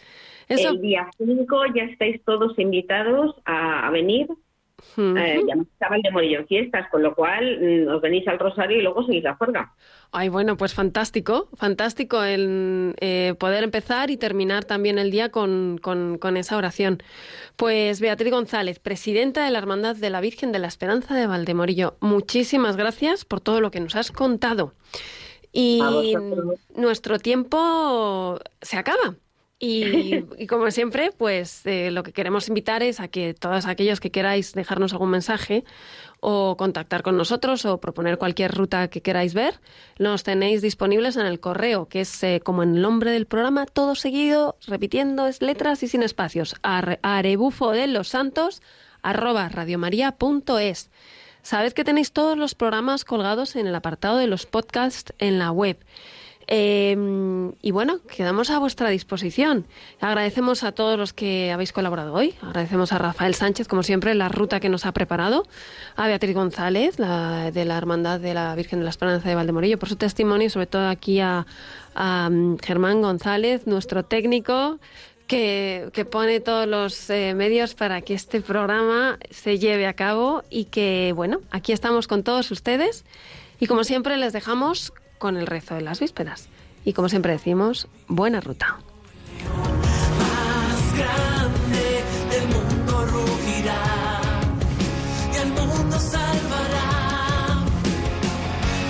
El 0.49 0.81
día 0.81 1.11
5 1.19 1.63
ya 1.75 1.83
estáis 1.83 2.23
todos 2.25 2.59
invitados 2.59 3.37
a, 3.45 3.91
venir 3.91 4.29
eh, 4.97 5.41
ya 5.47 5.55
estaba 5.55 5.97
el 5.97 6.03
de 6.03 6.45
fiestas, 6.49 6.89
con 6.91 7.03
lo 7.03 7.15
cual 7.15 7.59
mm, 7.61 7.89
os 7.89 8.01
venís 8.01 8.27
al 8.29 8.39
Rosario 8.39 8.79
y 8.79 8.83
luego 8.83 9.05
seguís 9.05 9.25
la 9.25 9.35
juerga. 9.35 9.73
Ay, 10.13 10.29
bueno, 10.29 10.57
pues 10.57 10.75
fantástico, 10.75 11.49
fantástico 11.57 12.23
el 12.23 12.95
eh, 13.01 13.35
poder 13.39 13.65
empezar 13.65 14.11
y 14.11 14.17
terminar 14.17 14.65
también 14.65 14.99
el 14.99 15.11
día 15.11 15.31
con, 15.31 15.79
con, 15.79 16.37
esa 16.37 16.57
oración. 16.57 17.03
Pues 17.57 18.01
Beatriz 18.01 18.33
González, 18.33 18.79
presidenta 18.79 19.45
de 19.45 19.51
la 19.51 19.59
Hermandad 19.59 19.97
de 19.97 20.11
la 20.11 20.21
Virgen 20.21 20.53
de 20.53 20.61
la 20.61 20.69
Esperanza 20.69 21.15
de 21.15 21.27
Valdemorillo, 21.27 21.97
muchísimas 22.01 22.77
gracias 22.77 23.25
por 23.25 23.41
todo 23.41 23.61
lo 23.61 23.71
que 23.71 23.81
nos 23.81 23.97
has 23.97 24.13
contado. 24.13 24.75
Y 25.53 25.81
nuestro 26.75 27.19
tiempo 27.19 28.39
se 28.61 28.77
acaba. 28.77 29.17
Y, 29.61 30.47
como 30.47 30.71
siempre, 30.71 31.11
pues 31.17 31.67
eh, 31.67 31.91
lo 31.91 32.05
que 32.05 32.13
queremos 32.13 32.47
invitar 32.47 32.85
es 32.85 33.01
a 33.01 33.09
que 33.09 33.35
todos 33.35 33.67
aquellos 33.67 33.99
que 33.99 34.13
queráis 34.13 34.53
dejarnos 34.53 34.93
algún 34.93 35.11
mensaje 35.11 35.65
o 36.21 36.57
contactar 36.57 37.03
con 37.03 37.17
nosotros 37.17 37.65
o 37.65 37.81
proponer 37.81 38.19
cualquier 38.19 38.55
ruta 38.55 38.89
que 38.89 39.03
queráis 39.03 39.35
ver, 39.35 39.61
nos 39.99 40.23
tenéis 40.23 40.63
disponibles 40.63 41.17
en 41.17 41.27
el 41.27 41.41
correo, 41.41 41.87
que 41.87 42.03
es 42.03 42.23
eh, 42.23 42.41
como 42.45 42.63
en 42.63 42.77
el 42.77 42.83
nombre 42.83 43.11
del 43.11 43.27
programa, 43.27 43.67
todo 43.67 43.97
seguido, 43.97 44.57
repitiendo, 44.67 45.27
es 45.27 45.43
letras 45.43 45.83
y 45.83 45.89
sin 45.89 46.05
espacios, 46.05 46.55
arebufo 46.63 47.73
de 47.73 47.89
los 47.89 48.09
santos 48.09 48.63
arroba 49.03 49.49
radiomaria.es. 49.49 50.91
Sabed 51.43 51.73
que 51.73 51.85
tenéis 51.85 52.13
todos 52.13 52.37
los 52.37 52.55
programas 52.55 53.05
colgados 53.05 53.57
en 53.57 53.67
el 53.67 53.75
apartado 53.75 54.19
de 54.19 54.27
los 54.27 54.47
podcasts 54.47 55.13
en 55.19 55.39
la 55.39 55.51
web. 55.51 55.79
Em, 56.51 57.53
y 57.61 57.73
bueno, 57.73 58.01
quedamos 58.09 58.49
a 58.49 58.59
vuestra 58.59 58.89
disposición. 58.89 59.67
Agradecemos 60.01 60.65
a 60.65 60.73
todos 60.73 60.99
los 60.99 61.13
que 61.13 61.53
habéis 61.53 61.75
colaborado 61.75 62.15
hoy. 62.15 62.35
Agradecemos 62.41 62.91
a 62.93 62.99
Rafael 62.99 63.35
Sánchez, 63.35 63.69
como 63.69 63.83
siempre, 63.83 64.15
la 64.15 64.31
ruta 64.31 64.59
que 64.59 64.71
nos 64.71 64.87
ha 64.87 64.93
preparado. 64.93 65.47
A 65.95 66.07
Beatriz 66.07 66.35
González, 66.35 66.97
de 66.97 67.65
la 67.67 67.77
Hermandad 67.77 68.19
de 68.19 68.33
la 68.33 68.55
Virgen 68.55 68.79
de 68.79 68.85
la 68.85 68.91
Esperanza 68.91 69.29
de 69.29 69.35
Valdemorillo, 69.35 69.79
por 69.79 69.91
su 69.91 69.97
testimonio. 69.97 70.47
Y 70.47 70.51
sobre 70.51 70.67
todo 70.67 70.89
aquí 70.89 71.21
a, 71.21 71.45
mm, 72.31 72.57
Germán 72.65 73.03
González, 73.03 73.67
nuestro 73.67 74.05
técnico. 74.05 74.79
Que, 75.27 75.91
pone 76.11 76.41
todos 76.41 76.67
los 76.67 77.11
eh, 77.11 77.35
medios 77.35 77.75
para 77.75 78.01
que 78.01 78.15
este 78.15 78.41
programa 78.41 79.19
se 79.29 79.59
lleve 79.59 79.87
a 79.87 79.93
cabo 79.93 80.43
y 80.49 80.65
que, 80.65 81.13
bueno, 81.15 81.41
aquí 81.51 81.73
estamos 81.73 82.09
con 82.09 82.23
todos 82.23 82.51
ustedes 82.51 83.05
y 83.61 83.67
como 83.67 83.85
siempre 83.85 84.17
les 84.17 84.33
dejamos 84.33 84.95
con 85.19 85.37
el 85.37 85.47
rezo 85.47 85.75
de 85.75 85.83
las 85.83 86.01
vísperas. 86.01 86.49
Y 86.85 86.93
como 86.93 87.09
siempre 87.09 87.33
decimos, 87.33 87.89
buena 88.07 88.41
ruta. 88.41 88.79
Más 90.19 90.99
grande 90.99 92.03
el 92.37 92.49
mundo 92.49 93.07
rugirá 93.07 94.21
y 95.33 95.37
el 95.37 95.49
mundo 95.49 95.99
salvará. 95.99 97.65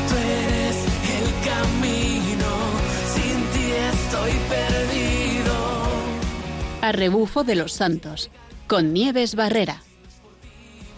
Tú 0.09 0.15
eres 0.17 0.77
el 1.19 1.29
camino, 1.49 2.51
sin 3.15 3.37
ti 3.53 3.73
estoy 3.73 4.33
perdido. 4.49 5.55
A 6.83 6.93
rebufo 6.93 7.43
de 7.45 7.55
los 7.57 7.73
santos, 7.73 8.31
con 8.67 8.93
Nieves 8.93 9.35
Barrera. 9.35 9.83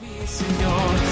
Mi 0.03 0.27
Señor. 0.27 1.10